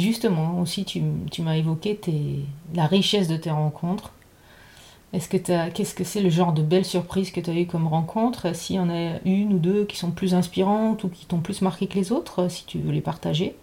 justement, 0.00 0.60
aussi, 0.60 0.86
tu, 0.86 1.02
tu 1.30 1.42
m'as 1.42 1.58
évoqué 1.58 1.96
tes, 1.96 2.38
la 2.74 2.86
richesse 2.86 3.28
de 3.28 3.36
tes 3.36 3.50
rencontres. 3.50 4.14
Est-ce 5.12 5.28
que 5.28 5.36
qu'est-ce 5.70 5.94
que 5.94 6.04
c'est 6.04 6.20
le 6.22 6.30
genre 6.30 6.52
de 6.52 6.62
belles 6.62 6.84
surprises 6.86 7.30
que 7.30 7.40
tu 7.40 7.50
as 7.50 7.54
eu 7.54 7.66
comme 7.66 7.86
rencontre? 7.86 8.54
S'il 8.54 8.76
y 8.76 8.78
en 8.78 8.88
a 8.90 9.18
une 9.24 9.52
ou 9.54 9.58
deux 9.58 9.84
qui 9.84 9.96
sont 9.96 10.10
plus 10.10 10.34
inspirantes 10.34 11.04
ou 11.04 11.08
qui 11.10 11.26
t'ont 11.26 11.40
plus 11.40 11.60
marqué 11.62 11.86
que 11.86 11.94
les 11.94 12.12
autres, 12.12 12.48
si 12.48 12.64
tu 12.64 12.78
veux 12.78 12.92
les 12.92 13.02
partager 13.02 13.54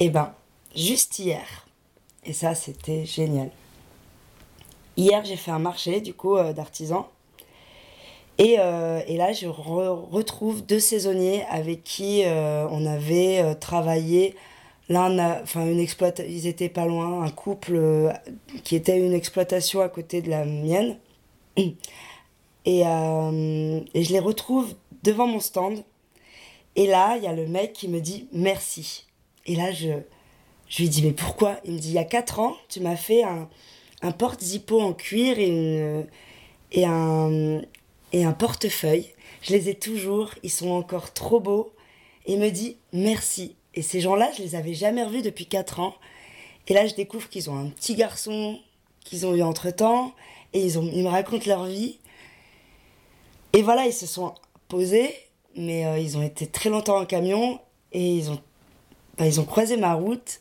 Eh 0.00 0.10
ben, 0.10 0.32
juste 0.74 1.18
hier. 1.18 1.66
Et 2.24 2.32
ça, 2.32 2.54
c'était 2.54 3.04
génial. 3.04 3.50
Hier, 4.96 5.24
j'ai 5.24 5.36
fait 5.36 5.50
un 5.50 5.58
marché, 5.58 6.00
du 6.00 6.14
coup, 6.14 6.36
euh, 6.36 6.52
d'artisans. 6.52 7.04
Et, 8.38 8.56
euh, 8.60 9.00
et, 9.08 9.16
là, 9.16 9.32
je 9.32 9.48
re 9.48 10.08
retrouve 10.10 10.64
deux 10.64 10.78
saisonniers 10.78 11.44
avec 11.50 11.82
qui 11.82 12.22
euh, 12.24 12.68
on 12.70 12.86
avait 12.86 13.40
euh, 13.40 13.54
travaillé. 13.54 14.36
L'un, 14.88 15.42
enfin, 15.42 15.66
une 15.66 15.80
exploitation, 15.80 16.32
ils 16.32 16.46
étaient 16.46 16.70
pas 16.70 16.86
loin, 16.86 17.22
un 17.22 17.30
couple 17.30 17.76
euh, 17.76 18.10
qui 18.64 18.74
était 18.74 18.98
une 18.98 19.12
exploitation 19.12 19.80
à 19.82 19.88
côté 19.88 20.22
de 20.22 20.30
la 20.30 20.44
mienne. 20.44 20.98
Et, 22.64 22.82
euh, 22.86 23.80
et 23.94 24.04
je 24.04 24.12
les 24.12 24.18
retrouve 24.18 24.74
devant 25.02 25.26
mon 25.26 25.40
stand. 25.40 25.84
Et 26.76 26.86
là, 26.86 27.16
il 27.16 27.24
y 27.24 27.26
a 27.26 27.32
le 27.32 27.46
mec 27.46 27.72
qui 27.72 27.88
me 27.88 28.00
dit 28.00 28.28
merci. 28.32 29.06
Et 29.46 29.56
là, 29.56 29.72
je, 29.72 29.88
je 30.68 30.82
lui 30.82 30.88
dis, 30.88 31.02
mais 31.02 31.12
pourquoi? 31.12 31.56
Il 31.64 31.74
me 31.74 31.78
dit, 31.78 31.88
il 31.88 31.94
y 31.94 31.98
a 31.98 32.04
4 32.04 32.40
ans, 32.40 32.56
tu 32.68 32.80
m'as 32.80 32.96
fait 32.96 33.24
un, 33.24 33.48
un 34.02 34.12
porte-zippo 34.12 34.80
en 34.80 34.92
cuir 34.92 35.38
et, 35.38 35.48
une, 35.48 36.06
et, 36.72 36.84
un, 36.84 37.60
et 38.12 38.24
un 38.24 38.32
portefeuille. 38.32 39.06
Je 39.42 39.52
les 39.52 39.68
ai 39.68 39.74
toujours, 39.74 40.30
ils 40.42 40.50
sont 40.50 40.70
encore 40.70 41.12
trop 41.12 41.40
beaux. 41.40 41.72
Et 42.26 42.34
il 42.34 42.38
me 42.40 42.50
dit, 42.50 42.76
merci. 42.92 43.56
Et 43.78 43.82
ces 43.82 44.00
gens-là, 44.00 44.28
je 44.36 44.42
les 44.42 44.56
avais 44.56 44.74
jamais 44.74 45.04
revus 45.04 45.22
depuis 45.22 45.46
4 45.46 45.78
ans. 45.78 45.94
Et 46.66 46.74
là, 46.74 46.88
je 46.88 46.96
découvre 46.96 47.28
qu'ils 47.28 47.48
ont 47.48 47.56
un 47.56 47.68
petit 47.68 47.94
garçon 47.94 48.58
qu'ils 49.04 49.24
ont 49.24 49.36
eu 49.36 49.42
entre-temps. 49.42 50.14
Et 50.52 50.66
ils, 50.66 50.80
me 50.80 51.08
racontent 51.08 51.46
leur 51.46 51.64
vie. 51.66 52.00
Et 53.52 53.62
voilà, 53.62 53.86
ils 53.86 53.92
se 53.92 54.08
sont 54.08 54.34
posés, 54.66 55.14
mais 55.54 55.86
euh, 55.86 55.96
ils 55.96 56.18
ont 56.18 56.22
été 56.22 56.48
très 56.48 56.70
longtemps 56.70 56.98
en 56.98 57.06
camion. 57.06 57.60
Et 57.92 58.16
ils 58.16 58.32
ont, 58.32 58.40
bah, 59.16 59.28
ils 59.28 59.38
ont 59.38 59.44
croisé 59.44 59.76
ma 59.76 59.94
route. 59.94 60.40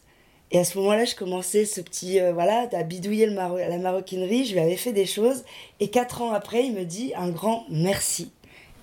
Et 0.50 0.58
à 0.58 0.64
ce 0.64 0.76
moment-là, 0.80 1.06
je 1.06 1.14
commençais 1.14 1.66
ce 1.66 1.80
petit, 1.80 2.20
euh, 2.20 2.34
voilà, 2.34 2.68
à 2.74 2.82
bidouiller 2.82 3.28
la 3.28 3.78
maroquinerie. 3.78 4.46
Je 4.46 4.54
lui 4.54 4.62
avais 4.62 4.78
fait 4.78 4.94
des 4.94 5.06
choses. 5.06 5.44
Et 5.80 5.92
quatre 5.92 6.24
ans 6.24 6.32
après, 6.32 6.66
il 6.66 6.74
me 6.74 6.86
dit 6.86 7.14
un 7.16 7.30
grand 7.30 7.66
merci. 7.70 8.32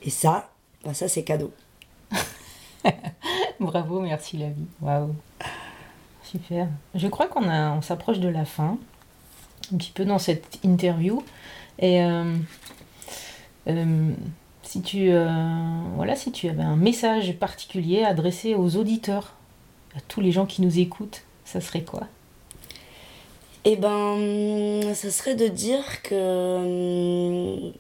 Et 0.05 0.11
ça, 0.11 0.49
bah, 0.85 0.95
ça 0.95 1.09
c'est 1.09 1.25
cadeau. 1.25 1.51
Bravo, 3.61 4.01
merci 4.01 4.37
la 4.37 4.49
vie. 4.49 4.67
Waouh. 4.81 5.15
Super. 6.23 6.69
Je 6.95 7.09
crois 7.09 7.27
qu'on 7.27 7.49
on 7.49 7.83
s'approche 7.83 8.19
de 8.19 8.29
la 8.29 8.45
fin, 8.45 8.79
un 9.73 9.77
petit 9.77 9.93
peu 9.93 10.05
dans 10.05 10.19
cette 10.19 10.59
interview. 10.65 11.23
Et 11.79 12.03
euh, 12.03 12.35
euh, 13.69 14.13
si 14.63 14.83
tu, 14.83 15.11
euh, 15.11 16.15
si 16.17 16.33
tu 16.33 16.49
avais 16.49 16.63
un 16.63 16.77
message 16.77 17.37
particulier 17.39 18.05
adressé 18.05 18.55
aux 18.55 18.77
auditeurs, 18.77 19.35
à 19.97 20.01
tous 20.09 20.21
les 20.21 20.33
gens 20.33 20.47
qui 20.47 20.63
nous 20.63 20.79
écoutent, 20.79 21.23
ça 21.45 21.61
serait 21.61 21.85
quoi? 21.85 22.03
Eh 23.65 23.77
ben, 23.77 24.95
ça 24.95 25.11
serait 25.11 25.35
de 25.35 25.49
dire 25.49 26.03
que 26.03 27.73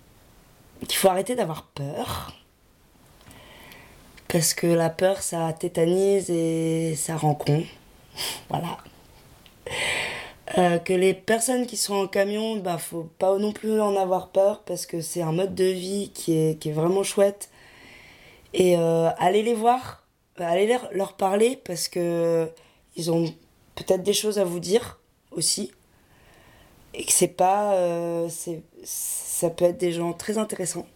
qu'il 0.86 0.98
faut 0.98 1.09
arrêter 1.09 1.34
d'avoir 1.34 1.64
peur. 1.64 2.32
Parce 4.29 4.55
que 4.55 4.66
la 4.66 4.91
peur, 4.91 5.22
ça 5.22 5.53
tétanise 5.53 6.31
et 6.31 6.95
ça 6.97 7.16
rend 7.16 7.35
con. 7.35 7.62
voilà. 8.49 8.79
Euh, 10.59 10.79
que 10.79 10.93
les 10.93 11.14
personnes 11.14 11.66
qui 11.66 11.77
sont 11.77 11.95
en 11.95 12.07
camion, 12.07 12.57
bah 12.57 12.79
faut 12.79 13.09
pas 13.18 13.39
non 13.39 13.53
plus 13.53 13.81
en 13.81 13.97
avoir 13.97 14.29
peur 14.29 14.62
parce 14.62 14.85
que 14.87 15.01
c'est 15.01 15.22
un 15.22 15.33
mode 15.33 15.55
de 15.55 15.64
vie 15.64 16.11
qui 16.14 16.37
est, 16.37 16.61
qui 16.61 16.68
est 16.68 16.72
vraiment 16.72 17.03
chouette. 17.03 17.51
Et 18.53 18.77
euh, 18.77 19.11
allez 19.18 19.43
les 19.43 19.55
voir, 19.55 20.05
allez 20.39 20.66
leur, 20.66 20.89
leur 20.93 21.14
parler 21.14 21.61
parce 21.64 21.89
que 21.89 22.49
ils 22.97 23.11
ont 23.11 23.35
peut-être 23.75 24.03
des 24.03 24.12
choses 24.12 24.39
à 24.39 24.45
vous 24.45 24.61
dire 24.61 25.01
aussi. 25.33 25.72
Et 26.93 27.05
que 27.05 27.12
c'est 27.12 27.29
pas. 27.29 27.75
Euh, 27.75 28.29
ça 28.85 29.51
peut 29.51 29.64
être 29.64 29.79
des 29.79 29.93
gens 29.93 30.12
très 30.12 30.39
intéressants. 30.39 30.87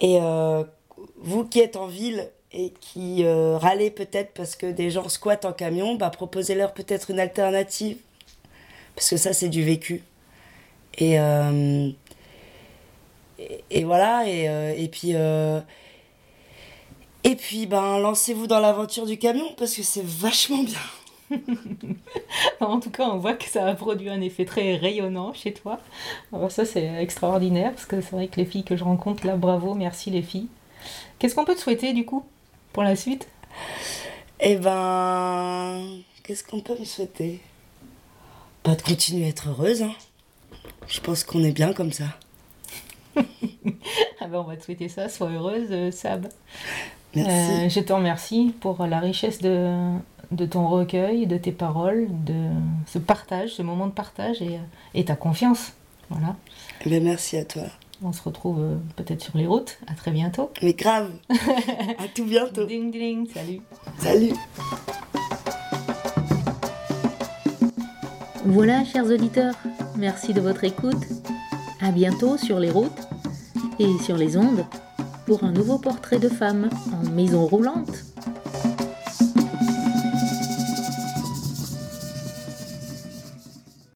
Et 0.00 0.18
vous 1.16 1.44
qui 1.44 1.60
êtes 1.60 1.76
en 1.76 1.86
ville 1.86 2.30
et 2.52 2.72
qui 2.80 3.24
euh, 3.24 3.56
râlez 3.58 3.90
peut-être 3.90 4.32
parce 4.34 4.56
que 4.56 4.66
des 4.66 4.90
gens 4.90 5.08
squattent 5.08 5.44
en 5.44 5.52
camion, 5.52 5.94
bah, 5.94 6.10
proposez-leur 6.10 6.72
peut-être 6.74 7.10
une 7.10 7.20
alternative. 7.20 7.98
Parce 8.94 9.10
que 9.10 9.16
ça, 9.16 9.32
c'est 9.32 9.48
du 9.48 9.62
vécu. 9.62 10.02
Et, 10.98 11.20
euh, 11.20 11.90
et, 13.70 13.84
voilà. 13.84 14.28
Et, 14.28 14.48
euh, 14.48 14.74
et 14.76 14.88
puis. 14.88 15.14
Et 17.22 17.36
puis, 17.36 17.66
ben, 17.66 17.98
lancez-vous 17.98 18.46
dans 18.46 18.60
l'aventure 18.60 19.04
du 19.04 19.18
camion 19.18 19.52
parce 19.58 19.74
que 19.74 19.82
c'est 19.82 20.04
vachement 20.04 20.62
bien. 20.62 21.38
en 22.60 22.80
tout 22.80 22.90
cas, 22.90 23.04
on 23.04 23.18
voit 23.18 23.34
que 23.34 23.44
ça 23.44 23.66
a 23.66 23.74
produit 23.74 24.08
un 24.08 24.22
effet 24.22 24.46
très 24.46 24.76
rayonnant 24.76 25.34
chez 25.34 25.52
toi. 25.52 25.80
Alors 26.32 26.50
ça, 26.50 26.64
c'est 26.64 26.86
extraordinaire 27.02 27.72
parce 27.72 27.84
que 27.84 28.00
c'est 28.00 28.12
vrai 28.12 28.28
que 28.28 28.36
les 28.36 28.46
filles 28.46 28.64
que 28.64 28.74
je 28.74 28.84
rencontre 28.84 29.26
là, 29.26 29.36
bravo, 29.36 29.74
merci 29.74 30.10
les 30.10 30.22
filles. 30.22 30.48
Qu'est-ce 31.20 31.34
qu'on 31.34 31.44
peut 31.44 31.54
te 31.54 31.60
souhaiter 31.60 31.92
du 31.92 32.06
coup 32.06 32.24
pour 32.72 32.82
la 32.82 32.96
suite? 32.96 33.28
Eh 34.40 34.56
ben, 34.56 35.98
qu'est-ce 36.22 36.42
qu'on 36.42 36.60
peut 36.60 36.78
me 36.80 36.86
souhaiter? 36.86 37.40
Pas 38.62 38.74
de 38.74 38.80
continuer 38.80 39.26
à 39.26 39.28
être 39.28 39.50
heureuse. 39.50 39.82
Hein. 39.82 39.92
Je 40.88 40.98
pense 41.00 41.22
qu'on 41.22 41.44
est 41.44 41.52
bien 41.52 41.74
comme 41.74 41.92
ça. 41.92 42.06
ah 43.16 44.28
ben 44.28 44.38
on 44.38 44.44
va 44.44 44.56
te 44.56 44.64
souhaiter 44.64 44.88
ça, 44.88 45.10
sois 45.10 45.28
heureuse, 45.28 45.68
euh, 45.70 45.90
Sab. 45.90 46.26
Merci. 47.14 47.30
Euh, 47.30 47.68
je 47.68 47.80
te 47.80 47.92
remercie 47.92 48.54
pour 48.60 48.86
la 48.86 48.98
richesse 48.98 49.42
de, 49.42 49.76
de 50.30 50.46
ton 50.46 50.68
recueil, 50.68 51.26
de 51.26 51.36
tes 51.36 51.52
paroles, 51.52 52.06
de 52.24 52.48
ce 52.86 52.98
partage, 52.98 53.50
ce 53.50 53.62
moment 53.62 53.88
de 53.88 53.92
partage 53.92 54.40
et, 54.40 54.58
et 54.94 55.04
ta 55.04 55.16
confiance. 55.16 55.74
Voilà. 56.08 56.34
Eh 56.86 56.88
ben, 56.88 57.04
merci 57.04 57.36
à 57.36 57.44
toi. 57.44 57.64
On 58.02 58.12
se 58.12 58.22
retrouve 58.22 58.60
euh, 58.60 58.76
peut-être 58.96 59.22
sur 59.22 59.36
les 59.36 59.46
routes. 59.46 59.78
À 59.86 59.94
très 59.94 60.10
bientôt. 60.10 60.50
Mais 60.62 60.72
grave. 60.72 61.10
à 61.28 62.08
tout 62.14 62.24
bientôt. 62.24 62.64
Ding 62.66 62.90
ding. 62.90 63.28
Salut. 63.32 63.60
Salut. 63.98 64.32
Voilà, 68.46 68.84
chers 68.84 69.04
auditeurs. 69.04 69.54
Merci 69.96 70.32
de 70.32 70.40
votre 70.40 70.64
écoute. 70.64 71.04
À 71.80 71.90
bientôt 71.92 72.38
sur 72.38 72.58
les 72.58 72.70
routes 72.70 73.08
et 73.78 73.98
sur 74.02 74.16
les 74.16 74.38
ondes 74.38 74.64
pour 75.26 75.44
un 75.44 75.52
nouveau 75.52 75.78
portrait 75.78 76.18
de 76.18 76.28
femme 76.28 76.70
en 76.94 77.08
maison 77.10 77.46
roulante. 77.46 78.04